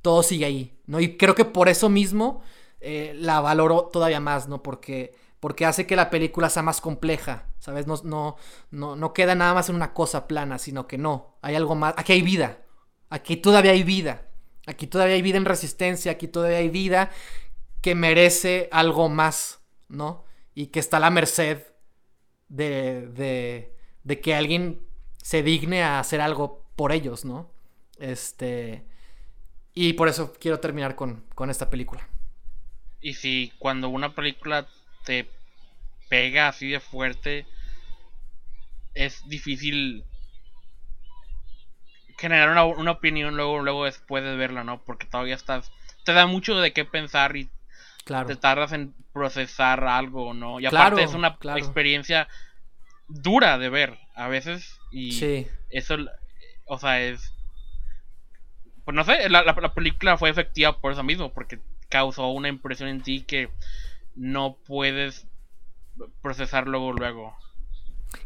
[0.00, 1.00] todo sigue ahí, ¿no?
[1.00, 2.42] Y creo que por eso mismo
[2.80, 4.62] eh, la valoro todavía más, ¿no?
[4.62, 7.86] Porque, porque hace que la película sea más compleja, ¿sabes?
[7.86, 8.36] No, no,
[8.70, 11.94] no, no queda nada más en una cosa plana, sino que no, hay algo más,
[11.96, 12.58] aquí hay vida,
[13.08, 14.28] aquí todavía hay vida,
[14.66, 17.10] aquí todavía hay vida en resistencia, aquí todavía hay vida
[17.80, 20.24] que merece algo más, ¿no?
[20.54, 21.71] Y que está a la merced
[22.52, 23.74] de, de,
[24.04, 24.80] de que alguien
[25.16, 27.50] se digne a hacer algo por ellos, ¿no?
[27.98, 28.84] Este...
[29.74, 32.06] Y por eso quiero terminar con, con esta película.
[33.00, 34.68] Y si cuando una película
[35.04, 35.26] te
[36.10, 37.46] pega así de fuerte,
[38.92, 40.04] es difícil
[42.18, 44.84] generar una, opinión luego, luego después de verla, ¿no?
[44.84, 45.72] Porque todavía estás...
[46.04, 47.48] Te da mucho de qué pensar y
[48.04, 48.26] claro.
[48.26, 50.60] te tardas en procesar algo, ¿no?
[50.60, 52.28] Y aparte es una experiencia
[53.08, 55.96] dura de ver a veces y eso,
[56.66, 57.32] o sea, es...
[58.84, 62.88] Pues no sé, la, la película fue efectiva por eso mismo, porque causó una impresión
[62.88, 63.48] en ti que
[64.16, 65.26] no puedes
[66.20, 67.36] procesar luego luego.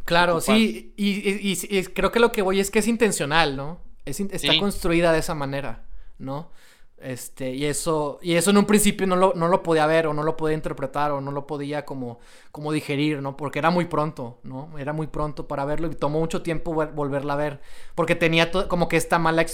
[0.05, 3.81] Claro, sí, y, creo que lo que voy es que es intencional, ¿no?
[4.05, 5.85] Es, está construida de esa manera,
[6.19, 6.51] ¿no?
[6.99, 10.15] Este, y eso, y eso en un principio no lo, no lo podía ver, o
[10.15, 12.21] no lo podía interpretar, o no lo podía como,
[12.53, 13.37] como digerir, ¿no?
[13.37, 14.71] Porque era muy pronto, ¿no?
[14.79, 17.61] Era muy pronto para verlo y tomó mucho tiempo volverla a ver.
[17.95, 19.45] Porque tenía como que esta mala,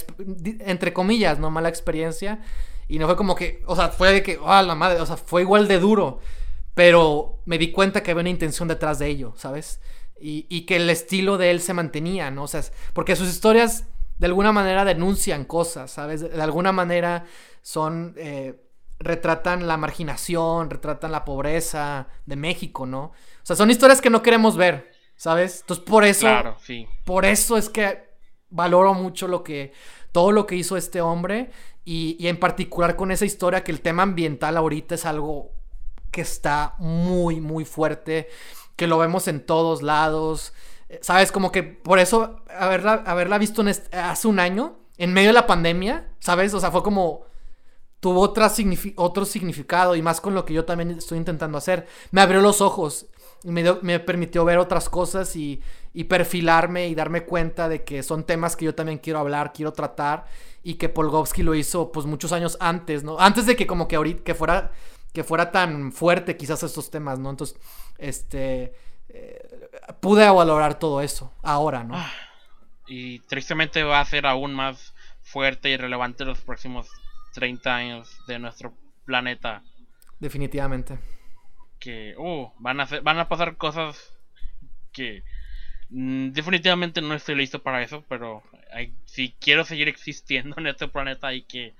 [0.59, 1.49] entre comillas, ¿no?
[1.51, 2.39] Mala experiencia.
[2.87, 5.17] Y no fue como que, o sea, fue de que, ah, la madre, o sea,
[5.17, 6.19] fue igual de duro.
[6.75, 9.79] Pero me di cuenta que había una intención detrás de ello, ¿sabes?
[10.19, 12.43] Y, y que el estilo de él se mantenía, ¿no?
[12.43, 12.63] O sea,
[12.93, 13.85] porque sus historias
[14.17, 16.21] de alguna manera denuncian cosas, ¿sabes?
[16.21, 17.25] De, alguna manera
[17.61, 18.13] son...
[18.17, 18.59] Eh,
[19.03, 23.05] retratan la marginación, retratan la pobreza de México, ¿no?
[23.05, 25.61] O sea, son historias que no queremos ver, ¿sabes?
[25.61, 26.21] Entonces, por eso...
[26.21, 26.87] Claro, sí.
[27.05, 28.09] Por eso es que
[28.49, 29.73] valoro mucho lo que...
[30.11, 31.49] Todo lo que hizo este hombre
[31.83, 35.51] y, y, en particular con esa historia que el tema ambiental ahorita es algo
[36.11, 38.29] que está muy, muy fuerte,
[38.75, 40.53] que lo vemos en todos lados.
[41.01, 41.31] ¿Sabes?
[41.31, 46.09] Como que por eso haberla, haberla visto hace un año en medio de la pandemia,
[46.19, 46.53] ¿sabes?
[46.53, 47.25] O sea, fue como
[47.99, 48.51] tuvo otra
[48.97, 51.87] otro significado y más con lo que yo también estoy intentando hacer.
[52.11, 53.05] Me abrió los ojos
[53.43, 55.61] y me, me permitió ver otras cosas y,
[55.93, 59.71] y, perfilarme y darme cuenta de que son temas que yo también quiero hablar, quiero
[59.71, 60.25] tratar
[60.63, 63.19] y que Polgovsky lo hizo pues muchos años antes, ¿no?
[63.19, 64.71] Antes de que como que ahorita que fuera
[65.13, 67.29] que fuera tan fuerte quizás estos temas, ¿no?
[67.29, 67.57] Entonces,
[67.97, 68.73] este
[69.09, 69.52] eh,
[69.99, 71.95] pude valorar todo eso ahora, ¿no?
[71.95, 72.11] Ah,
[72.87, 76.89] y tristemente va a ser aún más fuerte y relevante los próximos
[77.33, 78.73] 30 años de nuestro
[79.05, 79.63] planeta.
[80.19, 80.99] Definitivamente.
[81.79, 84.13] Que, uh, van a, van a pasar cosas
[84.91, 85.23] que
[85.89, 88.43] mm, definitivamente no estoy listo para eso, pero
[89.05, 91.73] si quiero seguir existiendo en este planeta hay que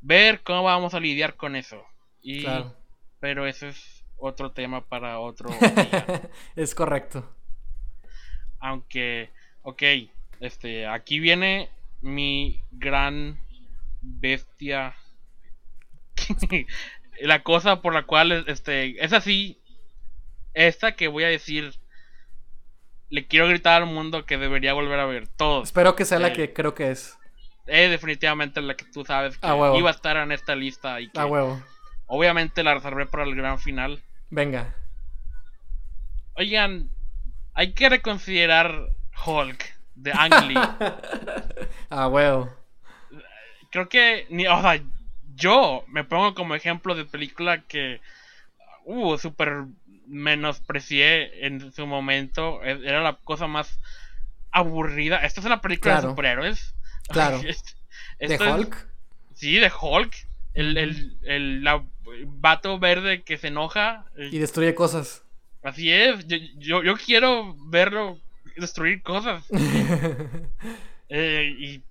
[0.00, 1.84] ver cómo vamos a lidiar con eso.
[2.22, 2.46] Y,
[3.18, 6.30] Pero ese es otro tema para otro día.
[6.56, 7.28] es correcto.
[8.58, 9.30] Aunque,
[9.62, 9.82] ok,
[10.40, 11.70] este, aquí viene
[12.00, 13.40] mi gran
[14.00, 14.94] bestia.
[17.20, 19.60] la cosa por la cual este es así.
[20.54, 21.78] Esta que voy a decir.
[23.08, 25.64] Le quiero gritar al mundo que debería volver a ver todo.
[25.64, 27.18] Espero que sea la eh, que creo que es.
[27.66, 31.00] Es definitivamente la que tú sabes que iba a estar en esta lista.
[31.00, 31.60] Y que, huevo.
[32.06, 34.00] Obviamente la reservé para el gran final.
[34.30, 34.74] Venga.
[36.34, 36.88] Oigan,
[37.54, 38.88] hay que reconsiderar
[39.26, 40.54] Hulk de Ang Lee.
[41.90, 42.60] ah, huevo
[43.70, 44.80] creo que, ni, o sea,
[45.34, 48.00] yo me pongo como ejemplo de película que,
[48.84, 49.64] uh, súper
[50.06, 52.62] menosprecié en su momento.
[52.64, 53.78] E, era la cosa más
[54.50, 55.24] aburrida.
[55.24, 56.74] Esta es una película de superhéroes.
[57.08, 57.40] Claro.
[58.18, 58.88] ¿De Hulk?
[59.34, 60.28] sí, de Hulk.
[60.52, 61.66] El, el, el
[62.26, 64.06] vato verde que se enoja.
[64.16, 65.22] Y destruye cosas.
[65.62, 66.26] Así es.
[66.58, 68.18] Yo, yo, quiero verlo
[68.56, 69.44] destruir cosas.
[71.08, 71.82] eh, y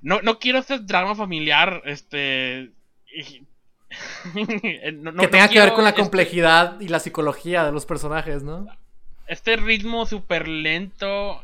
[0.00, 2.70] no, no quiero hacer drama familiar, este...
[4.34, 8.66] que tenga que ver con la este complejidad y la psicología de los personajes, ¿no?
[9.26, 11.42] Este ritmo súper lento,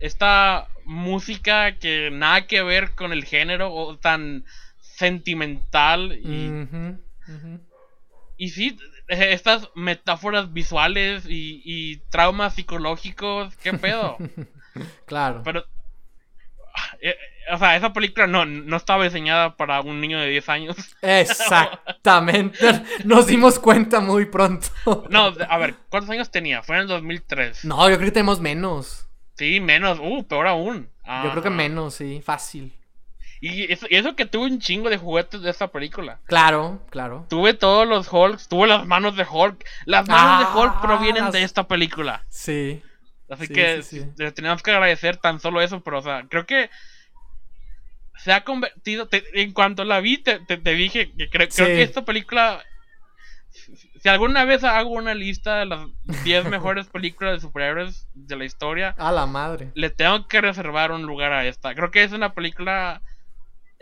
[0.00, 4.44] esta música que nada que ver con el género, o tan
[5.02, 6.68] sentimental y...
[8.36, 8.76] Y sí,
[9.08, 14.16] estas metáforas visuales y, y traumas psicológicos, ¿qué pedo?
[15.06, 15.42] claro.
[15.44, 15.64] Pero
[17.00, 17.14] eh,
[17.52, 20.76] o sea, esa película no, no estaba diseñada para un niño de 10 años.
[21.02, 22.58] Exactamente.
[23.04, 24.68] Nos dimos cuenta muy pronto.
[25.10, 26.62] No, a ver, ¿cuántos años tenía?
[26.62, 27.64] Fue en el 2003.
[27.64, 29.08] No, yo creo que tenemos menos.
[29.34, 29.98] Sí, menos.
[30.00, 30.88] Uh, peor aún.
[31.24, 32.72] Yo creo que menos, sí, fácil.
[33.42, 36.20] Y eso, eso, que tuve un chingo de juguetes de esta película.
[36.26, 37.26] Claro, claro.
[37.28, 39.62] Tuve todos los Hulks, tuve las manos de Hulk.
[39.84, 42.24] Las manos de Hulk ah, provienen de esta película.
[42.30, 42.80] Sí.
[43.28, 43.82] Así que
[44.34, 46.70] tenemos que agradecer tan solo eso, pero o sea, creo que
[48.22, 50.38] se ha convertido, en cuanto la vi, te,
[50.74, 52.62] dije que creo, que esta película,
[53.50, 55.88] si alguna vez hago una lista de las
[56.22, 60.92] 10 mejores películas de superhéroes de la historia, a la madre, le tengo que reservar
[60.92, 61.74] un lugar a esta.
[61.74, 63.02] Creo que es una película,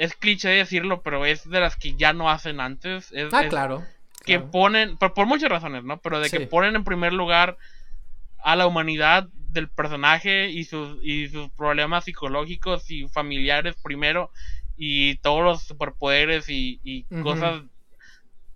[0.01, 3.13] es cliché decirlo, pero es de las que ya no hacen antes.
[3.13, 3.85] Es, ah, claro.
[4.25, 5.99] Que ponen, por, por, muchas razones, ¿no?
[6.01, 7.59] Pero de que ponen en primer lugar
[8.39, 14.31] a la humanidad del personaje y sus, y sus problemas psicológicos y familiares primero
[14.75, 17.61] y todos los superpoderes y, cosas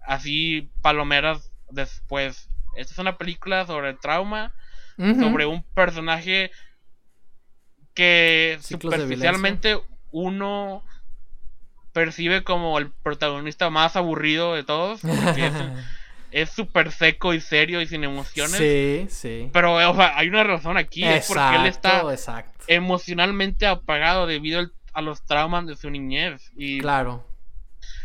[0.07, 2.49] así palomeras después.
[2.75, 4.55] Esta es una película sobre trauma,
[4.97, 6.51] sobre un personaje
[7.93, 9.79] que superficialmente
[10.11, 10.83] uno
[11.95, 15.01] percibe como el protagonista más aburrido de todos.
[16.31, 18.57] es súper seco y serio y sin emociones.
[18.57, 19.49] Sí, sí.
[19.53, 22.03] Pero o sea, hay una razón aquí, es porque él está
[22.67, 26.51] emocionalmente apagado debido a los traumas de su niñez.
[26.57, 27.25] Y claro.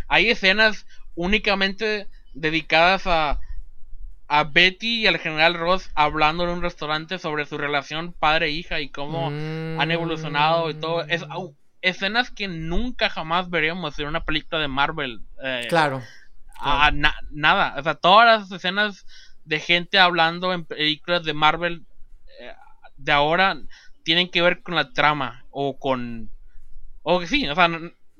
[0.07, 0.85] Hay escenas
[1.15, 3.39] únicamente dedicadas a,
[4.27, 8.89] a Betty y al general Ross hablando en un restaurante sobre su relación padre-hija y
[8.89, 11.01] cómo han evolucionado y todo.
[11.01, 11.31] Es, mm.
[11.81, 15.21] Escenas que nunca jamás veríamos en una película de Marvel.
[15.43, 16.01] Eh, claro
[17.31, 17.75] nada.
[17.77, 19.05] O sea, todas las escenas
[19.45, 21.85] de gente hablando en películas de Marvel
[22.39, 22.53] eh,
[22.97, 23.57] de ahora
[24.03, 26.31] tienen que ver con la trama o con...
[27.01, 27.69] O que sí, o sea,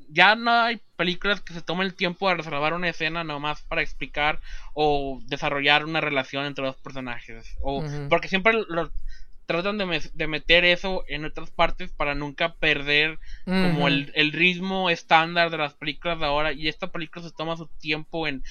[0.10, 3.82] ya no hay películas que se tomen el tiempo de reservar una escena nomás para
[3.82, 4.40] explicar
[4.74, 7.56] o desarrollar una relación entre los personajes.
[7.62, 8.92] O, Porque siempre lo,
[9.50, 15.58] tratan de, meter eso en otras partes para nunca perder como el, ritmo estándar de
[15.58, 16.54] las películas de ahora.
[16.54, 18.44] Y esta película se toma su tiempo en...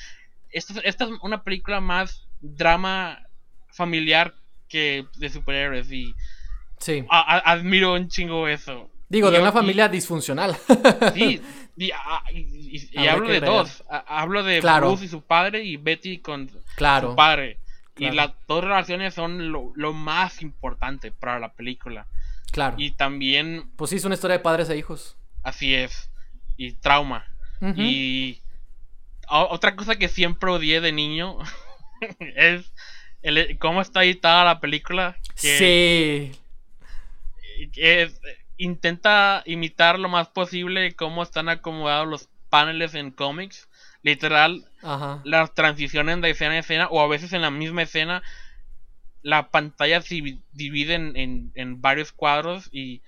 [0.51, 3.23] Esta, esta es una película más drama
[3.71, 4.35] familiar
[4.69, 6.13] que de superhéroes y...
[6.81, 7.05] Sí.
[7.09, 8.91] admiro un chingo eso.
[9.09, 10.57] Digo, Y de yo- una y- familia disfuncional.
[11.15, 11.41] Sí,
[11.77, 13.85] y, ah, y- y- hablo de dos.
[13.89, 14.89] Hablo de Claro.
[14.89, 17.11] Bruce y su padre y Betty con claro.
[17.11, 17.59] su padre.
[17.99, 22.07] Y las dos relaciones son lo, lo más importante para la película.
[22.53, 22.77] Claro.
[22.79, 25.17] Y también, Pues sí, es una historia de padres e hijos.
[25.43, 26.11] así es.
[26.57, 27.27] Y trauma.
[27.77, 28.41] Y
[29.29, 31.39] o- otra cosa que siempre odié de niño
[32.37, 32.73] es
[33.23, 35.17] el, cómo está editada la película.
[35.41, 37.69] Que, Sí.
[37.73, 38.21] que es-
[38.57, 43.68] intenta imitar lo más posible cómo están acomodados los paneles en cómics.
[44.03, 45.21] Literal, Ajá.
[45.25, 48.23] las transiciones de escena a escena, o a veces en la misma escena,
[49.23, 53.03] la pantalla se divi- divide en, en- en varios cuadros y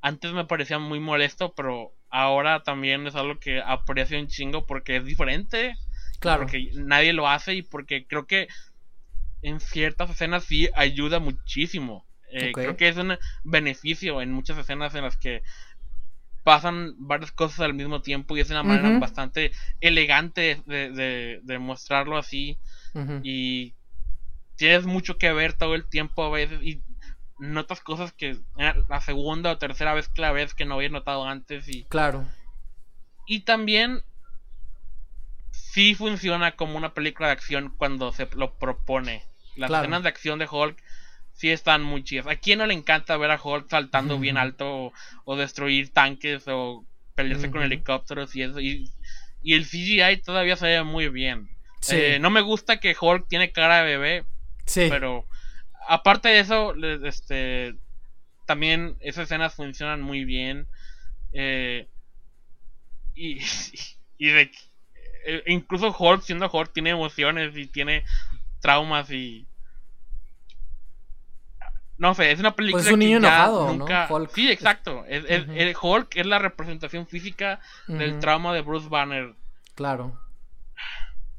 [0.00, 4.96] antes me parecía muy molesto, pero ahora también es algo que aprecio un chingo porque
[4.96, 5.76] es diferente,
[6.18, 6.42] Claro.
[6.42, 8.48] porque nadie lo hace y porque creo que
[9.42, 12.06] en ciertas escenas sí ayuda muchísimo.
[12.30, 12.52] Eh.
[12.54, 15.42] Creo que es un beneficio en muchas escenas en las que
[16.42, 21.58] pasan varias cosas al mismo tiempo y es una manera bastante elegante de, de- de
[21.58, 22.58] mostrarlo así
[23.22, 23.74] y
[24.56, 26.82] tienes mucho que ver todo el tiempo a veces y
[27.38, 28.36] notas cosas que
[28.88, 32.26] la segunda o tercera vez que la ves que no habías notado antes y, Claro.
[33.26, 34.02] y también
[35.50, 39.22] sí funciona como una película de acción cuando se lo propone.
[39.56, 39.84] Las Claro.
[39.84, 40.76] escenas de acción de Hulk
[41.32, 42.26] sí están muy chidas.
[42.26, 44.92] ¿A quién no le encanta ver a Hulk saltando bien alto o,
[45.24, 46.84] o destruir tanques o
[47.14, 48.60] pelearse con helicópteros y eso?
[48.60, 48.90] Y,
[49.42, 51.48] y el CGI todavía se ve muy bien.
[51.80, 51.96] Sí.
[51.96, 54.24] Eh, no me gusta que Hulk tiene cara de bebé,
[54.66, 54.86] sí.
[54.88, 55.26] pero
[55.88, 57.74] aparte de eso, este
[58.46, 60.68] también esas escenas funcionan muy bien.
[61.32, 61.88] eh,
[63.14, 63.38] y,
[64.18, 64.50] y de,
[65.26, 68.04] eh, incluso Hulk, siendo Hulk, tiene emociones y tiene
[68.60, 69.46] traumas y.
[72.02, 73.74] No sé, es una película Pues es un niño enojado, ¿no?
[73.74, 74.08] nunca.
[74.10, 74.32] Hulk.
[74.34, 75.04] Sí, exacto.
[75.06, 75.52] Es- es- Ujú.
[75.54, 79.34] el Hulk es la representación física del trauma de Bruce Banner.
[79.76, 80.18] Claro.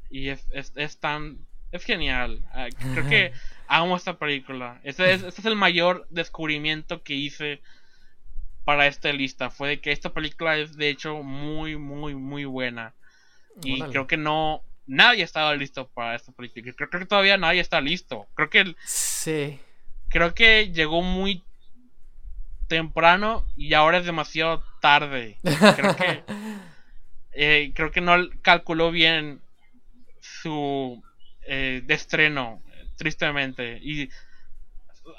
[0.08, 1.38] Y es, es, es tan.
[1.70, 2.40] Es genial.
[2.52, 3.32] Ah, creo que
[3.68, 4.80] amo esta película.
[4.84, 7.60] Este es, este es el mayor descubrimiento que hice
[8.64, 9.50] para esta lista.
[9.50, 12.94] Fue de que esta película es de hecho muy, muy, muy buena.
[13.62, 13.92] Y Órale.
[13.92, 14.62] creo que no.
[14.86, 16.72] Nadie estaba listo para esta película.
[16.74, 18.26] Creo, creo que todavía nadie está listo.
[18.34, 19.58] Creo que el- Sí.
[20.14, 21.42] Creo que llegó muy
[22.68, 25.38] temprano y ahora es demasiado tarde.
[25.42, 26.22] Creo que
[27.32, 29.42] eh, creo que no calculó bien
[30.20, 31.02] su
[31.48, 32.62] eh, de estreno,
[32.96, 33.80] tristemente.
[33.82, 34.08] Y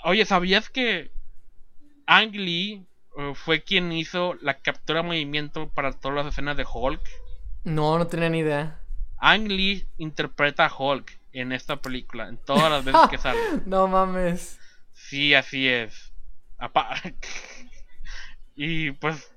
[0.05, 1.11] oye, ¿sabías que
[2.07, 6.65] Ang Lee eh, fue quien hizo la captura de movimiento para todas las escenas de
[6.73, 7.01] Hulk?
[7.65, 8.80] No, no tenía ni idea.
[9.17, 13.41] Ang Lee interpreta a Hulk en esta película, en todas las veces que sale.
[13.65, 14.57] No mames.
[14.95, 16.11] Sí, así es.
[16.57, 16.95] Apa-
[18.55, 19.31] y pues,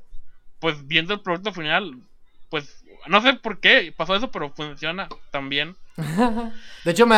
[0.60, 2.01] pues viendo el producto final,
[2.48, 5.76] pues no sé por qué pasó eso, pero funciona también.
[6.85, 7.16] De hecho, me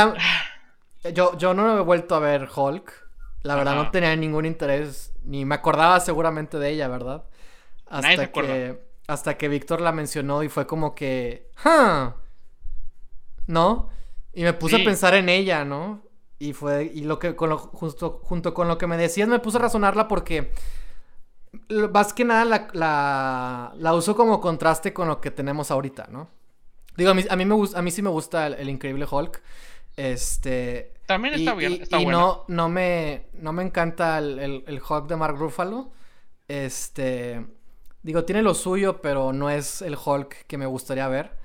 [1.14, 3.08] yo, yo no he vuelto a ver Hulk.
[3.42, 3.84] La verdad, Ajá.
[3.84, 5.14] no tenía ningún interés.
[5.24, 7.24] Ni me acordaba seguramente de ella, ¿verdad?
[7.90, 8.52] Nadie se Hasta acuerda.
[8.52, 8.90] que.
[9.06, 11.48] Hasta que Víctor la mencionó y fue como que.
[11.64, 12.12] "Huh",
[13.46, 13.88] ¿No?
[14.34, 14.82] Y me puse Sí.
[14.82, 16.02] a pensar en ella, ¿no?
[16.40, 16.90] Y fue.
[16.92, 17.36] Y lo que.
[17.36, 20.52] Con lo, justo, junto con lo que me decías, me puse a razonarla porque.
[21.92, 26.28] Más que nada la, la, la uso como contraste con lo que tenemos ahorita, ¿no?
[26.96, 29.42] Digo, a mí, a mí, me a mí sí me gusta el, el Increíble Hulk.
[29.96, 30.94] Este.
[31.06, 32.20] También está y, bien, y- está y buena.
[32.20, 35.90] no, no me, no me encanta el, el, el Hulk de Mark Ruffalo.
[36.48, 37.44] Este.
[38.02, 41.38] Digo, tiene lo suyo, pero no es el Hulk que me gustaría ver.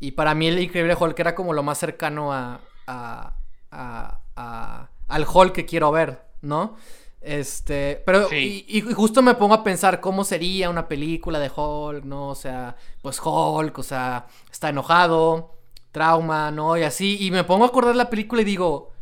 [0.00, 3.36] Y para mí el Increíble Hulk era como lo más cercano a, a,
[3.70, 6.76] a- a- al Hulk que quiero ver, ¿no?
[7.20, 8.64] Este, pero Sí.
[8.68, 12.28] y, y justo me pongo a pensar cómo sería una película de Hulk, ¿no?
[12.28, 15.54] O sea, pues Hulk, o sea, está enojado,
[15.90, 16.76] trauma, ¿no?
[16.76, 18.92] Y así, y me pongo a acordar la película y digo,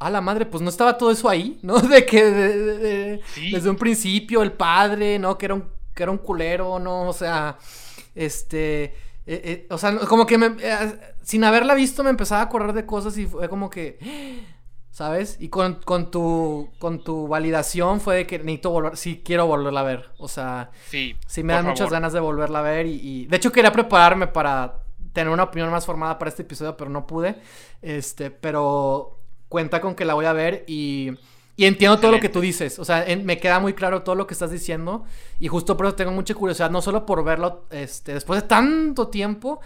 [0.00, 1.78] a la madre, pues no estaba todo eso ahí, ¿no?
[1.80, 3.50] De que de- de- de- Sí.
[3.50, 5.38] desde un principio el padre, ¿no?
[5.38, 5.64] Que era un,
[5.94, 7.08] que era un culero, ¿no?
[7.08, 7.56] O sea,
[8.14, 8.94] este,
[9.28, 12.72] eh, eh, o sea, como que me, eh, sin haberla visto me empezaba a acordar
[12.72, 13.98] de cosas y fue como que,
[14.90, 15.36] ¿sabes?
[15.38, 19.80] Y con, con tu, con tu validación fue de que necesito volver, sí quiero volverla
[19.80, 22.94] a ver, o sea, Sí, sí me dan muchas ganas de volverla a ver y,
[23.02, 24.82] y- de hecho quería prepararme para
[25.12, 27.36] tener una opinión más formada para este episodio, pero no pude,
[27.82, 31.12] este, pero cuenta con que la voy a ver y...
[31.58, 34.14] Y entiendo todo lo que tú dices, o sea, en- me queda muy claro todo
[34.14, 35.04] lo que estás diciendo
[35.40, 39.08] y justo por eso tengo mucha curiosidad, no solo por verlo este, después de tanto
[39.08, 39.58] tiempo,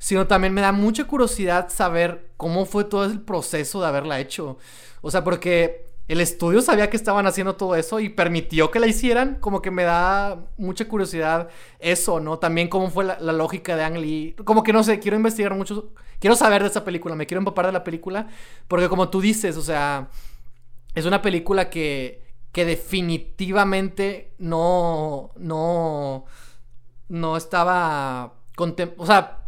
[0.00, 4.58] sino también me da mucha curiosidad saber cómo fue todo el proceso de haberla hecho.
[5.02, 8.88] O sea, porque el estudio sabía que estaban haciendo todo eso y permitió que la
[8.88, 9.36] hicieran.
[9.38, 11.48] Como que me da mucha curiosidad
[11.78, 12.40] eso, ¿no?
[12.40, 14.34] También cómo fue la, lógica de Ang Lee.
[14.44, 15.90] Como que no sé, quiero investigar mucho.
[16.18, 18.26] Quiero saber de esa película, me quiero empapar de la película.
[18.66, 20.08] Porque como tú dices, o sea,
[20.96, 26.24] es una película que, que definitivamente no, no,
[27.08, 28.32] no estaba,
[28.96, 29.38] o sea,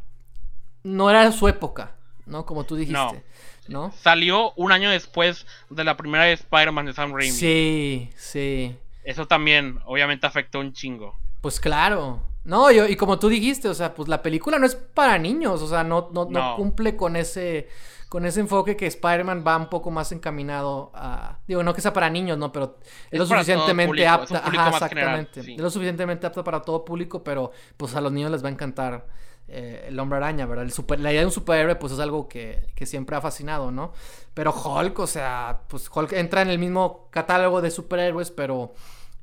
[0.84, 1.96] no era su época,
[2.26, 2.46] ¿no?
[2.46, 3.24] Como tú dijiste.
[3.66, 3.92] ¿no?
[4.00, 7.32] Salió un año después de la primera de Spider-Man de Sam Raimi.
[7.32, 8.76] Sí, sí.
[9.04, 11.18] Eso también, obviamente, afectó un chingo.
[11.40, 12.22] Pues claro.
[12.44, 15.60] No, yo, y como tú dijiste, o sea, pues la película no es para niños,
[15.60, 17.68] o sea, no, no, cumple con ese,
[18.08, 21.38] con ese enfoque que Spider-Man va un poco más encaminado a.
[21.46, 22.50] Digo, no que sea para niños, ¿no?
[22.52, 22.78] Pero
[23.10, 24.38] es, lo suficientemente apta.
[24.44, 25.40] Ajá, exactamente.
[25.40, 28.52] Es lo suficientemente apta para todo público, pero pues a los niños les va a
[28.52, 29.06] encantar
[29.46, 30.64] eh, el hombre araña, ¿verdad?
[30.64, 33.92] El super, la idea de un superhéroe, pues es algo que, siempre ha fascinado, ¿no?
[34.32, 38.72] Pero Hulk, o sea, pues Hulk entra en el mismo catálogo de superhéroes, pero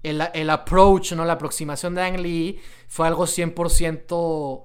[0.03, 1.25] el, el approach, ¿no?
[1.25, 4.63] La aproximación de Ang Lee fue algo 100%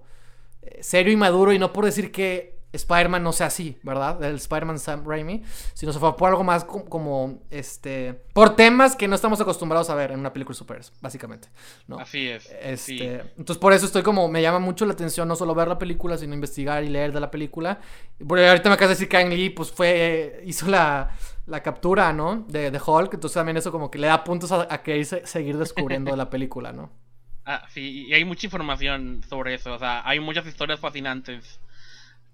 [0.62, 4.22] eh, serio y maduro, y no por decir que Spider-Man no sea así, ¿verdad?
[4.22, 5.42] El Spider-Man Sam Raimi,
[5.74, 9.94] sino se fue por algo más como, este, por temas que no estamos acostumbrados a
[9.94, 11.48] ver en una película super, básicamente,
[11.88, 11.98] ¿no?
[11.98, 12.48] Así es.
[12.62, 15.78] Este, Entonces por eso estoy como, me llama mucho la atención no solo ver la
[15.78, 17.80] película, sino investigar y leer de la película.
[18.26, 21.10] Porque ahorita me acabas de decir que Ang Lee, pues fue, hizo la,
[21.46, 22.44] la captura, ¿no?
[22.48, 25.58] De, de, Hulk, entonces también eso como que le da puntos a, a que seguir
[25.58, 26.90] descubriendo la película, ¿no?
[27.46, 31.58] Ah, sí, y hay mucha información sobre eso, o sea, hay muchas historias fascinantes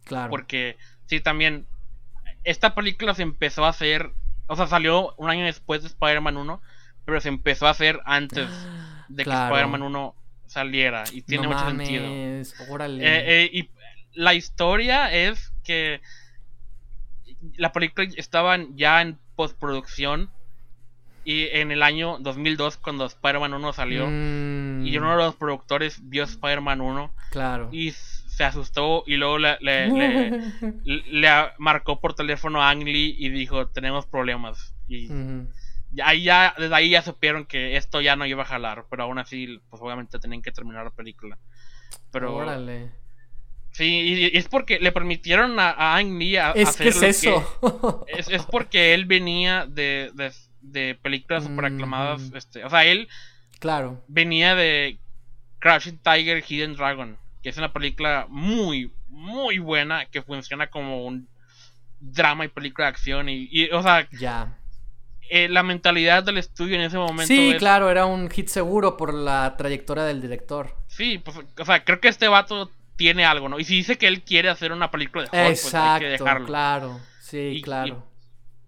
[0.06, 0.30] Claro.
[0.30, 1.66] Porque, sí, también,
[2.44, 4.12] esta película se empezó a hacer,
[4.46, 6.62] o sea, salió un año después de Spider-Man 1,
[7.04, 8.48] pero se empezó a hacer antes
[9.08, 10.14] de que Spider-Man 1
[10.46, 11.04] saliera.
[11.12, 12.04] Y tiene mucho sentido.
[12.70, 13.04] Órale.
[13.04, 13.70] Eh, eh, y
[14.14, 16.00] la historia es que
[17.56, 20.30] la película estaba ya en postproducción.
[21.24, 26.22] Y en el año 2002, cuando Spider-Man 1 salió, y uno de los productores vio
[26.22, 27.12] Spider-Man 1.
[27.30, 27.68] Claro.
[27.72, 27.92] Y
[28.36, 29.56] se asustó y luego le,
[30.84, 34.74] le, marcó por teléfono a Ang Lee y dijo, tenemos problemas.
[34.86, 35.08] Y
[36.04, 39.18] ahí ya, desde ahí ya supieron que esto ya no iba a jalar, pero aún
[39.18, 41.38] así, pues obviamente tenían que terminar la película.
[42.12, 42.36] Pero...
[42.36, 42.90] Órale.
[43.70, 48.04] Sí, y, es porque le permitieron a, Ang Lee a, es que es eso.
[48.06, 50.12] es, es, porque él venía de,
[50.60, 52.30] de, películas super aclamadas.
[52.34, 53.08] Este, o sea, él
[53.60, 54.04] claro.
[54.08, 54.98] venía de
[55.58, 57.16] Crashing Tiger, Hidden Dragon
[57.47, 61.28] que es una película muy, muy buena, que funciona como un
[62.01, 63.28] drama y película de acción.
[63.28, 64.59] Y, o sea, ya.
[65.31, 67.28] Eh, la mentalidad del estudio en ese momento.
[67.28, 70.74] Sí, claro, era un hit seguro por la trayectoria del director.
[70.89, 73.60] Sí, pues, o sea, creo que este vato tiene algo, ¿no?
[73.60, 76.48] Y si dice que él quiere hacer una película de Hulk, pues hay que dejarlo.
[76.48, 78.05] Claro, sí, claro.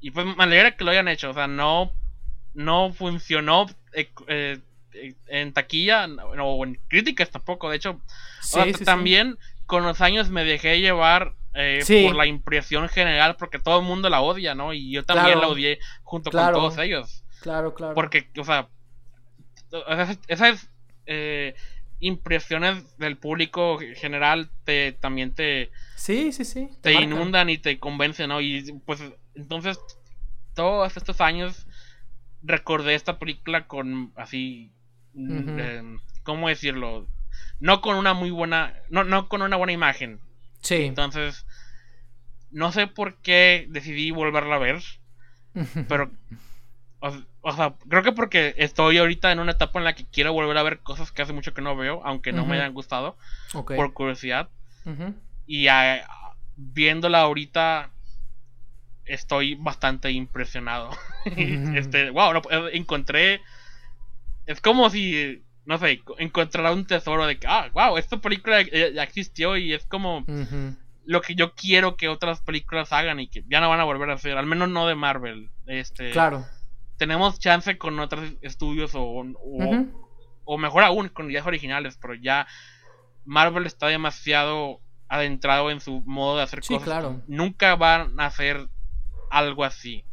[0.01, 1.91] Y, pues me alegra que lo hayan hecho, o sea, no,
[2.55, 4.61] no funcionó eh, eh,
[5.27, 7.71] en taquilla o en críticas tampoco.
[7.71, 8.01] De hecho,
[8.85, 13.85] también con los años me dejé llevar eh, por la impresión general porque todo el
[13.85, 14.73] mundo la odia, ¿no?
[14.73, 17.25] Y yo también la odié junto con todos ellos.
[17.41, 17.95] Claro, claro.
[17.95, 18.69] Porque, o sea,
[20.29, 20.71] esas,
[21.07, 21.55] eh,
[22.01, 28.29] impresiones del público general te también te sí sí sí te, inundan y te convencen
[28.29, 29.03] no y pues
[29.35, 29.81] entonces
[30.55, 31.67] todos estos años
[32.43, 34.71] recordé esta película con así
[35.15, 37.07] Em, ¿cómo decirlo?
[37.61, 40.21] No con una muy buena, no, no con una buena imagen.
[40.61, 40.85] Sí.
[40.85, 41.47] Entonces,
[42.51, 44.83] no sé por qué decidí volverla a ver,
[45.89, 46.11] pero,
[47.01, 50.57] o, sea, creo que porque estoy ahorita en una etapa en la que quiero volver
[50.59, 53.17] a ver cosas que hace mucho que no veo, aunque no me hayan gustado,
[53.53, 54.49] por curiosidad.
[55.47, 55.69] Y
[56.57, 57.91] viéndola ahorita,
[59.05, 60.91] estoy bastante impresionado.
[61.25, 63.41] este, wow, no, encontré
[64.49, 69.03] es como si, no sé, encontrara un tesoro de que, ah, wow, esta película ya
[69.03, 70.25] existió y es como
[71.05, 74.09] lo que yo quiero que otras películas hagan y que ya no van a volver
[74.09, 75.51] a hacer, al menos no de Marvel.
[75.67, 76.47] Este, claro.
[76.97, 79.23] Tenemos chance con otros estudios o,
[80.47, 82.47] o, mejor aún con ideas originales, pero ya
[83.27, 86.85] Marvel está demasiado adentrado en su modo de hacer cosas.
[86.85, 87.23] Claro.
[87.27, 88.67] Nunca van a hacer
[89.31, 90.07] algo así.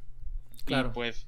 [0.65, 0.89] Claro.
[0.89, 1.25] Y pues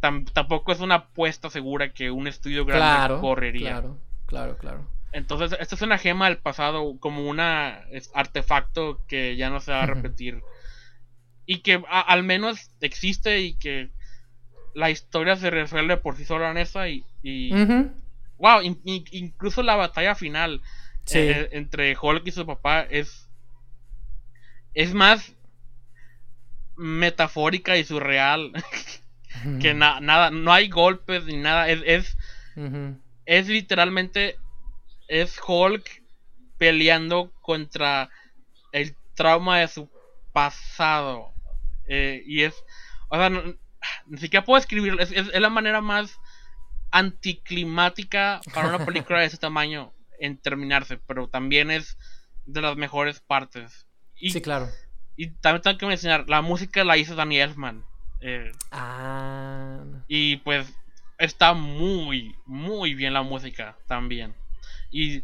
[0.00, 3.70] tampoco es una apuesta segura que un estudio grande correría.
[3.70, 4.86] Claro, claro, claro.
[5.12, 9.82] Entonces, esta es una gema del pasado, como un artefacto que ya no se va
[9.82, 10.42] a repetir.
[11.46, 13.90] y que al menos existe y que
[14.74, 17.04] la historia se resuelve por sí sola en esa y...
[18.38, 20.60] Wow, incluso la batalla final
[21.14, 23.28] eh, entre Hulk y su papá es...
[24.74, 25.32] Es más
[26.76, 28.52] metafórica y surreal
[29.60, 32.16] que nada, no hay golpes ni nada, es, es,
[33.26, 34.36] es literalmente,
[35.08, 36.02] es Hulk
[36.58, 38.08] peleando contra
[38.72, 39.90] el trauma de su
[40.32, 41.32] pasado.
[41.88, 42.54] Eh, y es,
[43.08, 46.18] o sea, ni siquiera puedo escribirlo, es, es, la manera más
[46.90, 51.96] anticlimática para una película de ese tamaño en terminarse, pero también es
[52.46, 53.86] de las mejores partes.
[54.16, 54.68] Y, sí, claro.
[55.16, 57.84] Y también tengo que mencionar, la música la hizo Danny Elfman.
[58.20, 59.84] Eh, ah.
[60.08, 60.72] Y pues
[61.18, 64.34] está muy, muy bien la música también.
[64.90, 65.22] Y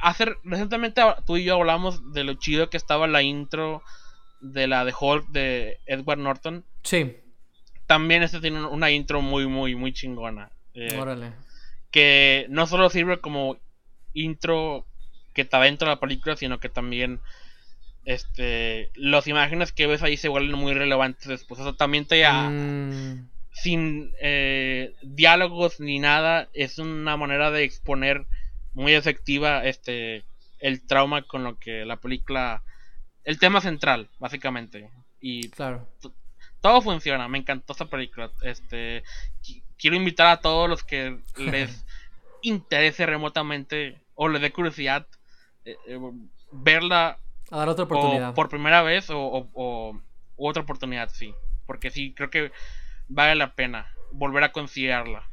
[0.00, 3.82] hacer recientemente tú y yo hablamos de lo chido que estaba la intro
[4.40, 6.64] de la de Hulk de Edward Norton.
[6.82, 7.16] Sí.
[7.86, 10.50] También este tiene una intro muy, muy, muy chingona.
[10.74, 11.32] Eh, Órale.
[11.90, 13.58] Que no solo sirve como
[14.12, 14.86] intro
[15.32, 17.20] que está dentro de la película, sino que también
[18.06, 21.60] este las imágenes que ves ahí se vuelven muy relevantes después.
[21.60, 23.28] O sea, también te ya mm.
[23.52, 28.26] sin eh, diálogos ni nada, es una manera de exponer
[28.72, 30.24] muy efectiva este
[30.60, 32.62] el trauma con lo que la película
[33.24, 35.88] el tema central básicamente y claro
[36.60, 39.02] todo funciona me encantó esta película este
[39.78, 41.84] quiero invitar a todos los que les
[42.42, 45.06] interese remotamente o les dé curiosidad
[45.64, 45.98] eh, eh,
[46.52, 47.18] verla
[47.50, 48.34] a dar otra oportunidad.
[48.34, 50.00] por primera vez o, o,
[50.36, 51.34] otra oportunidad sí.
[51.66, 52.52] Porque sí creo que
[53.08, 55.28] vale la pena volver a considerarla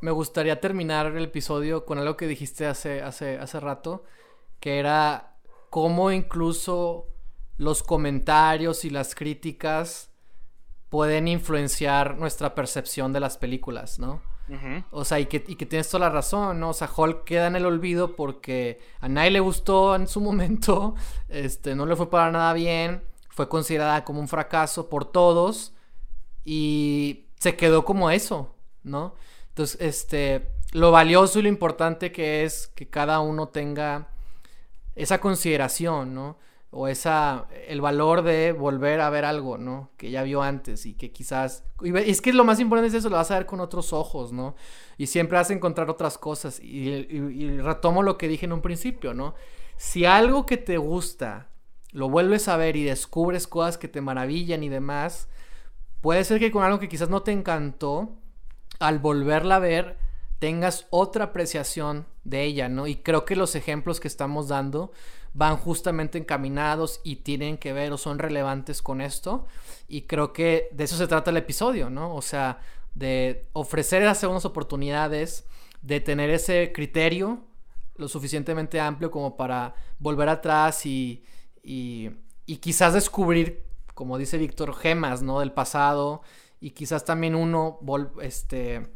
[0.00, 4.04] me gustaría terminar el episodio con algo que dijiste hace, hace, hace rato,
[4.58, 5.36] que era
[5.68, 7.06] cómo incluso
[7.56, 10.10] los comentarios y las críticas
[10.88, 14.22] pueden influenciar nuestra percepción de las películas, ¿no?
[14.90, 16.70] O sea, y que, y que tienes toda la razón, ¿no?
[16.70, 20.94] O sea, Hulk queda en el olvido porque a nadie le gustó en su momento,
[21.28, 25.72] este, no le fue para nada bien, fue considerada como un fracaso por todos
[26.44, 29.14] y se quedó como eso, ¿no?
[29.48, 34.08] Entonces, este, lo valioso y lo importante que es que cada uno tenga
[34.94, 36.36] esa consideración, ¿no?
[36.72, 39.90] O esa, el valor de volver a ver algo, ¿no?
[39.96, 41.64] Que ya vio antes y que quizás...
[41.82, 44.32] Y es que lo más importante es eso, lo vas a ver con otros ojos,
[44.32, 44.54] ¿no?
[44.96, 46.60] Y siempre vas a encontrar otras cosas.
[46.60, 49.34] Y, y retomo lo que dije en un principio, ¿no?
[49.76, 51.48] Si algo que te gusta
[51.92, 55.28] lo vuelves a ver y descubres cosas que te maravillan y demás,
[56.00, 58.16] puede ser que con algo que quizás no te encantó,
[58.78, 59.98] al volverla a ver
[60.38, 62.86] tengas otra apreciación de ella, ¿no?
[62.86, 64.90] Y creo que los ejemplos que estamos dando
[65.32, 69.46] van justamente encaminados y tienen que ver o son relevantes con esto.
[69.88, 72.14] Y creo que de eso se trata el episodio, ¿no?
[72.14, 72.60] O sea,
[72.94, 75.46] de ofrecer esas segundas oportunidades,
[75.82, 77.44] de tener ese criterio
[77.96, 81.22] lo suficientemente amplio como para volver atrás y,
[81.62, 82.10] y,
[82.46, 85.40] y quizás descubrir, como dice Víctor, gemas, ¿no?
[85.40, 86.22] Del pasado
[86.60, 87.78] y quizás también uno,
[88.22, 88.88] este,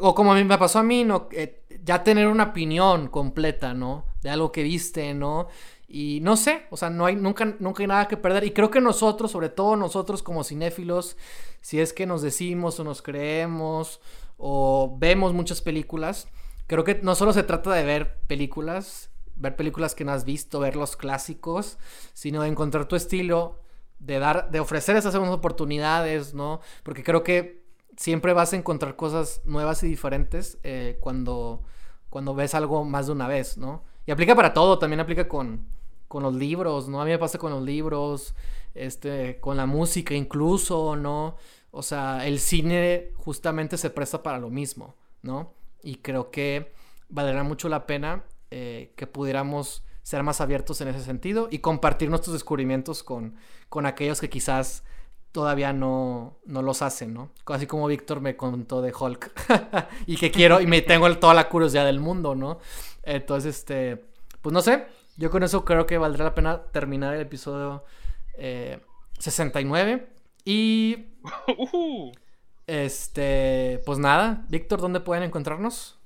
[0.00, 1.28] o como a mí me pasó a mí, ¿no?
[1.32, 4.06] Eh, ya tener una opinión completa, ¿no?
[4.22, 5.48] De algo que viste, ¿no?
[5.96, 8.42] Y no sé, o sea, no hay, nunca, nunca hay nada que perder.
[8.42, 11.16] Y creo que nosotros, sobre todo nosotros como cinéfilos,
[11.60, 14.00] si es que nos decimos o nos creemos
[14.36, 16.26] o vemos muchas películas,
[16.66, 20.58] creo que no solo se trata de ver películas, ver películas que no has visto,
[20.58, 21.78] ver los clásicos,
[22.12, 23.60] sino de encontrar tu estilo
[24.00, 26.60] de dar, de ofrecer esas segundas oportunidades, ¿no?
[26.82, 27.62] Porque creo que
[27.96, 31.62] siempre vas a encontrar cosas nuevas y diferentes eh, cuando,
[32.10, 33.84] cuando ves algo más de una vez, ¿no?
[34.06, 35.72] Y aplica para todo, también aplica con,
[36.14, 37.02] con los libros, ¿no?
[37.02, 38.36] A mí me pasa con los libros,
[38.72, 41.34] este, con la música incluso, ¿no?
[41.72, 45.54] O sea, el cine justamente se presta para lo mismo, ¿no?
[45.82, 46.72] Y creo que
[47.08, 48.22] valdrá mucho la pena
[48.52, 53.34] eh, que pudiéramos ser más abiertos en ese sentido y compartir nuestros descubrimientos con,
[53.68, 54.84] con aquellos que quizás
[55.32, 57.32] todavía no, no los hacen, ¿no?
[57.46, 59.32] Así como Víctor me contó de Hulk
[60.06, 62.60] y que quiero y me tengo toda la curiosidad del mundo, ¿no?
[63.02, 64.04] Entonces, este,
[64.40, 64.86] pues no sé,
[65.16, 67.84] yo con eso creo que valdrá la pena terminar el episodio
[69.18, 70.08] 69 eh,
[70.44, 71.06] y...
[72.66, 75.98] Este, pues nada, Víctor, ¿dónde pueden encontrarnos?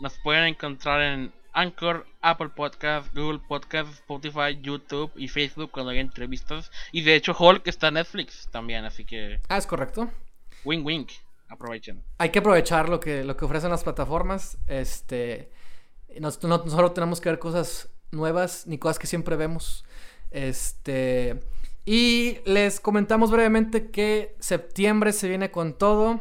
[0.00, 5.98] Nos pueden encontrar en Anchor, Apple Podcast, Google Podcast, Spotify, YouTube y Facebook cuando hay
[5.98, 6.70] entrevistas.
[6.92, 9.40] Y de hecho Hulk está en Netflix también, así que...
[9.48, 10.08] Ah, es correcto.
[10.64, 11.06] Wing wing,
[11.48, 12.02] aprovechen.
[12.18, 14.58] Hay que aprovechar lo que, lo que ofrecen las plataformas.
[14.68, 15.50] Este,
[16.20, 17.91] no, no solo tenemos que ver cosas
[18.22, 19.84] nuevas ni cosas que siempre vemos.
[20.30, 21.40] Este,
[21.84, 26.20] y les comentamos brevemente que septiembre se viene con todo.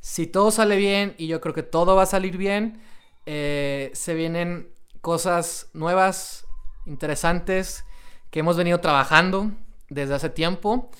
[0.00, 2.80] Si todo sale bien, y yo creo que todo va a salir bien,
[3.26, 4.68] eh, se vienen
[5.00, 6.46] cosas nuevas,
[6.86, 7.84] interesantes,
[8.30, 9.50] que hemos venido trabajando
[9.88, 10.90] desde hace tiempo.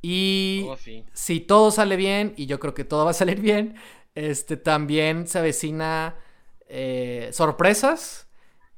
[0.00, 1.04] Y Oh, sí.
[1.12, 3.76] si todo sale bien, y yo creo que todo va a salir bien,
[4.14, 6.16] este también se avecina
[6.68, 8.26] eh, sorpresas.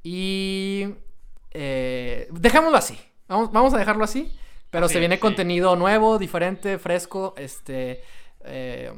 [0.08, 0.86] Y
[1.50, 2.96] eh, dejémoslo así.
[3.26, 4.32] Vamos, vamos a dejarlo así.
[4.70, 5.20] Pero se viene sí.
[5.20, 7.34] contenido nuevo, diferente, fresco.
[7.36, 8.04] Este.
[8.44, 8.96] eh,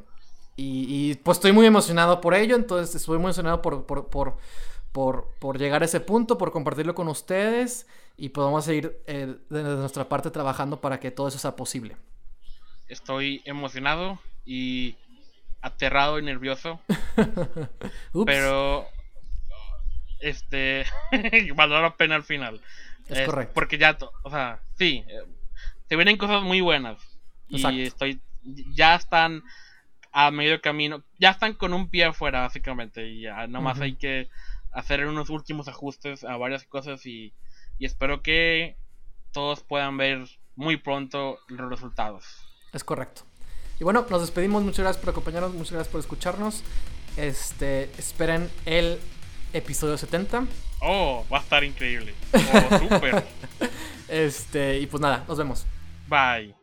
[0.57, 2.57] y, y, pues estoy muy emocionado por ello.
[2.57, 4.37] Entonces estoy muy emocionado por, por, por,
[4.93, 7.87] por, por llegar a ese punto, por compartirlo con ustedes.
[8.19, 11.97] Y podamos seguir eh, de nuestra parte trabajando para que todo eso sea posible.
[12.87, 14.97] Estoy emocionado y
[15.63, 16.81] aterrado y nervioso.
[18.27, 18.87] Pero
[20.21, 20.85] este
[21.55, 22.61] valió la pena al final.
[23.09, 23.55] Es correcto.
[23.55, 25.23] Porque ya, o sea, sí, eh,
[25.89, 26.99] se vienen cosas muy buenas.
[27.51, 27.77] Exacto.
[27.77, 29.43] Y estoy, ya están
[30.13, 33.09] a medio camino, ya están con un pie afuera básicamente.
[33.09, 33.85] Y ya nomás Ujú.
[33.85, 34.29] hay que
[34.73, 37.33] hacer unos últimos ajustes a varias cosas y,
[37.79, 38.77] y espero que
[39.33, 40.27] todos puedan ver
[40.57, 42.27] muy pronto los resultados.
[42.73, 43.23] Es correcto.
[43.81, 44.63] Y bueno, nos despedimos.
[44.63, 45.55] Muchas gracias por acompañarnos.
[45.55, 46.65] Muchas gracias por escucharnos.
[47.17, 48.99] Este, esperen el
[49.53, 50.47] episodio 70.
[50.81, 52.15] Oh, va a estar increíble.
[52.33, 53.25] Oh, súper.
[54.09, 55.67] Este, y pues nada, nos vemos.
[56.09, 56.58] Bye.